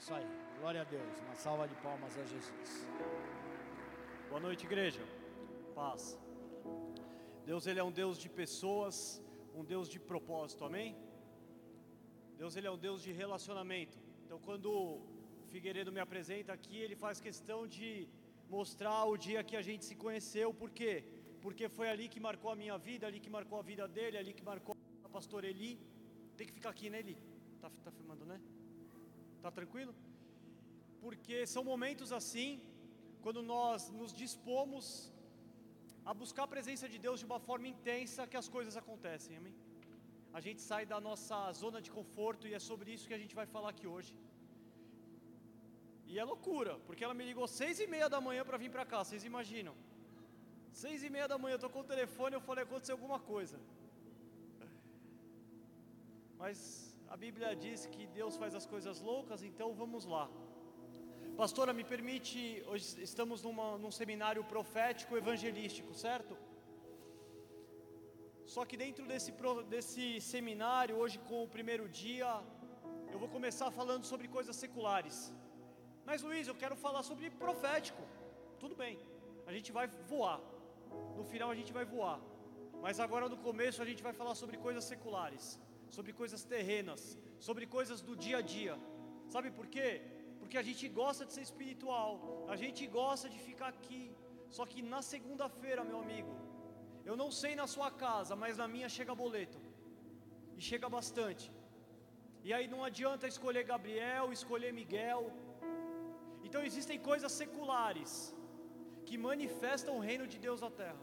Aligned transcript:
Isso 0.00 0.14
aí, 0.14 0.26
glória 0.58 0.80
a 0.80 0.84
Deus. 0.92 1.14
Uma 1.24 1.34
salva 1.34 1.64
de 1.70 1.74
palmas 1.86 2.12
a 2.20 2.24
Jesus. 2.24 2.70
Boa 4.30 4.40
noite, 4.44 4.64
igreja. 4.68 5.02
Paz. 5.74 6.18
Deus 7.44 7.66
ele 7.66 7.80
é 7.82 7.84
um 7.84 7.92
Deus 7.92 8.16
de 8.22 8.28
pessoas, 8.38 8.96
um 9.54 9.62
Deus 9.72 9.90
de 9.94 9.98
propósito. 10.10 10.64
Amém? 10.68 10.96
Deus 12.38 12.56
ele 12.56 12.66
é 12.70 12.70
um 12.76 12.78
Deus 12.86 13.02
de 13.06 13.12
relacionamento. 13.12 13.98
Então 14.24 14.38
quando 14.46 14.70
Figueiredo 15.50 15.92
me 15.92 16.00
apresenta 16.06 16.54
aqui, 16.54 16.78
ele 16.78 16.96
faz 17.04 17.20
questão 17.20 17.58
de 17.66 18.08
mostrar 18.56 19.04
o 19.04 19.18
dia 19.18 19.44
que 19.44 19.56
a 19.62 19.64
gente 19.68 19.84
se 19.84 19.94
conheceu, 20.04 20.48
por 20.62 20.70
quê? 20.70 20.94
Porque 21.42 21.68
foi 21.68 21.90
ali 21.90 22.08
que 22.08 22.26
marcou 22.28 22.50
a 22.50 22.56
minha 22.62 22.78
vida, 22.78 23.06
ali 23.06 23.20
que 23.20 23.34
marcou 23.38 23.58
a 23.58 23.62
vida 23.70 23.86
dele, 23.86 24.16
ali 24.16 24.32
que 24.32 24.46
marcou 24.52 24.74
a 25.04 25.10
pastor 25.10 25.44
Eli. 25.44 25.78
Tem 26.38 26.46
que 26.46 26.54
ficar 26.58 26.70
aqui, 26.70 26.88
né, 26.88 27.00
Eli? 27.00 27.18
Tá, 27.60 27.70
tá 27.84 27.90
filmando, 27.98 28.24
né? 28.24 28.40
Tá 29.44 29.50
tranquilo? 29.58 29.94
Porque 31.04 31.36
são 31.46 31.62
momentos 31.72 32.10
assim, 32.18 32.48
quando 33.24 33.42
nós 33.42 33.90
nos 33.98 34.12
dispomos 34.22 34.84
a 36.10 36.12
buscar 36.22 36.44
a 36.44 36.52
presença 36.54 36.88
de 36.92 36.98
Deus 37.06 37.20
de 37.20 37.26
uma 37.30 37.40
forma 37.48 37.68
intensa, 37.74 38.26
que 38.26 38.36
as 38.42 38.48
coisas 38.56 38.76
acontecem, 38.82 39.36
amém? 39.36 39.54
A 40.32 40.40
gente 40.40 40.60
sai 40.60 40.84
da 40.86 40.98
nossa 41.08 41.38
zona 41.52 41.80
de 41.86 41.90
conforto 41.90 42.46
e 42.48 42.54
é 42.54 42.60
sobre 42.70 42.92
isso 42.94 43.08
que 43.08 43.14
a 43.18 43.22
gente 43.22 43.34
vai 43.40 43.46
falar 43.54 43.70
aqui 43.70 43.86
hoje. 43.94 44.12
E 46.06 46.18
é 46.18 46.24
loucura, 46.24 46.72
porque 46.86 47.04
ela 47.04 47.14
me 47.14 47.24
ligou 47.24 47.46
seis 47.46 47.78
e 47.84 47.86
meia 47.86 48.08
da 48.08 48.20
manhã 48.20 48.44
para 48.44 48.58
vir 48.62 48.70
para 48.76 48.84
cá, 48.84 48.98
vocês 49.02 49.24
imaginam? 49.24 49.74
Seis 50.72 51.02
e 51.02 51.10
meia 51.10 51.28
da 51.28 51.38
manhã, 51.38 51.54
eu 51.54 51.62
estou 51.62 51.70
com 51.70 51.80
o 51.80 51.90
telefone, 51.92 52.34
eu 52.34 52.40
falei, 52.40 52.64
aconteceu 52.64 52.94
alguma 52.94 53.18
coisa. 53.18 53.58
Mas 56.38 56.89
a 57.14 57.16
Bíblia 57.24 57.48
diz 57.64 57.86
que 57.92 58.02
Deus 58.18 58.34
faz 58.40 58.52
as 58.58 58.66
coisas 58.72 58.96
loucas, 59.08 59.42
então 59.48 59.68
vamos 59.80 60.04
lá. 60.12 60.24
Pastora, 61.40 61.72
me 61.78 61.84
permite, 61.92 62.40
hoje 62.70 63.02
estamos 63.08 63.42
numa, 63.46 63.66
num 63.82 63.90
seminário 64.00 64.42
profético 64.52 65.16
evangelístico, 65.22 65.92
certo? 65.92 66.34
Só 68.54 68.64
que 68.64 68.76
dentro 68.84 69.04
desse, 69.12 69.32
desse 69.72 70.20
seminário, 70.20 70.96
hoje 71.02 71.18
com 71.28 71.42
o 71.42 71.48
primeiro 71.56 71.88
dia, 71.88 72.30
eu 73.12 73.18
vou 73.22 73.30
começar 73.36 73.68
falando 73.80 74.04
sobre 74.12 74.28
coisas 74.28 74.54
seculares. 74.64 75.16
Mas 76.06 76.22
Luiz, 76.22 76.46
eu 76.46 76.54
quero 76.62 76.76
falar 76.76 77.02
sobre 77.10 77.28
profético. 77.44 78.04
Tudo 78.60 78.76
bem, 78.76 78.96
a 79.48 79.52
gente 79.56 79.72
vai 79.72 79.88
voar. 80.12 80.40
No 81.16 81.24
final 81.32 81.50
a 81.50 81.58
gente 81.62 81.72
vai 81.72 81.84
voar. 81.96 82.20
Mas 82.84 83.00
agora 83.00 83.28
no 83.28 83.40
começo 83.48 83.82
a 83.82 83.88
gente 83.90 84.02
vai 84.08 84.12
falar 84.20 84.36
sobre 84.36 84.56
coisas 84.68 84.84
seculares 84.84 85.58
sobre 85.96 86.12
coisas 86.20 86.42
terrenas, 86.54 87.02
sobre 87.48 87.66
coisas 87.76 88.00
do 88.08 88.14
dia 88.24 88.38
a 88.38 88.44
dia. 88.56 88.76
Sabe 89.34 89.50
por 89.58 89.66
quê? 89.74 89.88
Porque 90.40 90.58
a 90.62 90.66
gente 90.68 90.84
gosta 91.00 91.24
de 91.26 91.32
ser 91.36 91.42
espiritual, 91.48 92.46
a 92.54 92.56
gente 92.62 92.82
gosta 93.00 93.28
de 93.34 93.38
ficar 93.48 93.68
aqui. 93.76 94.02
Só 94.56 94.64
que 94.70 94.80
na 94.94 95.00
segunda-feira, 95.12 95.82
meu 95.90 95.98
amigo, 96.04 96.32
eu 97.10 97.16
não 97.22 97.30
sei 97.40 97.52
na 97.60 97.66
sua 97.74 97.90
casa, 98.04 98.34
mas 98.42 98.56
na 98.62 98.66
minha 98.74 98.88
chega 98.96 99.14
boleto. 99.14 99.60
E 100.56 100.60
chega 100.70 100.88
bastante. 100.88 101.46
E 102.46 102.52
aí 102.56 102.66
não 102.74 102.82
adianta 102.88 103.26
escolher 103.34 103.64
Gabriel, 103.72 104.32
escolher 104.32 104.72
Miguel. 104.80 105.22
Então 106.46 106.62
existem 106.68 106.98
coisas 107.10 107.32
seculares 107.32 108.12
que 109.06 109.16
manifestam 109.18 109.96
o 109.96 110.04
reino 110.08 110.26
de 110.32 110.38
Deus 110.46 110.60
na 110.66 110.70
terra. 110.82 111.02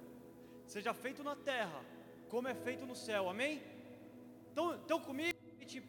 Seja 0.66 0.94
feito 0.94 1.24
na 1.24 1.36
terra, 1.36 1.82
como 2.34 2.48
é 2.48 2.56
feito 2.68 2.86
no 2.86 2.96
céu. 2.96 3.30
Amém? 3.30 3.62
Estão, 4.58 5.00
comigo? 5.08 5.38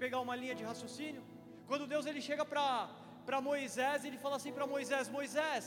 Pegar 0.05 0.21
uma 0.21 0.37
linha 0.41 0.55
de 0.59 0.65
raciocínio. 0.71 1.23
Quando 1.69 1.85
Deus 1.93 2.05
ele 2.11 2.21
chega 2.29 2.45
para 2.45 3.39
Moisés, 3.49 4.05
ele 4.05 4.19
fala 4.25 4.37
assim 4.39 4.53
para 4.57 4.67
Moisés: 4.75 5.09
Moisés, 5.17 5.65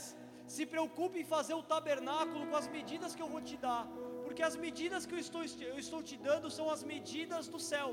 se 0.54 0.64
preocupe 0.72 1.16
em 1.20 1.28
fazer 1.34 1.54
o 1.60 1.64
tabernáculo 1.72 2.42
com 2.50 2.56
as 2.60 2.68
medidas 2.76 3.14
que 3.16 3.22
eu 3.24 3.30
vou 3.34 3.42
te 3.50 3.56
dar, 3.66 3.82
porque 4.24 4.42
as 4.48 4.56
medidas 4.64 5.06
que 5.06 5.14
eu 5.16 5.22
estou, 5.26 5.42
eu 5.72 5.78
estou 5.84 6.00
te 6.10 6.16
dando 6.28 6.50
são 6.58 6.66
as 6.74 6.82
medidas 6.92 7.48
do 7.54 7.60
céu. 7.70 7.90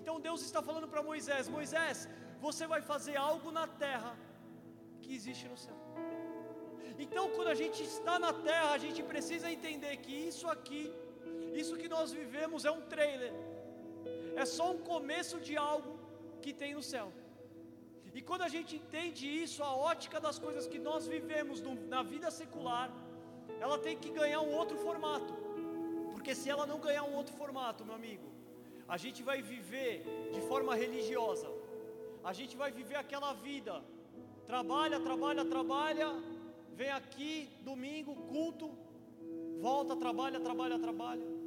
Então 0.00 0.20
Deus 0.26 0.42
está 0.48 0.62
falando 0.68 0.88
para 0.92 1.08
Moisés: 1.10 1.48
Moisés, 1.56 2.08
você 2.46 2.66
vai 2.74 2.82
fazer 2.92 3.16
algo 3.30 3.50
na 3.60 3.66
terra 3.84 4.12
que 5.02 5.12
existe 5.18 5.46
no 5.54 5.58
céu. 5.66 5.78
Então, 7.04 7.24
quando 7.36 7.48
a 7.48 7.58
gente 7.62 7.80
está 7.82 8.14
na 8.26 8.32
terra, 8.50 8.70
a 8.72 8.78
gente 8.84 9.02
precisa 9.12 9.50
entender 9.56 9.94
que 10.04 10.14
isso 10.30 10.46
aqui, 10.54 10.82
isso 11.62 11.78
que 11.80 11.88
nós 11.88 12.12
vivemos 12.20 12.64
é 12.64 12.70
um 12.70 12.82
trailer 12.92 13.32
é 14.36 14.44
só 14.44 14.72
um 14.72 14.78
começo 14.78 15.38
de 15.40 15.56
algo 15.56 15.98
que 16.40 16.52
tem 16.52 16.74
no 16.74 16.82
céu. 16.82 17.12
E 18.14 18.20
quando 18.20 18.42
a 18.42 18.48
gente 18.48 18.76
entende 18.76 19.26
isso, 19.44 19.62
a 19.62 19.74
ótica 19.74 20.20
das 20.20 20.38
coisas 20.38 20.66
que 20.66 20.78
nós 20.78 21.06
vivemos 21.06 21.60
no, 21.66 21.74
na 21.94 22.02
vida 22.02 22.30
secular, 22.30 22.90
ela 23.58 23.78
tem 23.78 23.96
que 23.96 24.10
ganhar 24.10 24.40
um 24.42 24.52
outro 24.60 24.76
formato. 24.76 25.32
Porque 26.12 26.34
se 26.34 26.50
ela 26.50 26.66
não 26.66 26.78
ganhar 26.78 27.04
um 27.04 27.14
outro 27.14 27.34
formato, 27.34 27.84
meu 27.84 27.94
amigo, 27.94 28.28
a 28.86 28.96
gente 28.98 29.22
vai 29.22 29.40
viver 29.40 30.04
de 30.34 30.42
forma 30.42 30.74
religiosa. 30.74 31.48
A 32.22 32.32
gente 32.32 32.54
vai 32.54 32.70
viver 32.70 32.96
aquela 32.96 33.32
vida. 33.32 33.82
Trabalha, 34.46 35.00
trabalha, 35.00 35.44
trabalha, 35.44 36.08
vem 36.74 36.90
aqui, 36.90 37.48
domingo, 37.62 38.14
culto, 38.32 38.70
volta, 39.60 39.96
trabalha, 39.96 40.38
trabalha, 40.38 40.78
trabalha 40.78 41.41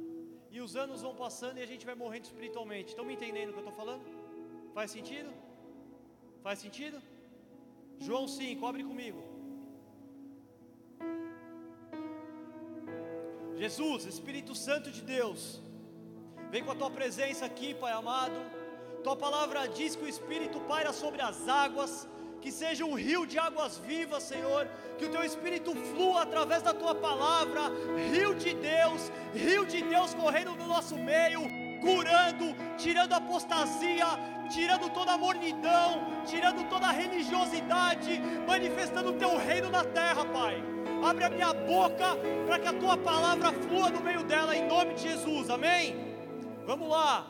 e 0.56 0.60
os 0.66 0.74
anos 0.82 1.02
vão 1.06 1.14
passando 1.24 1.58
e 1.58 1.62
a 1.66 1.70
gente 1.70 1.84
vai 1.88 1.94
morrendo 2.02 2.26
espiritualmente. 2.30 2.90
Estão 2.90 3.04
me 3.08 3.14
entendendo 3.16 3.50
o 3.50 3.52
que 3.54 3.60
eu 3.62 3.66
estou 3.66 3.78
falando? 3.82 4.04
Faz 4.76 4.90
sentido? 4.96 5.30
Faz 6.44 6.58
sentido? 6.64 6.98
João 8.06 8.26
5, 8.26 8.66
abre 8.70 8.84
comigo. 8.90 9.20
Jesus, 13.62 14.04
Espírito 14.14 14.54
Santo 14.66 14.90
de 14.96 15.02
Deus, 15.14 15.40
vem 16.50 16.62
com 16.64 16.72
a 16.72 16.80
tua 16.80 16.90
presença 16.98 17.44
aqui, 17.50 17.70
Pai 17.74 17.92
amado. 17.92 18.38
Tua 19.04 19.16
palavra 19.24 19.66
diz 19.78 19.94
que 19.96 20.04
o 20.04 20.12
Espírito 20.14 20.60
paira 20.72 20.92
sobre 20.92 21.22
as 21.22 21.38
águas, 21.48 21.92
que 22.46 22.52
seja 22.52 22.84
um 22.84 22.94
rio 22.94 23.26
de 23.26 23.40
águas 23.40 23.78
vivas, 23.78 24.22
Senhor, 24.22 24.68
que 24.96 25.06
o 25.06 25.10
teu 25.10 25.24
Espírito 25.24 25.74
flua 25.74 26.22
através 26.22 26.62
da 26.62 26.72
tua 26.72 26.94
palavra, 26.94 27.62
rio 28.12 28.36
de 28.36 28.54
Deus, 28.54 29.10
rio 29.34 29.66
de 29.66 29.82
Deus 29.82 30.14
correndo 30.14 30.54
no 30.54 30.68
nosso 30.68 30.96
meio, 30.96 31.40
curando, 31.80 32.54
tirando 32.78 33.14
apostasia, 33.14 34.06
tirando 34.48 34.88
toda 34.90 35.14
a 35.14 35.18
mornidão, 35.18 36.06
tirando 36.24 36.68
toda 36.68 36.86
a 36.86 36.92
religiosidade, 36.92 38.20
manifestando 38.46 39.10
o 39.10 39.18
teu 39.18 39.36
reino 39.36 39.68
na 39.68 39.82
terra, 39.82 40.24
Pai. 40.26 40.62
Abre 41.02 41.24
a 41.24 41.30
minha 41.30 41.52
boca 41.52 42.10
para 42.46 42.60
que 42.60 42.68
a 42.68 42.74
tua 42.74 42.96
palavra 42.96 43.52
flua 43.54 43.90
no 43.90 44.00
meio 44.00 44.22
dela, 44.22 44.56
em 44.56 44.68
nome 44.68 44.94
de 44.94 45.02
Jesus, 45.02 45.50
amém? 45.50 45.96
Vamos 46.64 46.88
lá, 46.88 47.26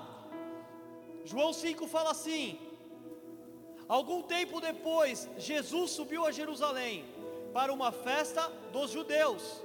João 1.24 1.54
5 1.54 1.88
fala 1.88 2.10
assim: 2.10 2.65
Algum 3.88 4.22
tempo 4.22 4.60
depois, 4.60 5.28
Jesus 5.38 5.92
subiu 5.92 6.26
a 6.26 6.32
Jerusalém 6.32 7.04
para 7.52 7.72
uma 7.72 7.92
festa 7.92 8.48
dos 8.72 8.90
judeus. 8.90 9.62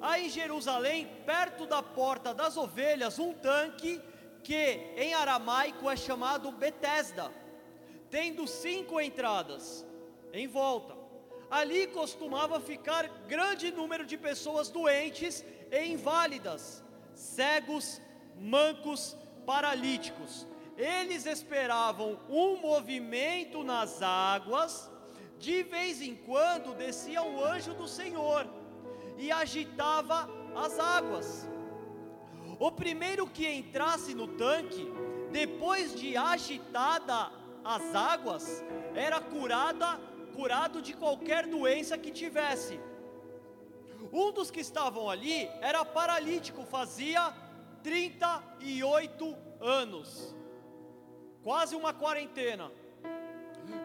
Há 0.00 0.18
em 0.18 0.28
Jerusalém, 0.28 1.06
perto 1.24 1.64
da 1.64 1.82
porta 1.82 2.34
das 2.34 2.56
ovelhas, 2.56 3.18
um 3.18 3.32
tanque 3.32 4.00
que 4.42 4.92
em 4.96 5.14
aramaico 5.14 5.88
é 5.88 5.96
chamado 5.96 6.50
Betesda, 6.50 7.32
tendo 8.10 8.46
cinco 8.46 9.00
entradas 9.00 9.86
em 10.32 10.48
volta. 10.48 10.94
Ali 11.48 11.86
costumava 11.86 12.60
ficar 12.60 13.08
grande 13.28 13.70
número 13.70 14.04
de 14.04 14.18
pessoas 14.18 14.68
doentes 14.68 15.44
e 15.70 15.86
inválidas, 15.86 16.82
cegos, 17.14 18.00
mancos, 18.36 19.16
paralíticos 19.46 20.46
eles 20.76 21.24
esperavam 21.26 22.18
um 22.28 22.56
movimento 22.56 23.62
nas 23.62 24.02
águas, 24.02 24.90
de 25.38 25.62
vez 25.62 26.02
em 26.02 26.14
quando 26.14 26.74
descia 26.74 27.22
o 27.22 27.44
anjo 27.44 27.74
do 27.74 27.86
Senhor 27.86 28.46
e 29.16 29.30
agitava 29.30 30.28
as 30.54 30.78
águas. 30.78 31.48
O 32.58 32.70
primeiro 32.70 33.26
que 33.26 33.48
entrasse 33.48 34.14
no 34.14 34.28
tanque, 34.28 34.86
depois 35.30 35.94
de 35.94 36.16
agitada 36.16 37.30
as 37.64 37.94
águas, 37.94 38.64
era 38.94 39.20
curada, 39.20 39.98
curado 40.34 40.82
de 40.82 40.92
qualquer 40.92 41.46
doença 41.46 41.96
que 41.98 42.10
tivesse. 42.10 42.80
Um 44.12 44.30
dos 44.30 44.50
que 44.50 44.60
estavam 44.60 45.08
ali 45.08 45.48
era 45.60 45.84
paralítico, 45.84 46.64
fazia 46.64 47.32
38 47.82 49.36
anos 49.60 50.34
quase 51.44 51.76
uma 51.76 51.92
quarentena. 51.92 52.72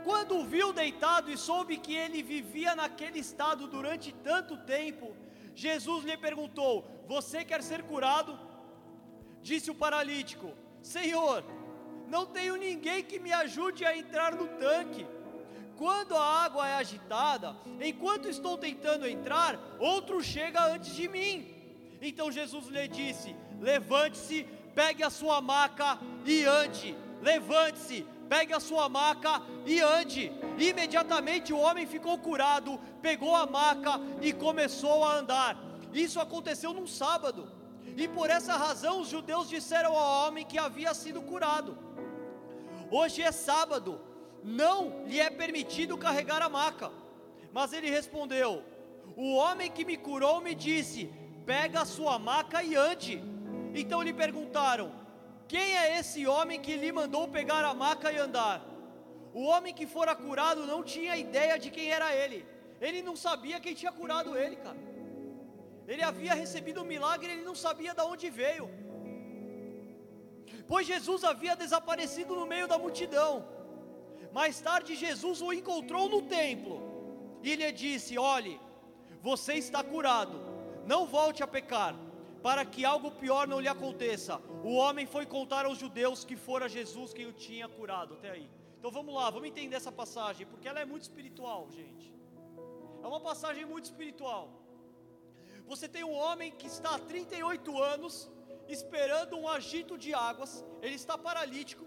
Quando 0.04 0.38
o 0.38 0.46
viu 0.46 0.72
deitado 0.74 1.30
e 1.32 1.38
soube 1.38 1.78
que 1.78 1.94
ele 1.96 2.24
vivia 2.24 2.74
naquele 2.76 3.20
estado 3.20 3.68
durante 3.68 4.12
tanto 4.30 4.58
tempo, 4.76 5.16
Jesus 5.54 6.06
lhe 6.06 6.18
perguntou: 6.18 6.74
Você 7.08 7.44
quer 7.44 7.62
ser 7.62 7.84
curado? 7.84 8.40
Disse 9.42 9.70
o 9.70 9.76
paralítico: 9.76 10.54
Senhor, 10.82 11.44
não 12.08 12.26
tenho 12.26 12.56
ninguém 12.56 13.04
que 13.04 13.20
me 13.20 13.32
ajude 13.32 13.86
a 13.86 13.96
entrar 13.96 14.34
no 14.36 14.48
tanque. 14.66 15.06
quando 15.82 16.14
a 16.14 16.26
água 16.46 16.68
é 16.68 16.76
agitada, 16.76 17.56
enquanto 17.90 18.28
estou 18.28 18.58
tentando 18.58 19.08
entrar, 19.08 19.58
outro 19.80 20.22
chega 20.22 20.66
antes 20.74 20.94
de 20.94 21.08
mim. 21.08 21.36
Então 22.02 22.32
Jesus 22.32 22.68
lhe 22.68 22.88
disse: 22.88 23.36
Levante-se, 23.60 24.44
pegue 24.74 25.04
a 25.04 25.10
sua 25.10 25.40
maca 25.42 26.00
e 26.26 26.44
ande. 26.46 27.09
Levante-se, 27.22 28.06
pegue 28.28 28.54
a 28.54 28.60
sua 28.60 28.88
maca 28.88 29.42
e 29.66 29.82
ande. 29.82 30.32
Imediatamente 30.58 31.54
o 31.54 31.60
homem 31.60 31.86
ficou 31.86 32.18
curado, 32.18 32.80
pegou 33.02 33.36
a 33.36 33.46
maca 33.46 34.00
e 34.22 34.32
começou 34.32 35.04
a 35.04 35.16
andar. 35.16 35.58
Isso 35.94 36.20
aconteceu 36.20 36.74
num 36.74 36.88
sábado. 36.88 37.52
E 37.98 38.08
por 38.08 38.30
essa 38.30 38.56
razão 38.56 39.02
os 39.02 39.10
judeus 39.10 39.50
disseram 39.50 39.96
ao 39.96 40.28
homem 40.28 40.46
que 40.46 40.58
havia 40.58 40.94
sido 40.94 41.22
curado: 41.22 41.78
Hoje 42.92 43.22
é 43.22 43.32
sábado, 43.32 44.00
não 44.44 45.04
lhe 45.06 45.20
é 45.20 45.30
permitido 45.30 45.98
carregar 45.98 46.42
a 46.42 46.50
maca. 46.50 46.92
Mas 47.52 47.74
ele 47.74 47.90
respondeu: 47.90 48.64
O 49.16 49.34
homem 49.34 49.72
que 49.72 49.84
me 49.84 49.98
curou 49.98 50.40
me 50.40 50.54
disse: 50.54 51.12
Pega 51.46 51.82
a 51.82 51.86
sua 51.86 52.20
maca 52.20 52.64
e 52.64 52.76
ande. 52.76 53.24
Então 53.74 54.02
lhe 54.02 54.14
perguntaram: 54.14 54.92
Quem 55.52 55.68
é 55.82 55.86
esse 56.00 56.22
homem 56.34 56.60
que 56.66 56.76
lhe 56.82 56.92
mandou 57.00 57.24
pegar 57.38 57.64
a 57.70 57.74
maca 57.84 58.12
e 58.16 58.18
andar? 58.26 58.58
O 59.34 59.44
homem 59.52 59.74
que 59.80 59.88
fora 59.94 60.14
curado 60.16 60.62
não 60.72 60.82
tinha 60.94 61.18
ideia 61.26 61.56
de 61.64 61.70
quem 61.76 61.88
era 61.98 62.10
ele. 62.22 62.40
Ele 62.80 63.02
não 63.08 63.16
sabia 63.16 63.60
quem 63.64 63.74
tinha 63.80 63.92
curado 64.00 64.38
ele, 64.38 64.58
cara. 64.66 64.82
Ele 65.92 66.04
havia 66.10 66.36
recebido 66.44 66.82
um 66.82 66.92
milagre, 66.94 67.32
ele 67.32 67.46
não 67.50 67.56
sabia 67.56 67.94
de 68.00 68.04
onde 68.12 68.30
veio. 68.30 68.70
Pois 70.68 70.86
Jesus 70.86 71.24
havia 71.24 71.56
desaparecido 71.56 72.36
no 72.40 72.46
meio 72.46 72.68
da 72.68 72.78
multidão. 72.78 73.32
Mais 74.32 74.62
tarde, 74.68 75.02
Jesus 75.06 75.42
o 75.42 75.52
encontrou 75.52 76.08
no 76.08 76.22
templo 76.38 76.76
e 77.42 77.56
lhe 77.56 77.72
disse: 77.72 78.20
Olhe, 78.20 78.56
você 79.30 79.56
está 79.56 79.84
curado, 79.84 80.38
não 80.86 81.02
volte 81.08 81.42
a 81.42 81.48
pecar, 81.48 81.96
para 82.42 82.66
que 82.66 82.86
algo 82.86 83.12
pior 83.12 83.48
não 83.48 83.60
lhe 83.60 83.68
aconteça. 83.68 84.38
O 84.64 84.74
homem 84.74 85.06
foi 85.06 85.26
contar 85.26 85.66
aos 85.66 85.78
judeus 85.78 86.24
que 86.24 86.36
fora 86.36 86.70
Jesus 86.70 87.14
quem 87.14 87.26
o 87.26 87.34
tinha 87.34 87.68
curado. 87.68 88.14
Até 88.16 88.32
aí. 88.32 88.50
Então 88.78 88.92
vamos 88.92 89.14
lá, 89.14 89.30
vamos 89.30 89.50
entender 89.50 89.76
essa 89.76 89.92
passagem, 89.92 90.48
porque 90.48 90.68
ela 90.68 90.80
é 90.80 90.86
muito 90.86 91.04
espiritual, 91.04 91.70
gente. 91.70 92.14
É 93.04 93.08
uma 93.08 93.20
passagem 93.20 93.66
muito 93.66 93.86
espiritual. 93.86 94.50
Você 95.68 95.88
tem 95.88 96.04
um 96.04 96.14
homem 96.14 96.52
que 96.52 96.68
está 96.68 96.96
há 96.96 97.00
38 97.00 97.84
anos 97.84 98.30
esperando 98.68 99.36
um 99.38 99.48
agito 99.48 99.98
de 99.98 100.14
águas, 100.14 100.64
ele 100.82 100.96
está 100.96 101.18
paralítico, 101.18 101.86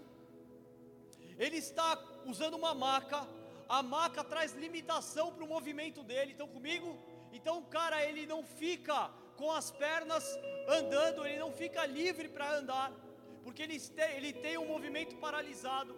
ele 1.37 1.57
está 1.57 1.97
usando 2.25 2.55
uma 2.55 2.73
maca, 2.75 3.27
a 3.67 3.81
maca 3.81 4.23
traz 4.23 4.53
limitação 4.53 5.33
para 5.33 5.43
o 5.43 5.47
movimento 5.47 6.03
dele, 6.03 6.31
estão 6.31 6.47
comigo? 6.47 6.97
Então 7.31 7.57
o 7.59 7.65
cara 7.65 8.05
ele 8.05 8.25
não 8.27 8.43
fica 8.43 9.09
com 9.37 9.51
as 9.51 9.71
pernas 9.71 10.25
andando, 10.67 11.25
ele 11.25 11.39
não 11.39 11.51
fica 11.51 11.85
livre 11.85 12.27
para 12.27 12.55
andar, 12.55 12.91
porque 13.43 13.61
ele 13.63 13.79
tem, 13.79 14.11
ele 14.17 14.33
tem 14.33 14.57
um 14.57 14.67
movimento 14.67 15.15
paralisado. 15.17 15.95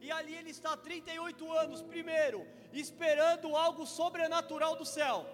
E 0.00 0.10
ali 0.10 0.34
ele 0.36 0.50
está 0.50 0.72
há 0.74 0.76
38 0.76 1.52
anos, 1.52 1.80
primeiro, 1.80 2.46
esperando 2.72 3.56
algo 3.56 3.86
sobrenatural 3.86 4.76
do 4.76 4.84
céu, 4.84 5.26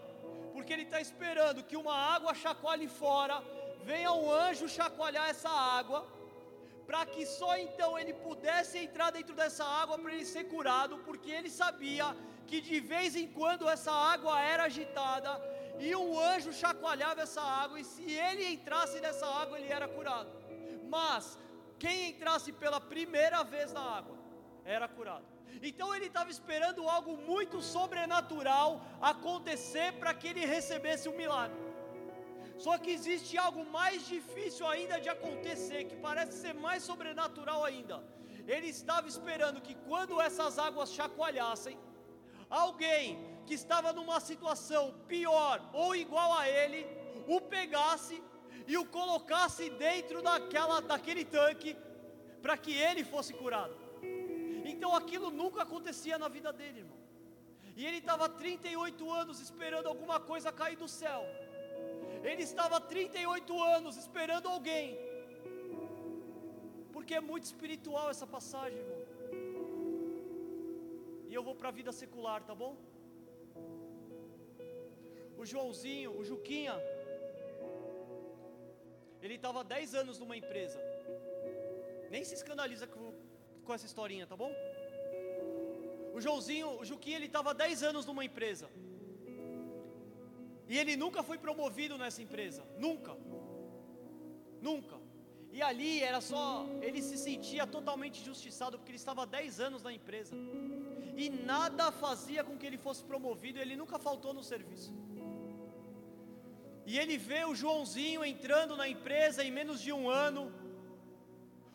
porque 0.52 0.72
ele 0.72 0.82
está 0.82 1.00
esperando 1.00 1.64
que 1.64 1.76
uma 1.76 1.96
água 2.14 2.34
chacoalhe 2.34 2.86
fora, 2.86 3.42
venha 3.82 4.12
um 4.12 4.30
anjo 4.30 4.68
chacoalhar 4.68 5.28
essa 5.28 5.50
água, 5.50 6.06
para 6.86 7.04
que 7.06 7.24
só 7.24 7.56
então 7.56 7.98
ele 7.98 8.12
pudesse 8.12 8.78
entrar 8.78 9.10
dentro 9.10 9.34
dessa 9.34 9.64
água 9.64 9.98
para 9.98 10.12
ele 10.12 10.24
ser 10.24 10.44
curado, 10.44 10.98
porque 10.98 11.30
ele 11.30 11.50
sabia 11.50 12.16
que 12.46 12.60
de 12.60 12.78
vez 12.80 13.14
em 13.14 13.28
quando 13.28 13.68
essa 13.68 13.92
água 13.92 14.40
era 14.40 14.64
agitada 14.64 15.30
e 15.80 15.96
um 15.96 16.18
anjo 16.32 16.52
chacoalhava 16.52 17.22
essa 17.22 17.42
água, 17.62 17.80
e 17.80 17.84
se 17.84 18.04
ele 18.26 18.44
entrasse 18.54 19.00
nessa 19.00 19.26
água, 19.42 19.58
ele 19.58 19.72
era 19.78 19.88
curado. 19.96 20.30
Mas 20.96 21.38
quem 21.78 22.10
entrasse 22.10 22.52
pela 22.62 22.80
primeira 22.92 23.42
vez 23.54 23.72
na 23.72 23.84
água 23.98 24.16
era 24.76 24.86
curado. 24.96 25.24
Então 25.68 25.88
ele 25.94 26.06
estava 26.10 26.30
esperando 26.36 26.88
algo 26.96 27.12
muito 27.30 27.60
sobrenatural 27.74 28.68
acontecer 29.12 29.88
para 30.00 30.12
que 30.18 30.28
ele 30.28 30.44
recebesse 30.56 31.08
um 31.08 31.16
milagre. 31.16 31.58
Só 32.64 32.76
que 32.82 32.90
existe 32.98 33.34
algo 33.46 33.62
mais 33.78 34.06
difícil 34.14 34.66
ainda 34.72 34.96
de 35.04 35.08
acontecer, 35.16 35.80
que 35.90 35.96
parece 36.08 36.34
ser 36.44 36.54
mais 36.66 36.82
sobrenatural 36.82 37.64
ainda. 37.64 37.96
Ele 38.54 38.68
estava 38.68 39.06
esperando 39.08 39.62
que 39.66 39.74
quando 39.88 40.20
essas 40.20 40.58
águas 40.58 40.92
chacoalhassem, 40.98 41.78
alguém 42.62 43.04
que 43.50 43.56
estava 43.62 43.92
numa 43.92 44.18
situação 44.20 44.82
pior 45.08 45.60
ou 45.72 45.88
igual 46.02 46.32
a 46.40 46.48
ele, 46.48 46.80
o 47.26 47.40
pegasse 47.40 48.16
e 48.72 48.78
o 48.78 48.84
colocasse 48.96 49.64
dentro 49.70 50.22
daquela, 50.26 50.76
daquele 50.90 51.24
tanque, 51.24 51.76
para 52.40 52.56
que 52.56 52.72
ele 52.72 53.02
fosse 53.12 53.32
curado. 53.40 53.74
Então 54.72 54.94
aquilo 54.94 55.32
nunca 55.32 55.62
acontecia 55.64 56.16
na 56.16 56.28
vida 56.28 56.52
dele, 56.52 56.78
irmão. 56.84 56.98
E 57.76 57.84
ele 57.84 57.96
estava 57.96 58.28
38 58.28 59.12
anos 59.22 59.40
esperando 59.40 59.88
alguma 59.88 60.20
coisa 60.20 60.52
cair 60.52 60.76
do 60.76 60.86
céu. 60.86 61.20
Ele 62.22 62.44
estava 62.50 62.80
38 62.80 63.64
anos 63.64 63.96
esperando 63.96 64.46
alguém. 64.48 64.96
Porque 66.92 67.14
é 67.16 67.20
muito 67.20 67.46
espiritual 67.50 68.08
essa 68.14 68.28
passagem, 68.28 68.78
irmão. 68.78 69.02
E 71.28 71.34
eu 71.34 71.42
vou 71.42 71.56
para 71.56 71.70
a 71.70 71.76
vida 71.80 71.90
secular, 71.90 72.40
tá 72.44 72.54
bom? 72.54 72.76
O 75.40 75.46
Joãozinho, 75.50 76.10
o 76.20 76.22
Juquinha, 76.22 76.74
ele 79.22 79.36
estava 79.36 79.64
10 79.64 79.94
anos 79.94 80.18
numa 80.18 80.36
empresa. 80.36 80.78
Nem 82.10 82.22
se 82.24 82.34
escandaliza 82.34 82.86
com, 82.86 83.14
com 83.64 83.72
essa 83.72 83.86
historinha, 83.86 84.26
tá 84.26 84.36
bom? 84.36 84.52
O 86.12 86.20
Joãozinho, 86.20 86.68
o 86.80 86.84
Juquinha, 86.84 87.16
ele 87.16 87.24
estava 87.24 87.54
10 87.54 87.82
anos 87.90 88.04
numa 88.04 88.22
empresa. 88.22 88.68
E 90.68 90.76
ele 90.76 90.94
nunca 90.94 91.22
foi 91.22 91.38
promovido 91.38 91.96
nessa 91.96 92.20
empresa, 92.20 92.62
nunca. 92.76 93.16
Nunca. 94.60 94.98
E 95.50 95.62
ali 95.62 96.02
era 96.02 96.20
só, 96.20 96.66
ele 96.82 97.00
se 97.00 97.16
sentia 97.16 97.66
totalmente 97.66 98.20
injustiçado 98.20 98.76
porque 98.76 98.92
ele 98.92 98.98
estava 98.98 99.24
10 99.24 99.58
anos 99.58 99.82
na 99.82 99.92
empresa. 99.92 100.36
E 101.16 101.30
nada 101.30 101.90
fazia 101.90 102.44
com 102.44 102.58
que 102.58 102.66
ele 102.66 102.76
fosse 102.76 103.02
promovido, 103.02 103.58
ele 103.58 103.74
nunca 103.74 103.98
faltou 103.98 104.34
no 104.34 104.42
serviço. 104.42 104.92
E 106.86 106.98
ele 106.98 107.16
vê 107.16 107.44
o 107.44 107.54
Joãozinho 107.54 108.24
entrando 108.24 108.76
na 108.76 108.88
empresa 108.88 109.44
em 109.44 109.50
menos 109.50 109.80
de 109.80 109.92
um 109.92 110.08
ano. 110.08 110.52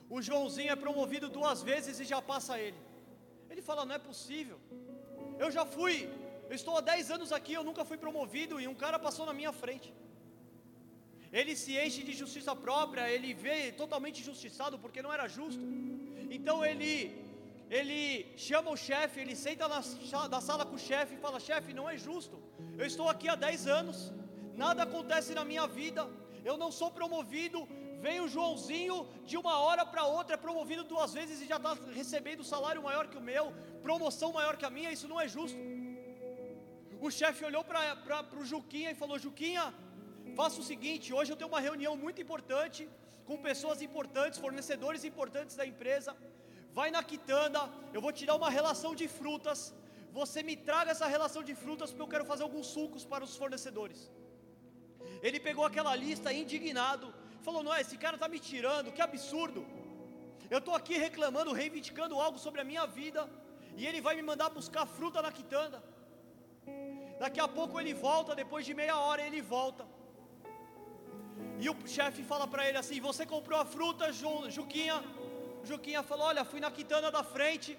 O 0.09 0.21
Joãozinho 0.21 0.71
é 0.71 0.75
promovido 0.75 1.29
duas 1.29 1.61
vezes 1.63 1.99
e 1.99 2.05
já 2.05 2.21
passa 2.21 2.59
ele. 2.59 2.77
Ele 3.49 3.61
fala: 3.61 3.85
Não 3.85 3.95
é 3.95 3.99
possível. 3.99 4.59
Eu 5.39 5.49
já 5.51 5.65
fui 5.65 6.09
eu 6.49 6.55
estou 6.59 6.73
há 6.77 6.81
10 6.81 7.11
anos 7.15 7.29
aqui, 7.37 7.53
eu 7.53 7.63
nunca 7.69 7.83
fui 7.89 7.97
promovido 8.05 8.59
e 8.61 8.67
um 8.67 8.77
cara 8.83 8.97
passou 9.05 9.25
na 9.29 9.33
minha 9.39 9.51
frente. 9.61 9.89
Ele 11.31 11.53
se 11.61 11.71
enche 11.83 12.01
de 12.09 12.13
justiça 12.21 12.53
própria, 12.55 13.09
ele 13.15 13.31
vê 13.45 13.55
totalmente 13.71 14.21
injustiçado 14.21 14.77
porque 14.83 15.01
não 15.05 15.11
era 15.17 15.27
justo. 15.27 15.63
Então 16.37 16.57
ele 16.71 16.93
ele 17.77 18.27
chama 18.37 18.69
o 18.69 18.77
chefe, 18.77 19.19
ele 19.21 19.35
senta 19.35 19.67
na, 19.67 19.81
na 20.33 20.39
sala 20.47 20.65
com 20.69 20.75
o 20.75 20.85
chefe 20.89 21.15
e 21.15 21.23
fala: 21.25 21.39
"Chefe, 21.39 21.73
não 21.79 21.89
é 21.89 21.97
justo. 21.97 22.37
Eu 22.77 22.85
estou 22.91 23.07
aqui 23.13 23.27
há 23.27 23.35
10 23.35 23.67
anos, 23.79 23.97
nada 24.63 24.83
acontece 24.83 25.33
na 25.39 25.43
minha 25.51 25.65
vida, 25.79 26.01
eu 26.49 26.55
não 26.63 26.71
sou 26.79 26.89
promovido, 26.99 27.59
vem 28.05 28.19
o 28.21 28.27
Joãozinho 28.33 28.97
de 29.29 29.37
uma 29.41 29.55
hora 29.65 29.83
para 29.85 30.03
outra, 30.17 30.35
é 30.35 30.45
promovido 30.47 30.83
duas 30.83 31.13
vezes 31.13 31.41
e 31.41 31.47
já 31.53 31.57
está 31.61 31.73
recebendo 31.99 32.43
salário 32.43 32.83
maior 32.89 33.07
que 33.11 33.17
o 33.21 33.25
meu, 33.31 33.45
promoção 33.87 34.31
maior 34.39 34.55
que 34.59 34.67
a 34.69 34.73
minha, 34.77 34.91
isso 34.97 35.07
não 35.07 35.19
é 35.19 35.27
justo. 35.27 35.57
O 37.05 37.09
chefe 37.19 37.41
olhou 37.49 37.63
para 37.63 38.37
o 38.41 38.45
Juquinha 38.51 38.91
e 38.91 38.99
falou: 39.01 39.17
Juquinha, 39.25 39.65
faça 40.39 40.59
o 40.61 40.67
seguinte: 40.71 41.13
hoje 41.17 41.31
eu 41.31 41.39
tenho 41.39 41.51
uma 41.53 41.63
reunião 41.69 41.95
muito 42.03 42.21
importante 42.25 42.87
com 43.27 43.37
pessoas 43.49 43.81
importantes, 43.87 44.43
fornecedores 44.45 45.03
importantes 45.11 45.55
da 45.55 45.65
empresa. 45.73 46.15
Vai 46.77 46.89
na 46.95 47.01
quitanda, 47.11 47.61
eu 47.95 48.01
vou 48.05 48.11
tirar 48.19 48.35
uma 48.41 48.49
relação 48.59 48.93
de 49.01 49.07
frutas. 49.19 49.59
Você 50.19 50.41
me 50.49 50.55
traga 50.69 50.91
essa 50.91 51.07
relação 51.15 51.41
de 51.49 51.53
frutas 51.63 51.89
porque 51.91 52.05
eu 52.05 52.13
quero 52.13 52.25
fazer 52.31 52.43
alguns 52.43 52.67
sucos 52.75 53.03
para 53.11 53.23
os 53.27 53.35
fornecedores. 53.41 54.01
Ele 55.21 55.39
pegou 55.39 55.65
aquela 55.65 55.95
lista 55.95 56.31
indignado, 56.33 57.13
falou: 57.41 57.63
Não, 57.63 57.75
esse 57.75 57.97
cara 57.97 58.15
está 58.15 58.27
me 58.27 58.39
tirando, 58.39 58.91
que 58.91 59.01
absurdo. 59.01 59.65
Eu 60.49 60.59
estou 60.59 60.75
aqui 60.75 60.95
reclamando, 60.97 61.53
reivindicando 61.53 62.19
algo 62.19 62.37
sobre 62.37 62.61
a 62.61 62.63
minha 62.63 62.85
vida, 62.85 63.29
e 63.75 63.85
ele 63.87 64.01
vai 64.01 64.15
me 64.15 64.21
mandar 64.21 64.49
buscar 64.49 64.85
fruta 64.85 65.21
na 65.21 65.31
quitanda. 65.31 65.83
Daqui 67.19 67.39
a 67.39 67.47
pouco 67.47 67.79
ele 67.79 67.93
volta, 67.93 68.35
depois 68.35 68.65
de 68.65 68.73
meia 68.73 68.97
hora 68.99 69.21
ele 69.25 69.41
volta. 69.41 69.85
E 71.59 71.69
o 71.69 71.75
chefe 71.87 72.23
fala 72.23 72.47
para 72.47 72.67
ele 72.67 72.77
assim: 72.77 72.99
Você 72.99 73.25
comprou 73.25 73.59
a 73.59 73.65
fruta, 73.65 74.11
Ju, 74.11 74.49
Juquinha? 74.49 75.03
Juquinha 75.63 76.03
falou: 76.03 76.27
Olha, 76.27 76.43
fui 76.43 76.59
na 76.59 76.69
quitanda 76.69 77.09
da 77.09 77.23
frente, 77.23 77.77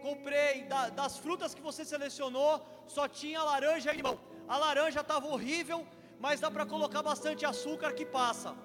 comprei 0.00 0.62
da, 0.72 0.88
das 0.88 1.18
frutas 1.18 1.54
que 1.54 1.60
você 1.68 1.84
selecionou, 1.84 2.64
só 2.86 3.08
tinha 3.08 3.42
laranja 3.42 3.92
e 3.92 3.96
limão. 3.96 4.18
A 4.48 4.56
laranja 4.56 5.00
estava 5.00 5.26
horrível, 5.26 5.86
mas 6.24 6.40
dá 6.40 6.50
para 6.50 6.66
colocar 6.66 7.02
bastante 7.02 7.44
açúcar 7.44 7.92
que 7.92 8.06
passa. 8.06 8.56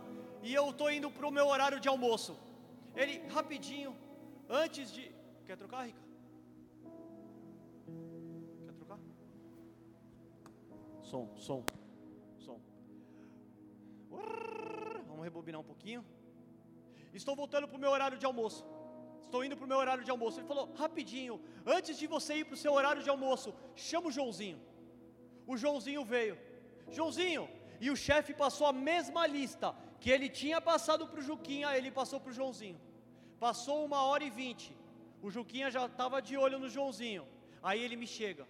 E 0.44 0.54
eu 0.54 0.70
estou 0.70 0.90
indo 0.92 1.10
para 1.10 1.28
o 1.28 1.32
meu 1.32 1.48
horário 1.48 1.80
de 1.80 1.88
almoço. 1.88 2.34
Ele, 2.96 3.16
rapidinho, 3.28 3.96
antes 4.50 4.92
de. 4.92 5.04
Quer 5.46 5.58
trocar, 5.58 5.86
Rica? 5.86 6.02
Quer 8.66 8.74
trocar? 8.74 9.00
Som, 11.04 11.24
som, 11.38 11.64
som. 12.46 12.60
Vamos 15.08 15.24
rebobinar 15.24 15.62
um 15.62 15.70
pouquinho. 15.72 16.04
Estou 17.14 17.36
voltando 17.36 17.68
para 17.68 17.78
o 17.78 17.80
meu 17.80 17.92
horário 17.92 18.18
de 18.18 18.26
almoço. 18.26 18.66
Estou 19.26 19.44
indo 19.46 19.56
para 19.58 19.66
o 19.66 19.68
meu 19.68 19.78
horário 19.78 20.04
de 20.04 20.12
almoço. 20.12 20.40
Ele 20.40 20.48
falou: 20.48 20.66
rapidinho, 20.84 21.42
antes 21.66 21.98
de 21.98 22.08
você 22.08 22.36
ir 22.40 22.46
para 22.46 22.56
o 22.56 22.58
seu 22.58 22.74
horário 22.74 23.04
de 23.04 23.10
almoço, 23.10 23.54
chama 23.76 24.08
o 24.08 24.12
Joãozinho. 24.12 24.60
O 25.46 25.58
Joãozinho 25.58 26.04
veio. 26.04 26.38
Joãozinho, 26.96 27.50
e 27.80 27.90
o 27.90 27.96
chefe 27.96 28.34
passou 28.34 28.68
a 28.68 28.74
mesma 28.74 29.26
lista 29.26 29.76
que 30.00 30.10
ele 30.10 30.30
tinha 30.30 30.60
passado 30.60 31.08
para 31.08 31.20
o 31.20 31.24
Juquinha, 31.24 31.76
ele 31.78 31.92
passou 32.00 32.20
para 32.20 32.32
o 32.32 32.34
Joãozinho. 32.34 32.80
Passou 33.40 33.86
uma 33.86 34.04
hora 34.04 34.24
e 34.24 34.30
vinte. 34.30 34.76
O 35.22 35.30
Juquinha 35.30 35.70
já 35.76 35.86
estava 35.86 36.22
de 36.22 36.36
olho 36.38 36.58
no 36.60 36.70
Joãozinho. 36.70 37.28
Aí 37.62 37.80
ele 37.82 37.96
me 37.96 38.08
chega. 38.08 38.48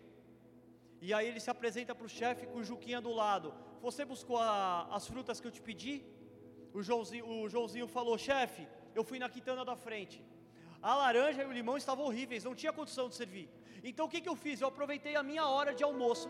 E 1.01 1.13
aí 1.13 1.27
ele 1.27 1.39
se 1.39 1.49
apresenta 1.49 1.93
para 1.95 2.05
o 2.05 2.09
chefe 2.09 2.45
com 2.45 2.59
o 2.59 2.63
Juquinha 2.63 3.01
do 3.01 3.11
lado. 3.11 3.53
Você 3.81 4.03
buscou 4.05 4.37
a, 4.37 4.87
as 4.97 5.07
frutas 5.07 5.39
que 5.39 5.47
eu 5.47 5.51
te 5.51 5.61
pedi? 5.61 6.03
O 6.73 6.81
Joãozinho, 6.81 7.27
o 7.27 7.49
Joãozinho 7.49 7.87
falou: 7.87 8.17
chefe, 8.17 8.67
eu 8.93 9.03
fui 9.03 9.19
na 9.19 9.29
quitanda 9.29 9.65
da 9.65 9.75
frente. 9.75 10.23
A 10.81 10.95
laranja 10.95 11.43
e 11.43 11.45
o 11.45 11.51
limão 11.51 11.77
estavam 11.77 12.05
horríveis, 12.05 12.43
não 12.43 12.55
tinha 12.55 12.73
condição 12.73 13.07
de 13.09 13.15
servir. 13.15 13.49
Então 13.83 14.05
o 14.05 14.09
que, 14.09 14.21
que 14.21 14.29
eu 14.29 14.35
fiz? 14.35 14.61
Eu 14.61 14.67
aproveitei 14.67 15.15
a 15.15 15.23
minha 15.23 15.45
hora 15.47 15.73
de 15.73 15.83
almoço. 15.83 16.29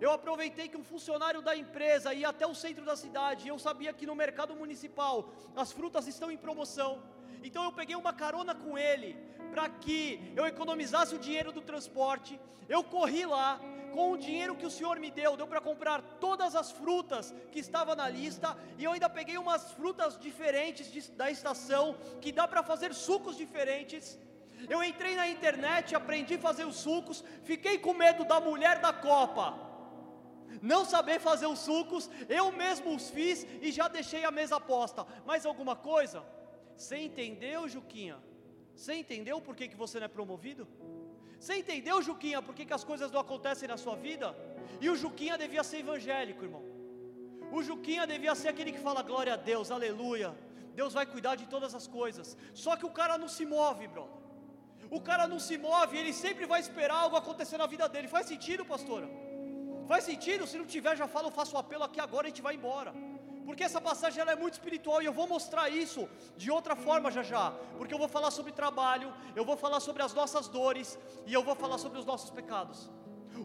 Eu 0.00 0.10
aproveitei 0.12 0.68
que 0.68 0.76
um 0.76 0.84
funcionário 0.84 1.40
da 1.40 1.56
empresa 1.56 2.12
ia 2.12 2.28
até 2.28 2.46
o 2.46 2.54
centro 2.54 2.84
da 2.84 2.96
cidade. 2.96 3.46
E 3.46 3.48
eu 3.48 3.58
sabia 3.58 3.92
que 3.92 4.06
no 4.06 4.14
mercado 4.14 4.54
municipal 4.54 5.30
as 5.54 5.72
frutas 5.72 6.06
estão 6.06 6.30
em 6.30 6.36
promoção. 6.36 7.02
Então 7.42 7.64
eu 7.64 7.72
peguei 7.72 7.96
uma 7.96 8.12
carona 8.12 8.54
com 8.54 8.76
ele 8.76 9.16
para 9.50 9.68
que 9.68 10.32
eu 10.34 10.46
economizasse 10.46 11.14
o 11.14 11.18
dinheiro 11.18 11.52
do 11.52 11.60
transporte. 11.60 12.38
Eu 12.68 12.82
corri 12.82 13.24
lá, 13.24 13.60
com 13.96 14.12
o 14.12 14.18
dinheiro 14.18 14.54
que 14.54 14.66
o 14.66 14.70
Senhor 14.70 14.98
me 14.98 15.10
deu, 15.10 15.36
deu 15.38 15.46
para 15.46 15.60
comprar 15.60 16.02
todas 16.20 16.54
as 16.54 16.70
frutas 16.70 17.34
que 17.50 17.60
estavam 17.60 17.94
na 17.96 18.08
lista, 18.08 18.54
e 18.76 18.84
eu 18.84 18.92
ainda 18.92 19.08
peguei 19.08 19.38
umas 19.38 19.72
frutas 19.72 20.18
diferentes 20.18 20.92
de, 20.92 21.10
da 21.12 21.30
estação, 21.30 21.96
que 22.20 22.30
dá 22.30 22.46
para 22.46 22.62
fazer 22.62 22.92
sucos 22.92 23.38
diferentes. 23.38 24.18
Eu 24.68 24.82
entrei 24.82 25.14
na 25.16 25.26
internet, 25.28 25.94
aprendi 25.94 26.34
a 26.34 26.38
fazer 26.38 26.66
os 26.66 26.76
sucos, 26.76 27.24
fiquei 27.44 27.78
com 27.78 27.94
medo 27.94 28.22
da 28.24 28.38
mulher 28.38 28.80
da 28.80 28.92
Copa. 28.92 29.65
Não 30.62 30.84
saber 30.84 31.20
fazer 31.20 31.46
os 31.46 31.60
sucos, 31.60 32.10
eu 32.28 32.50
mesmo 32.52 32.94
os 32.94 33.10
fiz 33.10 33.46
e 33.60 33.70
já 33.72 33.88
deixei 33.88 34.24
a 34.24 34.30
mesa 34.30 34.60
posta. 34.60 35.06
Mais 35.24 35.44
alguma 35.46 35.76
coisa? 35.76 36.24
Você 36.76 36.96
entendeu, 36.98 37.68
Juquinha? 37.68 38.18
Você 38.74 38.94
entendeu 38.94 39.40
por 39.40 39.56
que, 39.56 39.68
que 39.68 39.76
você 39.76 39.98
não 39.98 40.06
é 40.06 40.08
promovido? 40.08 40.68
Você 41.38 41.56
entendeu, 41.56 42.02
Juquinha, 42.02 42.40
por 42.42 42.54
que, 42.54 42.64
que 42.64 42.72
as 42.72 42.84
coisas 42.84 43.10
não 43.10 43.20
acontecem 43.20 43.68
na 43.68 43.76
sua 43.76 43.96
vida? 43.96 44.36
E 44.80 44.88
o 44.90 44.96
Juquinha 44.96 45.36
devia 45.38 45.62
ser 45.62 45.78
evangélico, 45.78 46.44
irmão. 46.44 46.64
O 47.50 47.62
Juquinha 47.62 48.06
devia 48.06 48.34
ser 48.34 48.48
aquele 48.48 48.72
que 48.72 48.78
fala 48.78 49.02
glória 49.02 49.34
a 49.34 49.36
Deus, 49.36 49.70
aleluia. 49.70 50.34
Deus 50.74 50.92
vai 50.92 51.06
cuidar 51.06 51.36
de 51.36 51.46
todas 51.46 51.74
as 51.74 51.86
coisas. 51.86 52.36
Só 52.52 52.76
que 52.76 52.84
o 52.84 52.90
cara 52.90 53.16
não 53.16 53.28
se 53.28 53.46
move, 53.46 53.86
bro. 53.88 54.08
O 54.90 55.00
cara 55.00 55.26
não 55.26 55.38
se 55.38 55.56
move, 55.58 55.96
ele 55.96 56.12
sempre 56.12 56.46
vai 56.46 56.60
esperar 56.60 56.96
algo 56.96 57.16
acontecer 57.16 57.56
na 57.58 57.66
vida 57.66 57.88
dele. 57.88 58.08
Faz 58.08 58.26
sentido, 58.26 58.64
pastora? 58.64 59.08
Faz 59.86 60.04
sentido? 60.04 60.46
Se 60.46 60.58
não 60.58 60.66
tiver, 60.66 60.96
já 60.96 61.06
fala, 61.06 61.28
eu 61.28 61.32
faço 61.32 61.54
o 61.56 61.58
apelo 61.58 61.84
aqui 61.84 62.00
agora 62.00 62.26
e 62.26 62.28
a 62.28 62.32
gente 62.32 62.42
vai 62.42 62.54
embora 62.54 62.92
porque 63.46 63.62
essa 63.62 63.80
passagem 63.80 64.20
ela 64.20 64.32
é 64.32 64.36
muito 64.36 64.54
espiritual 64.54 65.00
e 65.00 65.06
eu 65.06 65.12
vou 65.12 65.26
mostrar 65.28 65.68
isso 65.70 66.08
de 66.36 66.50
outra 66.50 66.74
forma 66.74 67.12
já 67.16 67.22
já, 67.22 67.52
porque 67.78 67.94
eu 67.94 67.98
vou 68.04 68.08
falar 68.08 68.32
sobre 68.32 68.50
trabalho, 68.50 69.14
eu 69.36 69.44
vou 69.44 69.56
falar 69.56 69.78
sobre 69.78 70.02
as 70.02 70.12
nossas 70.12 70.48
dores 70.48 70.98
e 71.24 71.32
eu 71.32 71.44
vou 71.44 71.54
falar 71.54 71.78
sobre 71.78 71.98
os 72.00 72.04
nossos 72.04 72.30
pecados. 72.38 72.90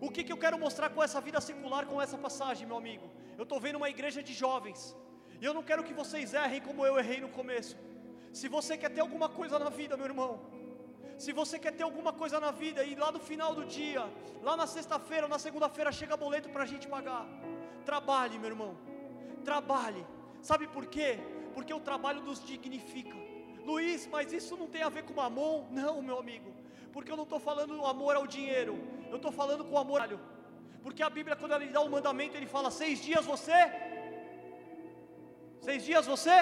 O 0.01 0.09
que, 0.09 0.23
que 0.23 0.33
eu 0.33 0.37
quero 0.37 0.57
mostrar 0.57 0.89
com 0.89 1.03
essa 1.03 1.21
vida 1.21 1.39
secular, 1.39 1.85
com 1.85 2.01
essa 2.01 2.17
passagem, 2.17 2.65
meu 2.65 2.77
amigo? 2.77 3.07
Eu 3.37 3.43
estou 3.43 3.59
vendo 3.59 3.75
uma 3.75 3.91
igreja 3.91 4.23
de 4.23 4.33
jovens 4.33 4.95
e 5.39 5.45
eu 5.45 5.53
não 5.53 5.61
quero 5.61 5.83
que 5.83 5.93
vocês 5.93 6.33
errem 6.33 6.61
como 6.61 6.83
eu 6.83 6.97
errei 6.97 7.21
no 7.21 7.29
começo. 7.29 7.77
Se 8.33 8.47
você 8.47 8.75
quer 8.75 8.89
ter 8.89 9.01
alguma 9.01 9.29
coisa 9.29 9.59
na 9.59 9.69
vida, 9.69 9.95
meu 9.95 10.07
irmão, 10.07 10.31
se 11.23 11.31
você 11.41 11.57
quer 11.63 11.73
ter 11.79 11.85
alguma 11.89 12.11
coisa 12.21 12.39
na 12.45 12.51
vida 12.63 12.83
e 12.83 12.93
lá 13.03 13.09
no 13.15 13.21
final 13.29 13.51
do 13.59 13.65
dia, 13.77 14.03
lá 14.47 14.55
na 14.61 14.67
sexta-feira, 14.77 15.27
na 15.33 15.39
segunda-feira 15.47 15.91
chega 15.99 16.23
boleto 16.25 16.49
para 16.53 16.63
a 16.63 16.69
gente 16.73 16.87
pagar, 16.95 17.25
trabalhe, 17.89 18.37
meu 18.39 18.51
irmão 18.55 18.73
trabalhe. 19.41 20.05
Sabe 20.41 20.67
por 20.67 20.85
quê? 20.85 21.19
Porque 21.53 21.73
o 21.73 21.79
trabalho 21.79 22.21
nos 22.21 22.43
dignifica. 22.43 23.17
Luiz, 23.65 24.07
mas 24.07 24.31
isso 24.33 24.55
não 24.57 24.67
tem 24.67 24.83
a 24.83 24.89
ver 24.89 25.03
com 25.03 25.13
mamon? 25.13 25.67
Não, 25.71 26.01
meu 26.01 26.17
amigo. 26.17 26.51
Porque 26.93 27.11
eu 27.11 27.17
não 27.17 27.23
estou 27.23 27.39
falando 27.39 27.85
amor 27.85 28.15
ao 28.15 28.27
dinheiro. 28.27 28.75
Eu 29.09 29.17
estou 29.17 29.31
falando 29.31 29.63
com 29.65 29.77
amor. 29.77 30.01
Porque 30.83 31.03
a 31.03 31.09
Bíblia, 31.09 31.35
quando 31.35 31.51
ela 31.51 31.63
lhe 31.63 31.71
dá 31.71 31.81
um 31.81 31.89
mandamento, 31.89 32.35
ele 32.35 32.47
fala: 32.47 32.71
seis 32.71 33.01
dias 33.01 33.25
você. 33.25 33.59
Seis 35.61 35.83
dias 35.83 36.05
você. 36.05 36.37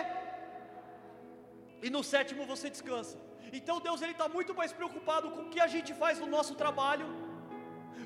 E 1.81 1.89
no 1.89 2.03
sétimo 2.03 2.45
você 2.45 2.69
descansa. 2.69 3.17
Então 3.51 3.79
Deus 3.79 4.01
ele 4.01 4.11
está 4.11 4.27
muito 4.27 4.53
mais 4.53 4.71
preocupado 4.71 5.31
com 5.31 5.41
o 5.43 5.49
que 5.49 5.59
a 5.59 5.67
gente 5.67 5.93
faz 5.93 6.19
no 6.19 6.27
nosso 6.27 6.55
trabalho 6.55 7.07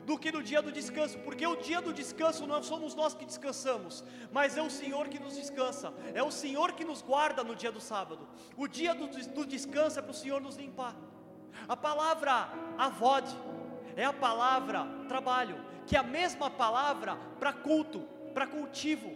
do 0.05 0.17
que 0.17 0.31
no 0.31 0.43
dia 0.43 0.61
do 0.61 0.71
descanso, 0.71 1.17
porque 1.19 1.45
o 1.45 1.55
dia 1.55 1.81
do 1.81 1.93
descanso 1.93 2.45
não 2.45 2.61
somos 2.61 2.93
nós 2.93 3.13
que 3.13 3.25
descansamos, 3.25 4.03
mas 4.31 4.57
é 4.57 4.61
o 4.61 4.69
Senhor 4.69 5.07
que 5.07 5.19
nos 5.19 5.35
descansa, 5.35 5.93
é 6.13 6.21
o 6.21 6.31
Senhor 6.31 6.73
que 6.73 6.83
nos 6.83 7.01
guarda 7.01 7.43
no 7.43 7.55
dia 7.55 7.71
do 7.71 7.79
sábado. 7.79 8.27
O 8.57 8.67
dia 8.67 8.93
do, 8.93 9.07
do 9.07 9.45
descanso 9.45 9.99
é 9.99 10.01
para 10.01 10.11
o 10.11 10.15
Senhor 10.15 10.41
nos 10.41 10.57
limpar. 10.57 10.95
A 11.67 11.77
palavra 11.77 12.49
avod 12.77 13.25
é 13.95 14.03
a 14.03 14.13
palavra 14.13 14.85
trabalho, 15.07 15.63
que 15.85 15.95
é 15.95 15.99
a 15.99 16.03
mesma 16.03 16.49
palavra 16.49 17.15
para 17.39 17.53
culto, 17.53 18.01
para 18.33 18.47
cultivo. 18.47 19.11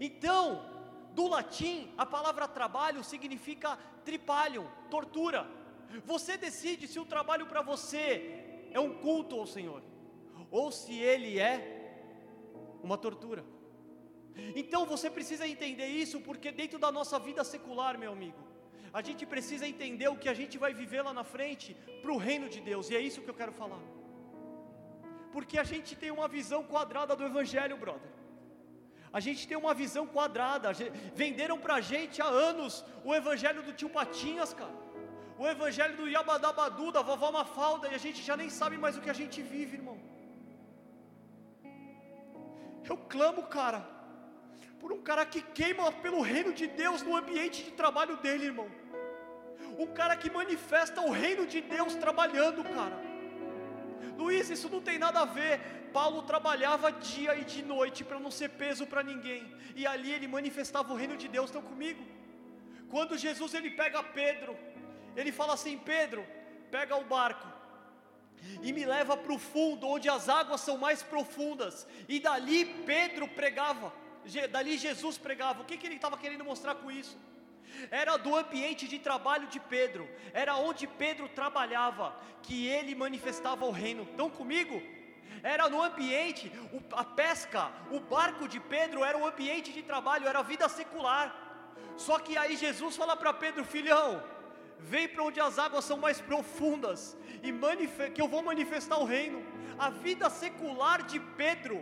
Então, 0.00 0.64
do 1.12 1.28
latim, 1.28 1.92
a 1.96 2.04
palavra 2.04 2.48
trabalho 2.48 3.04
significa 3.04 3.78
tripalium, 4.04 4.66
tortura. 4.90 5.46
Você 6.04 6.36
decide 6.36 6.88
se 6.88 6.98
o 6.98 7.04
trabalho 7.04 7.46
para 7.46 7.62
você 7.62 8.66
é 8.70 8.80
um 8.80 8.94
culto 8.94 9.38
ao 9.38 9.46
Senhor 9.46 9.82
ou 10.50 10.70
se 10.70 10.94
ele 10.98 11.38
é 11.38 11.54
uma 12.82 12.98
tortura. 12.98 13.44
Então 14.54 14.84
você 14.84 15.08
precisa 15.08 15.46
entender 15.46 15.86
isso, 15.86 16.20
porque 16.20 16.50
dentro 16.50 16.78
da 16.78 16.90
nossa 16.90 17.18
vida 17.18 17.44
secular, 17.44 17.96
meu 17.96 18.12
amigo, 18.12 18.42
a 18.92 19.00
gente 19.02 19.24
precisa 19.26 19.66
entender 19.66 20.08
o 20.08 20.16
que 20.16 20.28
a 20.28 20.34
gente 20.34 20.58
vai 20.58 20.72
viver 20.74 21.02
lá 21.02 21.12
na 21.12 21.24
frente 21.24 21.74
para 22.02 22.12
o 22.12 22.16
reino 22.16 22.48
de 22.48 22.60
Deus, 22.60 22.90
e 22.90 22.96
é 22.96 23.00
isso 23.00 23.22
que 23.22 23.30
eu 23.30 23.34
quero 23.34 23.52
falar. 23.52 23.80
Porque 25.32 25.58
a 25.58 25.64
gente 25.64 25.96
tem 25.96 26.10
uma 26.10 26.28
visão 26.28 26.62
quadrada 26.62 27.16
do 27.16 27.24
Evangelho, 27.24 27.76
brother. 27.76 28.10
A 29.12 29.20
gente 29.20 29.46
tem 29.46 29.56
uma 29.56 29.74
visão 29.74 30.06
quadrada. 30.06 30.72
Venderam 31.14 31.58
para 31.58 31.74
a 31.74 31.80
gente 31.80 32.20
há 32.20 32.26
anos 32.26 32.84
o 33.04 33.14
Evangelho 33.14 33.62
do 33.62 33.72
tio 33.72 33.88
Patinhas, 33.88 34.52
cara. 34.52 34.74
O 35.38 35.46
Evangelho 35.46 35.96
do 35.96 36.08
Yabadabadu, 36.08 36.92
da 36.92 37.02
vovó 37.02 37.30
Mafalda, 37.32 37.88
e 37.88 37.94
a 37.94 37.98
gente 37.98 38.22
já 38.22 38.36
nem 38.36 38.50
sabe 38.50 38.76
mais 38.76 38.96
o 38.96 39.00
que 39.00 39.10
a 39.10 39.18
gente 39.20 39.42
vive, 39.42 39.76
irmão. 39.76 39.98
Eu 42.88 42.96
clamo, 42.96 43.42
cara, 43.44 43.80
por 44.78 44.92
um 44.92 45.00
cara 45.02 45.24
que 45.24 45.40
queima 45.58 45.90
pelo 46.04 46.20
reino 46.20 46.52
de 46.52 46.66
Deus 46.66 47.02
no 47.02 47.16
ambiente 47.16 47.64
de 47.64 47.72
trabalho 47.72 48.16
dele, 48.18 48.46
irmão. 48.46 48.70
Um 49.78 49.86
cara 49.86 50.14
que 50.16 50.30
manifesta 50.30 51.00
o 51.00 51.10
reino 51.10 51.46
de 51.46 51.60
Deus 51.60 51.94
trabalhando, 51.96 52.62
cara. 52.62 52.98
Luiz, 54.16 54.50
isso 54.50 54.68
não 54.68 54.80
tem 54.80 54.98
nada 54.98 55.20
a 55.22 55.24
ver. 55.24 55.60
Paulo 55.92 56.22
trabalhava 56.22 56.92
dia 56.92 57.34
e 57.36 57.44
de 57.44 57.62
noite 57.62 58.04
para 58.04 58.20
não 58.20 58.30
ser 58.30 58.50
peso 58.50 58.86
para 58.86 59.02
ninguém. 59.02 59.42
E 59.74 59.86
ali 59.86 60.12
ele 60.12 60.28
manifestava 60.28 60.92
o 60.92 60.96
reino 60.96 61.16
de 61.16 61.28
Deus. 61.28 61.46
Estão 61.46 61.62
comigo? 61.62 62.04
Quando 62.88 63.18
Jesus 63.18 63.54
ele 63.54 63.70
pega 63.70 64.02
Pedro, 64.02 64.56
ele 65.16 65.32
fala 65.32 65.54
assim: 65.54 65.78
Pedro, 65.78 66.26
pega 66.70 66.96
o 66.96 67.04
barco 67.04 67.46
e 68.62 68.72
me 68.72 68.84
leva 68.84 69.16
para 69.16 69.32
o 69.32 69.38
fundo, 69.38 69.86
onde 69.86 70.08
as 70.08 70.28
águas 70.28 70.60
são 70.60 70.76
mais 70.76 71.02
profundas. 71.02 71.86
E 72.08 72.20
dali 72.20 72.64
Pedro 72.64 73.28
pregava, 73.28 73.92
dali 74.50 74.76
Jesus 74.76 75.16
pregava. 75.16 75.62
O 75.62 75.64
que, 75.64 75.76
que 75.76 75.86
ele 75.86 75.96
estava 75.96 76.18
querendo 76.18 76.44
mostrar 76.44 76.74
com 76.76 76.90
isso? 76.90 77.16
Era 77.90 78.16
do 78.16 78.36
ambiente 78.36 78.86
de 78.86 78.98
trabalho 78.98 79.46
de 79.48 79.58
Pedro, 79.58 80.08
era 80.32 80.56
onde 80.56 80.86
Pedro 80.86 81.28
trabalhava, 81.28 82.14
que 82.42 82.66
ele 82.66 82.94
manifestava 82.94 83.64
o 83.64 83.70
reino. 83.70 84.04
Estão 84.04 84.30
comigo? 84.30 84.80
Era 85.42 85.68
no 85.68 85.82
ambiente, 85.82 86.50
a 86.92 87.04
pesca, 87.04 87.70
o 87.90 88.00
barco 88.00 88.46
de 88.48 88.60
Pedro 88.60 89.04
era 89.04 89.18
o 89.18 89.26
ambiente 89.26 89.72
de 89.72 89.82
trabalho, 89.82 90.28
era 90.28 90.38
a 90.38 90.42
vida 90.42 90.68
secular. 90.68 91.34
Só 91.96 92.18
que 92.18 92.36
aí 92.36 92.56
Jesus 92.56 92.96
fala 92.96 93.16
para 93.16 93.32
Pedro, 93.32 93.64
filhão, 93.64 94.22
Vem 94.92 95.06
para 95.12 95.24
onde 95.28 95.40
as 95.40 95.58
águas 95.64 95.84
são 95.90 95.98
mais 96.06 96.18
profundas 96.30 97.16
e 97.46 97.50
que 98.14 98.22
eu 98.24 98.28
vou 98.34 98.42
manifestar 98.50 98.98
o 99.02 99.06
reino. 99.16 99.38
A 99.86 99.88
vida 100.06 100.28
secular 100.42 100.98
de 101.10 101.18
Pedro 101.42 101.78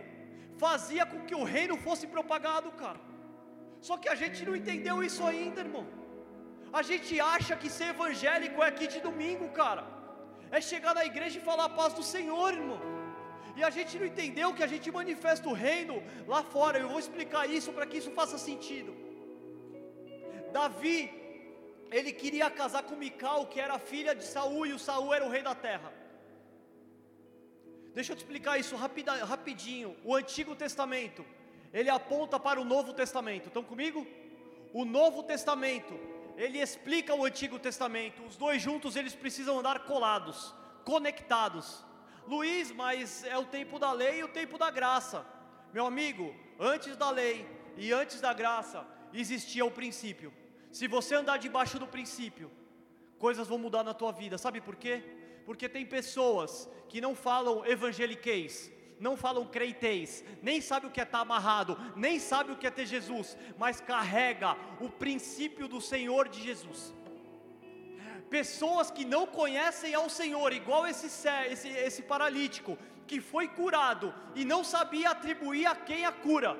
fazia 0.63 1.05
com 1.11 1.19
que 1.27 1.35
o 1.41 1.43
reino 1.55 1.75
fosse 1.87 2.05
propagado, 2.15 2.71
cara. 2.83 2.99
Só 3.87 3.95
que 4.01 4.09
a 4.13 4.15
gente 4.21 4.45
não 4.47 4.55
entendeu 4.61 4.95
isso 5.07 5.23
ainda, 5.31 5.59
irmão. 5.67 5.85
A 6.79 6.81
gente 6.89 7.13
acha 7.35 7.55
que 7.61 7.69
ser 7.77 7.89
evangélico 7.95 8.63
é 8.63 8.67
aqui 8.67 8.87
de 8.93 8.99
domingo, 9.07 9.47
cara. 9.61 9.83
É 10.57 10.61
chegar 10.71 10.93
na 10.99 11.05
igreja 11.11 11.37
e 11.37 11.47
falar 11.49 11.65
a 11.65 11.75
paz 11.81 11.93
do 11.99 12.05
Senhor, 12.13 12.49
irmão. 12.61 12.81
E 13.57 13.63
a 13.69 13.71
gente 13.77 13.99
não 13.99 14.07
entendeu 14.11 14.53
que 14.57 14.63
a 14.67 14.71
gente 14.73 14.89
manifesta 14.99 15.47
o 15.49 15.57
reino 15.67 15.95
lá 16.33 16.41
fora. 16.55 16.79
Eu 16.79 16.89
vou 16.93 17.01
explicar 17.05 17.43
isso 17.57 17.71
para 17.75 17.85
que 17.89 17.97
isso 18.01 18.11
faça 18.19 18.37
sentido. 18.37 18.91
Davi, 20.57 20.97
ele 21.93 22.11
queria 22.11 22.49
casar 22.49 22.83
com 22.83 22.95
Mical, 22.95 23.45
que 23.45 23.59
era 23.59 23.77
filha 23.77 24.15
de 24.15 24.23
Saul, 24.23 24.65
e 24.65 24.73
o 24.73 24.79
Saul 24.79 25.13
era 25.13 25.23
o 25.23 25.29
rei 25.29 25.43
da 25.43 25.53
terra. 25.53 25.93
Deixa 27.93 28.11
eu 28.11 28.15
te 28.15 28.23
explicar 28.23 28.57
isso 28.59 28.75
rapida, 28.75 29.13
rapidinho. 29.23 29.95
O 30.03 30.15
Antigo 30.15 30.55
Testamento, 30.55 31.23
ele 31.71 31.91
aponta 31.91 32.39
para 32.39 32.59
o 32.59 32.65
Novo 32.65 32.93
Testamento. 32.93 33.47
Estão 33.47 33.63
comigo? 33.63 34.07
O 34.73 34.83
Novo 34.83 35.21
Testamento, 35.21 35.93
ele 36.35 36.59
explica 36.59 37.13
o 37.13 37.25
Antigo 37.25 37.59
Testamento. 37.59 38.23
Os 38.23 38.35
dois 38.35 38.59
juntos 38.59 38.95
eles 38.95 39.13
precisam 39.13 39.59
andar 39.59 39.81
colados, 39.81 40.51
conectados. 40.83 41.85
Luiz, 42.25 42.71
mas 42.71 43.23
é 43.23 43.37
o 43.37 43.45
tempo 43.45 43.77
da 43.77 43.91
lei 43.91 44.21
e 44.21 44.23
o 44.23 44.29
tempo 44.29 44.57
da 44.57 44.71
graça. 44.71 45.23
Meu 45.71 45.85
amigo, 45.85 46.33
antes 46.59 46.97
da 46.97 47.11
lei 47.11 47.47
e 47.77 47.93
antes 47.93 48.19
da 48.19 48.33
graça 48.33 48.83
existia 49.13 49.63
o 49.63 49.69
princípio. 49.69 50.33
Se 50.77 50.87
você 50.87 51.13
andar 51.13 51.37
debaixo 51.37 51.77
do 51.77 51.85
princípio, 51.85 52.51
coisas 53.19 53.47
vão 53.47 53.59
mudar 53.59 53.83
na 53.83 53.93
tua 53.93 54.11
vida. 54.11 54.39
Sabe 54.39 54.59
por 54.59 54.75
quê? 54.75 55.03
Porque 55.45 55.69
tem 55.69 55.85
pessoas 55.85 56.67
que 56.89 56.99
não 56.99 57.13
falam 57.13 57.63
evangeliquez, 57.63 58.71
não 58.99 59.15
falam 59.15 59.45
creiteis, 59.45 60.23
nem 60.41 60.59
sabe 60.61 60.87
o 60.87 60.89
que 60.89 60.99
é 60.99 61.03
estar 61.03 61.19
amarrado, 61.19 61.77
nem 61.95 62.17
sabe 62.17 62.51
o 62.51 62.57
que 62.57 62.65
é 62.65 62.71
ter 62.71 62.87
Jesus, 62.87 63.37
mas 63.55 63.79
carrega 63.79 64.57
o 64.81 64.89
princípio 64.89 65.67
do 65.67 65.79
Senhor 65.79 66.27
de 66.27 66.41
Jesus. 66.41 66.91
Pessoas 68.31 68.89
que 68.89 69.05
não 69.05 69.27
conhecem 69.27 69.93
ao 69.93 70.09
Senhor, 70.09 70.51
igual 70.53 70.87
esse, 70.87 71.05
esse, 71.51 71.69
esse 71.69 72.01
paralítico, 72.01 72.79
que 73.05 73.21
foi 73.21 73.47
curado 73.47 74.11
e 74.33 74.43
não 74.43 74.63
sabia 74.63 75.11
atribuir 75.11 75.67
a 75.67 75.75
quem 75.75 76.03
a 76.03 76.11
cura, 76.11 76.57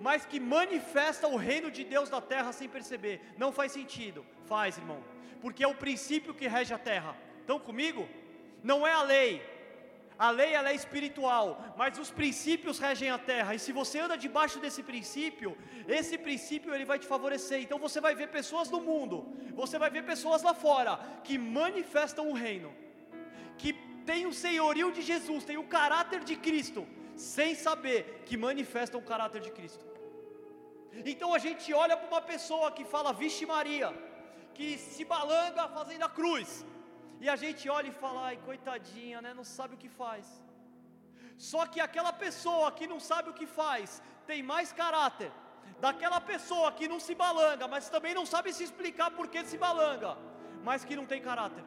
mas 0.00 0.24
que 0.24 0.40
manifesta 0.40 1.28
o 1.28 1.36
reino 1.36 1.70
de 1.70 1.84
Deus 1.84 2.10
na 2.10 2.20
terra 2.20 2.52
sem 2.52 2.68
perceber. 2.68 3.20
Não 3.36 3.52
faz 3.52 3.72
sentido. 3.72 4.24
Faz, 4.46 4.78
irmão, 4.78 5.02
porque 5.40 5.64
é 5.64 5.68
o 5.68 5.74
princípio 5.74 6.34
que 6.34 6.48
rege 6.48 6.74
a 6.74 6.78
terra. 6.78 7.16
Estão 7.40 7.58
comigo? 7.58 8.08
Não 8.62 8.86
é 8.86 8.92
a 8.92 9.02
lei, 9.02 9.42
a 10.26 10.30
lei 10.30 10.52
ela 10.52 10.68
é 10.68 10.74
espiritual, 10.74 11.74
mas 11.78 11.98
os 11.98 12.10
princípios 12.10 12.78
regem 12.78 13.08
a 13.08 13.16
terra. 13.16 13.54
E 13.54 13.58
se 13.58 13.72
você 13.72 14.00
anda 14.00 14.18
debaixo 14.18 14.58
desse 14.58 14.82
princípio, 14.82 15.56
esse 15.88 16.18
princípio 16.18 16.74
ele 16.74 16.84
vai 16.84 16.98
te 16.98 17.06
favorecer. 17.06 17.62
Então 17.62 17.78
você 17.78 18.02
vai 18.02 18.14
ver 18.14 18.28
pessoas 18.28 18.68
no 18.68 18.82
mundo, 18.82 19.26
você 19.54 19.78
vai 19.78 19.88
ver 19.88 20.04
pessoas 20.04 20.42
lá 20.42 20.52
fora 20.52 21.00
que 21.24 21.38
manifestam 21.38 22.28
o 22.28 22.34
reino, 22.34 22.70
que 23.56 23.72
tem 24.04 24.26
o 24.26 24.32
senhorio 24.44 24.92
de 24.92 25.00
Jesus, 25.00 25.42
tem 25.42 25.56
o 25.56 25.64
caráter 25.64 26.20
de 26.22 26.36
Cristo, 26.36 26.86
sem 27.20 27.50
saber 27.66 27.98
que 28.26 28.36
manifestam 28.48 28.98
o 29.00 29.08
caráter 29.10 29.40
de 29.46 29.50
Cristo. 29.56 29.84
Então 31.12 31.28
a 31.38 31.40
gente 31.46 31.66
olha 31.82 31.96
para 31.96 32.10
uma 32.12 32.22
pessoa 32.32 32.68
que 32.76 32.84
fala, 32.92 33.18
vixe 33.22 33.44
Maria, 33.54 33.88
que 34.56 34.68
se 34.92 35.04
balanga 35.12 35.64
fazendo 35.78 36.04
a 36.08 36.14
cruz, 36.18 36.64
e 37.20 37.28
a 37.34 37.36
gente 37.42 37.64
olha 37.76 37.88
e 37.88 37.98
fala, 38.02 38.20
ai, 38.28 38.36
coitadinha, 38.48 39.18
né? 39.24 39.32
Não 39.40 39.44
sabe 39.44 39.74
o 39.74 39.82
que 39.82 39.90
faz. 40.02 40.26
Só 41.50 41.62
que 41.72 41.80
aquela 41.88 42.12
pessoa 42.24 42.72
que 42.78 42.86
não 42.92 43.00
sabe 43.10 43.28
o 43.30 43.36
que 43.40 43.46
faz, 43.60 44.02
tem 44.30 44.42
mais 44.54 44.72
caráter 44.72 45.30
daquela 45.84 46.20
pessoa 46.32 46.72
que 46.78 46.88
não 46.92 47.00
se 47.06 47.14
balanga, 47.14 47.66
mas 47.74 47.90
também 47.94 48.14
não 48.18 48.26
sabe 48.34 48.52
se 48.52 48.64
explicar 48.68 49.10
por 49.18 49.28
que 49.28 49.44
se 49.52 49.58
balanga, 49.66 50.12
mas 50.68 50.84
que 50.88 50.98
não 51.00 51.06
tem 51.12 51.20
caráter. 51.30 51.64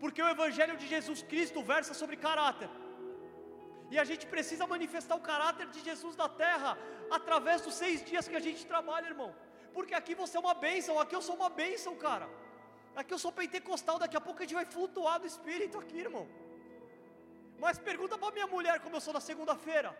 Porque 0.00 0.22
o 0.22 0.28
Evangelho 0.36 0.76
de 0.76 0.86
Jesus 0.94 1.22
Cristo 1.22 1.62
versa 1.62 1.92
sobre 1.92 2.16
caráter. 2.16 2.70
E 3.90 3.98
a 3.98 4.04
gente 4.04 4.26
precisa 4.26 4.66
manifestar 4.66 5.16
o 5.16 5.26
caráter 5.30 5.66
de 5.74 5.80
Jesus 5.88 6.14
na 6.16 6.28
terra 6.28 6.76
através 7.10 7.62
dos 7.66 7.74
seis 7.74 8.04
dias 8.04 8.28
que 8.28 8.36
a 8.36 8.44
gente 8.46 8.66
trabalha, 8.66 9.06
irmão. 9.06 9.34
Porque 9.76 9.94
aqui 9.94 10.14
você 10.14 10.36
é 10.36 10.40
uma 10.40 10.54
bênção, 10.54 11.00
aqui 11.00 11.14
eu 11.16 11.22
sou 11.22 11.36
uma 11.36 11.48
bênção, 11.48 11.94
cara. 11.96 12.28
Aqui 13.00 13.12
eu 13.14 13.18
sou 13.18 13.32
pentecostal, 13.32 13.98
daqui 13.98 14.16
a 14.16 14.20
pouco 14.20 14.40
a 14.40 14.44
gente 14.44 14.54
vai 14.60 14.66
flutuar 14.66 15.18
do 15.20 15.26
espírito 15.26 15.78
aqui, 15.78 15.98
irmão. 15.98 16.26
Mas 17.58 17.78
pergunta 17.78 18.16
para 18.18 18.32
minha 18.32 18.46
mulher 18.46 18.80
como 18.80 18.96
eu 18.96 19.00
sou 19.00 19.14
na 19.18 19.20
segunda-feira. 19.20 19.90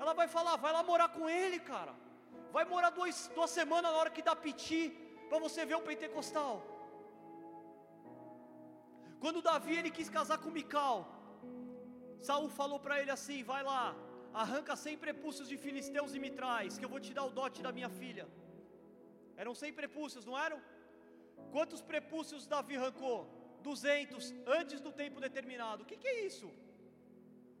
Ela 0.00 0.12
vai 0.14 0.28
falar, 0.28 0.56
vai 0.56 0.72
lá 0.72 0.82
morar 0.82 1.08
com 1.08 1.28
ele, 1.28 1.58
cara. 1.58 1.94
Vai 2.52 2.64
morar 2.64 2.90
duas, 2.90 3.28
duas 3.34 3.50
semanas 3.50 3.90
na 3.90 3.98
hora 3.98 4.10
que 4.10 4.22
dá 4.22 4.34
piti, 4.34 4.82
para 5.28 5.38
você 5.38 5.64
ver 5.64 5.74
o 5.74 5.86
pentecostal. 5.88 6.62
Quando 9.20 9.42
Davi 9.42 9.76
ele 9.76 9.90
quis 9.90 10.08
casar 10.08 10.38
com 10.38 10.50
Mical, 10.50 11.17
Saul 12.26 12.48
falou 12.60 12.78
para 12.84 13.00
ele 13.00 13.12
assim: 13.16 13.42
vai 13.52 13.62
lá, 13.62 13.82
arranca 14.42 14.76
cem 14.84 14.96
prepúcios 15.06 15.48
de 15.48 15.56
filisteus 15.64 16.14
e 16.14 16.20
me 16.24 16.30
traz, 16.40 16.78
que 16.78 16.84
eu 16.84 16.92
vou 16.94 17.00
te 17.06 17.12
dar 17.18 17.24
o 17.30 17.34
dote 17.40 17.62
da 17.66 17.72
minha 17.78 17.90
filha. 18.00 18.26
Eram 19.36 19.54
cem 19.54 19.72
prepúcios, 19.80 20.24
não 20.28 20.36
eram? 20.46 20.60
Quantos 21.56 21.80
prepúcios 21.90 22.46
Davi 22.46 22.76
arrancou? 22.76 23.18
200 23.62 24.34
antes 24.58 24.80
do 24.86 24.92
tempo 25.02 25.20
determinado. 25.26 25.82
O 25.82 25.86
que, 25.86 25.96
que 26.02 26.08
é 26.14 26.26
isso? 26.30 26.48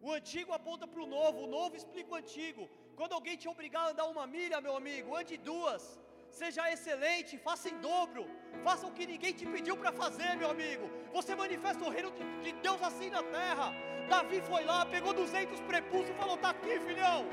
O 0.06 0.10
antigo 0.18 0.52
aponta 0.58 0.86
para 0.86 1.02
o 1.04 1.10
novo, 1.16 1.38
o 1.44 1.50
novo 1.58 1.76
explica 1.80 2.12
o 2.12 2.18
antigo. 2.22 2.64
Quando 2.98 3.14
alguém 3.16 3.36
te 3.36 3.48
obrigar 3.48 3.84
a 3.86 3.90
andar 3.92 4.06
uma 4.14 4.26
milha, 4.26 4.60
meu 4.66 4.76
amigo, 4.80 5.16
ande 5.20 5.36
duas. 5.36 5.84
Seja 6.30 6.70
excelente, 6.72 7.38
faça 7.38 7.68
em 7.68 7.78
dobro. 7.78 8.26
Faça 8.62 8.86
o 8.86 8.92
que 8.92 9.06
ninguém 9.06 9.32
te 9.32 9.46
pediu 9.46 9.76
para 9.76 9.92
fazer, 9.92 10.36
meu 10.36 10.50
amigo. 10.50 10.90
Você 11.12 11.34
manifesta 11.34 11.84
o 11.84 11.90
reino 11.90 12.12
de 12.42 12.52
Deus 12.52 12.82
assim 12.82 13.10
na 13.10 13.22
terra. 13.22 13.72
Davi 14.08 14.40
foi 14.40 14.64
lá, 14.64 14.84
pegou 14.86 15.12
200 15.12 15.60
prepúcios 15.60 16.10
e 16.10 16.18
falou: 16.18 16.36
Está 16.36 16.50
aqui, 16.50 16.78
filhão. 16.80 17.26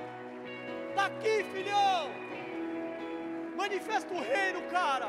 Está 0.89 1.05
aqui, 1.05 1.43
filhão. 1.53 2.09
Manifesta 3.55 4.13
o 4.13 4.21
reino, 4.21 4.61
cara. 4.69 5.07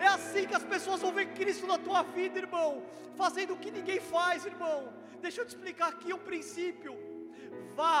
É 0.00 0.06
assim 0.06 0.46
que 0.46 0.54
as 0.54 0.64
pessoas 0.64 1.00
vão 1.00 1.12
ver 1.12 1.26
Cristo 1.32 1.66
na 1.66 1.78
tua 1.78 2.02
vida, 2.02 2.38
irmão. 2.38 2.82
Fazendo 3.16 3.54
o 3.54 3.58
que 3.58 3.70
ninguém 3.70 4.00
faz, 4.00 4.44
irmão. 4.44 4.92
Deixa 5.20 5.40
eu 5.40 5.46
te 5.46 5.50
explicar 5.50 5.88
aqui 5.88 6.12
um 6.12 6.18
princípio. 6.18 6.94
Vá 7.74 7.98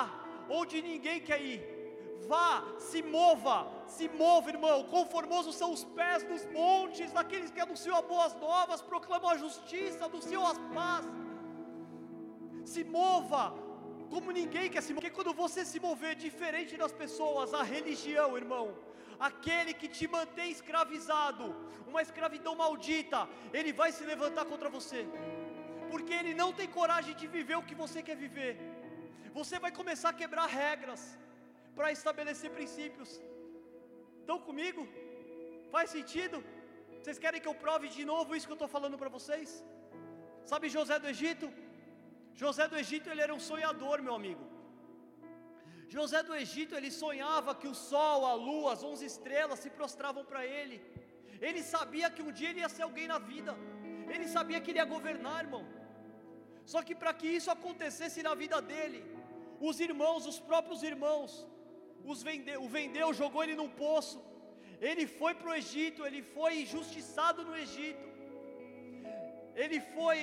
onde 0.48 0.82
ninguém 0.82 1.20
quer 1.20 1.40
ir. 1.40 1.75
Vá, 2.24 2.64
se 2.78 3.02
mova, 3.02 3.56
se 3.86 4.08
mova, 4.08 4.50
irmão. 4.50 4.84
Conformosos 4.84 5.54
são 5.54 5.72
os 5.72 5.84
pés 5.84 6.22
dos 6.22 6.44
montes, 6.46 7.12
daqueles 7.12 7.50
que 7.50 7.60
anunciam 7.60 7.96
as 7.96 8.04
boas 8.04 8.34
novas, 8.34 8.80
proclamam 8.80 9.30
a 9.30 9.36
justiça, 9.36 10.06
anunciam 10.06 10.46
as 10.46 10.58
paz. 10.74 11.06
Se 12.64 12.82
mova, 12.82 13.54
como 14.10 14.30
ninguém 14.30 14.68
quer 14.70 14.82
se 14.82 14.92
mover. 14.92 15.10
Porque 15.10 15.16
quando 15.18 15.36
você 15.36 15.64
se 15.64 15.78
mover 15.78 16.14
diferente 16.14 16.76
das 16.76 16.92
pessoas, 16.92 17.54
a 17.54 17.62
religião, 17.62 18.36
irmão, 18.36 18.66
aquele 19.28 19.72
que 19.74 19.88
te 19.88 20.06
mantém 20.16 20.50
escravizado, 20.50 21.54
uma 21.86 22.02
escravidão 22.02 22.54
maldita, 22.54 23.28
ele 23.52 23.72
vai 23.72 23.92
se 23.92 24.04
levantar 24.04 24.44
contra 24.44 24.68
você, 24.68 25.06
porque 25.90 26.12
ele 26.12 26.34
não 26.34 26.52
tem 26.52 26.68
coragem 26.68 27.14
de 27.14 27.26
viver 27.26 27.56
o 27.56 27.62
que 27.62 27.74
você 27.74 28.02
quer 28.02 28.16
viver. 28.16 28.52
Você 29.32 29.58
vai 29.58 29.70
começar 29.70 30.10
a 30.10 30.18
quebrar 30.20 30.46
regras 30.46 31.02
para 31.76 31.92
estabelecer 31.96 32.50
princípios. 32.58 33.10
Estão 34.20 34.38
comigo? 34.48 34.82
Faz 35.74 35.88
sentido? 35.96 36.38
Vocês 36.98 37.18
querem 37.22 37.40
que 37.42 37.50
eu 37.52 37.56
prove 37.64 37.86
de 37.96 38.04
novo 38.12 38.34
isso 38.36 38.48
que 38.48 38.54
eu 38.56 38.60
estou 38.60 38.72
falando 38.76 38.98
para 39.02 39.14
vocês? 39.16 39.50
Sabe 40.50 40.74
José 40.76 40.96
do 41.04 41.08
Egito? 41.14 41.46
José 42.42 42.64
do 42.72 42.78
Egito 42.82 43.08
ele 43.10 43.24
era 43.26 43.34
um 43.38 43.42
sonhador, 43.50 43.98
meu 44.06 44.14
amigo. 44.20 44.44
José 45.94 46.20
do 46.28 46.34
Egito, 46.42 46.74
ele 46.78 46.90
sonhava 47.02 47.54
que 47.60 47.68
o 47.72 47.76
sol, 47.90 48.20
a 48.30 48.34
lua, 48.46 48.72
as 48.72 48.82
onze 48.90 49.04
estrelas 49.12 49.60
se 49.64 49.70
prostravam 49.78 50.24
para 50.30 50.42
ele. 50.58 50.78
Ele 51.46 51.62
sabia 51.74 52.10
que 52.14 52.22
um 52.26 52.32
dia 52.38 52.50
ele 52.50 52.62
ia 52.64 52.70
ser 52.76 52.84
alguém 52.86 53.06
na 53.12 53.18
vida. 53.32 53.54
Ele 54.14 54.26
sabia 54.36 54.60
que 54.60 54.70
ele 54.70 54.80
ia 54.80 54.94
governar, 54.96 55.44
irmão. 55.44 55.64
Só 56.72 56.80
que 56.86 56.94
para 57.02 57.12
que 57.18 57.28
isso 57.38 57.50
acontecesse 57.56 58.20
na 58.28 58.34
vida 58.42 58.60
dele, 58.70 59.00
os 59.68 59.78
irmãos, 59.88 60.26
os 60.32 60.40
próprios 60.48 60.82
irmãos, 60.82 61.46
os 62.12 62.22
vendeu, 62.22 62.62
o 62.62 62.68
vendeu, 62.68 63.12
jogou 63.22 63.42
ele 63.44 63.56
num 63.60 63.68
poço. 63.84 64.18
Ele 64.88 65.06
foi 65.18 65.32
para 65.34 65.50
o 65.50 65.54
Egito, 65.54 66.06
ele 66.08 66.22
foi 66.22 66.62
injustiçado 66.62 67.44
no 67.48 67.56
Egito. 67.64 68.06
Ele 69.62 69.78
foi 69.94 70.18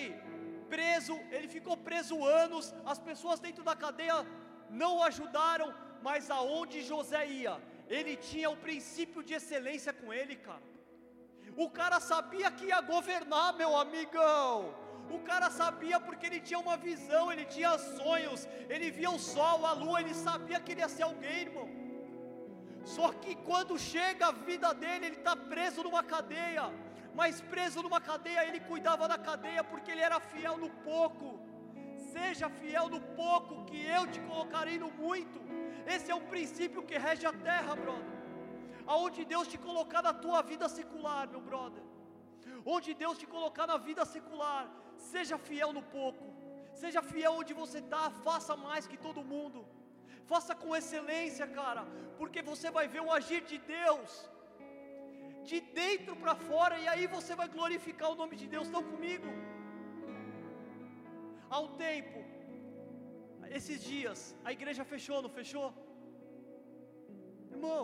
preso, 0.73 1.15
ele 1.35 1.47
ficou 1.47 1.75
preso 1.89 2.23
anos. 2.23 2.73
As 2.93 2.99
pessoas 3.09 3.39
dentro 3.39 3.63
da 3.69 3.75
cadeia 3.75 4.19
não 4.69 4.91
o 4.97 5.03
ajudaram, 5.03 5.69
mas 6.07 6.29
aonde 6.29 6.87
José 6.91 7.25
ia, 7.41 7.55
ele 7.87 8.15
tinha 8.15 8.49
o 8.49 8.61
princípio 8.67 9.23
de 9.23 9.33
excelência 9.39 9.91
com 9.93 10.13
ele, 10.13 10.35
cara. 10.35 10.67
O 11.55 11.69
cara 11.69 11.99
sabia 11.99 12.49
que 12.51 12.65
ia 12.65 12.81
governar, 12.81 13.53
meu 13.53 13.75
amigão. 13.75 14.82
O 15.17 15.19
cara 15.29 15.49
sabia 15.61 15.99
porque 16.05 16.25
ele 16.29 16.39
tinha 16.47 16.59
uma 16.65 16.75
visão, 16.87 17.23
ele 17.31 17.45
tinha 17.55 17.71
sonhos, 17.77 18.41
ele 18.73 18.89
via 18.97 19.11
o 19.17 19.19
sol, 19.33 19.65
a 19.71 19.73
lua, 19.81 20.01
ele 20.01 20.15
sabia 20.27 20.59
que 20.59 20.71
ele 20.71 20.83
ia 20.83 20.91
ser 20.95 21.03
alguém, 21.09 21.39
irmão. 21.47 21.69
Só 22.95 23.07
que 23.21 23.33
quando 23.49 23.77
chega 23.91 24.27
a 24.27 24.37
vida 24.49 24.73
dele, 24.73 25.05
ele 25.07 25.19
está 25.21 25.35
preso 25.35 25.83
numa 25.87 26.03
cadeia, 26.13 26.65
mas 27.19 27.41
preso 27.53 27.81
numa 27.85 28.01
cadeia, 28.01 28.45
ele 28.47 28.59
cuidava 28.71 29.07
da 29.13 29.17
cadeia 29.29 29.63
porque 29.63 29.91
ele 29.91 30.05
era 30.09 30.19
fiel 30.19 30.57
no 30.63 30.69
pouco. 30.89 31.39
Seja 32.13 32.49
fiel 32.61 32.89
no 32.89 32.99
pouco, 33.21 33.63
que 33.69 33.79
eu 33.97 34.03
te 34.13 34.19
colocarei 34.29 34.77
no 34.83 34.91
muito. 35.03 35.39
Esse 35.93 36.11
é 36.11 36.15
o 36.15 36.27
princípio 36.33 36.83
que 36.89 36.97
rege 36.97 37.25
a 37.25 37.33
terra, 37.49 37.75
brother. 37.75 38.13
Aonde 38.85 39.23
Deus 39.33 39.47
te 39.47 39.57
colocar 39.57 40.01
na 40.01 40.13
tua 40.13 40.41
vida 40.41 40.67
secular, 40.77 41.27
meu 41.27 41.41
brother. 41.49 41.83
Onde 42.65 42.93
Deus 42.93 43.17
te 43.17 43.25
colocar 43.25 43.65
na 43.67 43.77
vida 43.77 44.03
secular, 44.05 44.63
seja 44.97 45.37
fiel 45.37 45.71
no 45.77 45.83
pouco. 45.97 46.25
Seja 46.73 47.01
fiel 47.01 47.33
onde 47.41 47.53
você 47.53 47.79
está, 47.79 48.03
faça 48.27 48.55
mais 48.55 48.87
que 48.91 48.97
todo 48.97 49.29
mundo. 49.33 49.65
Faça 50.25 50.53
com 50.55 50.75
excelência, 50.75 51.45
cara, 51.47 51.83
porque 52.17 52.41
você 52.41 52.71
vai 52.71 52.87
ver 52.87 53.01
o 53.01 53.11
agir 53.11 53.41
de 53.51 53.57
Deus 53.57 54.11
de 55.49 55.59
dentro 55.81 56.13
para 56.21 56.35
fora 56.49 56.75
e 56.83 56.87
aí 56.91 57.05
você 57.15 57.33
vai 57.39 57.47
glorificar 57.55 58.09
o 58.11 58.19
nome 58.21 58.35
de 58.41 58.47
Deus. 58.53 58.67
Estão 58.67 58.83
comigo? 58.91 59.29
Há 61.49 61.59
um 61.65 61.71
tempo, 61.87 62.19
esses 63.57 63.79
dias, 63.91 64.19
a 64.47 64.51
igreja 64.57 64.83
fechou, 64.93 65.21
não 65.25 65.33
fechou? 65.39 65.67
Irmão, 67.55 67.83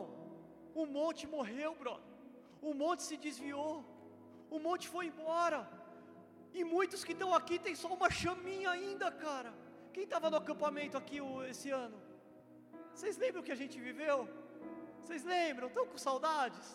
o 0.81 0.85
monte 0.97 1.23
morreu, 1.35 1.71
brother. 1.81 2.07
O 2.69 2.73
monte 2.81 3.03
se 3.09 3.17
desviou. 3.25 3.73
O 4.55 4.59
monte 4.65 4.85
foi 4.93 5.05
embora. 5.11 5.59
E 6.53 6.63
muitos 6.63 7.03
que 7.03 7.13
estão 7.13 7.33
aqui 7.33 7.57
tem 7.59 7.75
só 7.75 7.89
uma 7.93 8.09
chaminha 8.09 8.69
ainda, 8.71 9.11
cara. 9.11 9.53
Quem 9.93 10.03
estava 10.03 10.29
no 10.29 10.37
acampamento 10.37 10.97
aqui 10.97 11.19
esse 11.49 11.69
ano? 11.69 11.97
Vocês 12.93 13.17
lembram 13.17 13.43
que 13.43 13.51
a 13.51 13.61
gente 13.61 13.79
viveu? 13.79 14.27
Vocês 15.01 15.23
lembram? 15.23 15.67
Estão 15.67 15.85
com 15.87 15.97
saudades? 15.97 16.67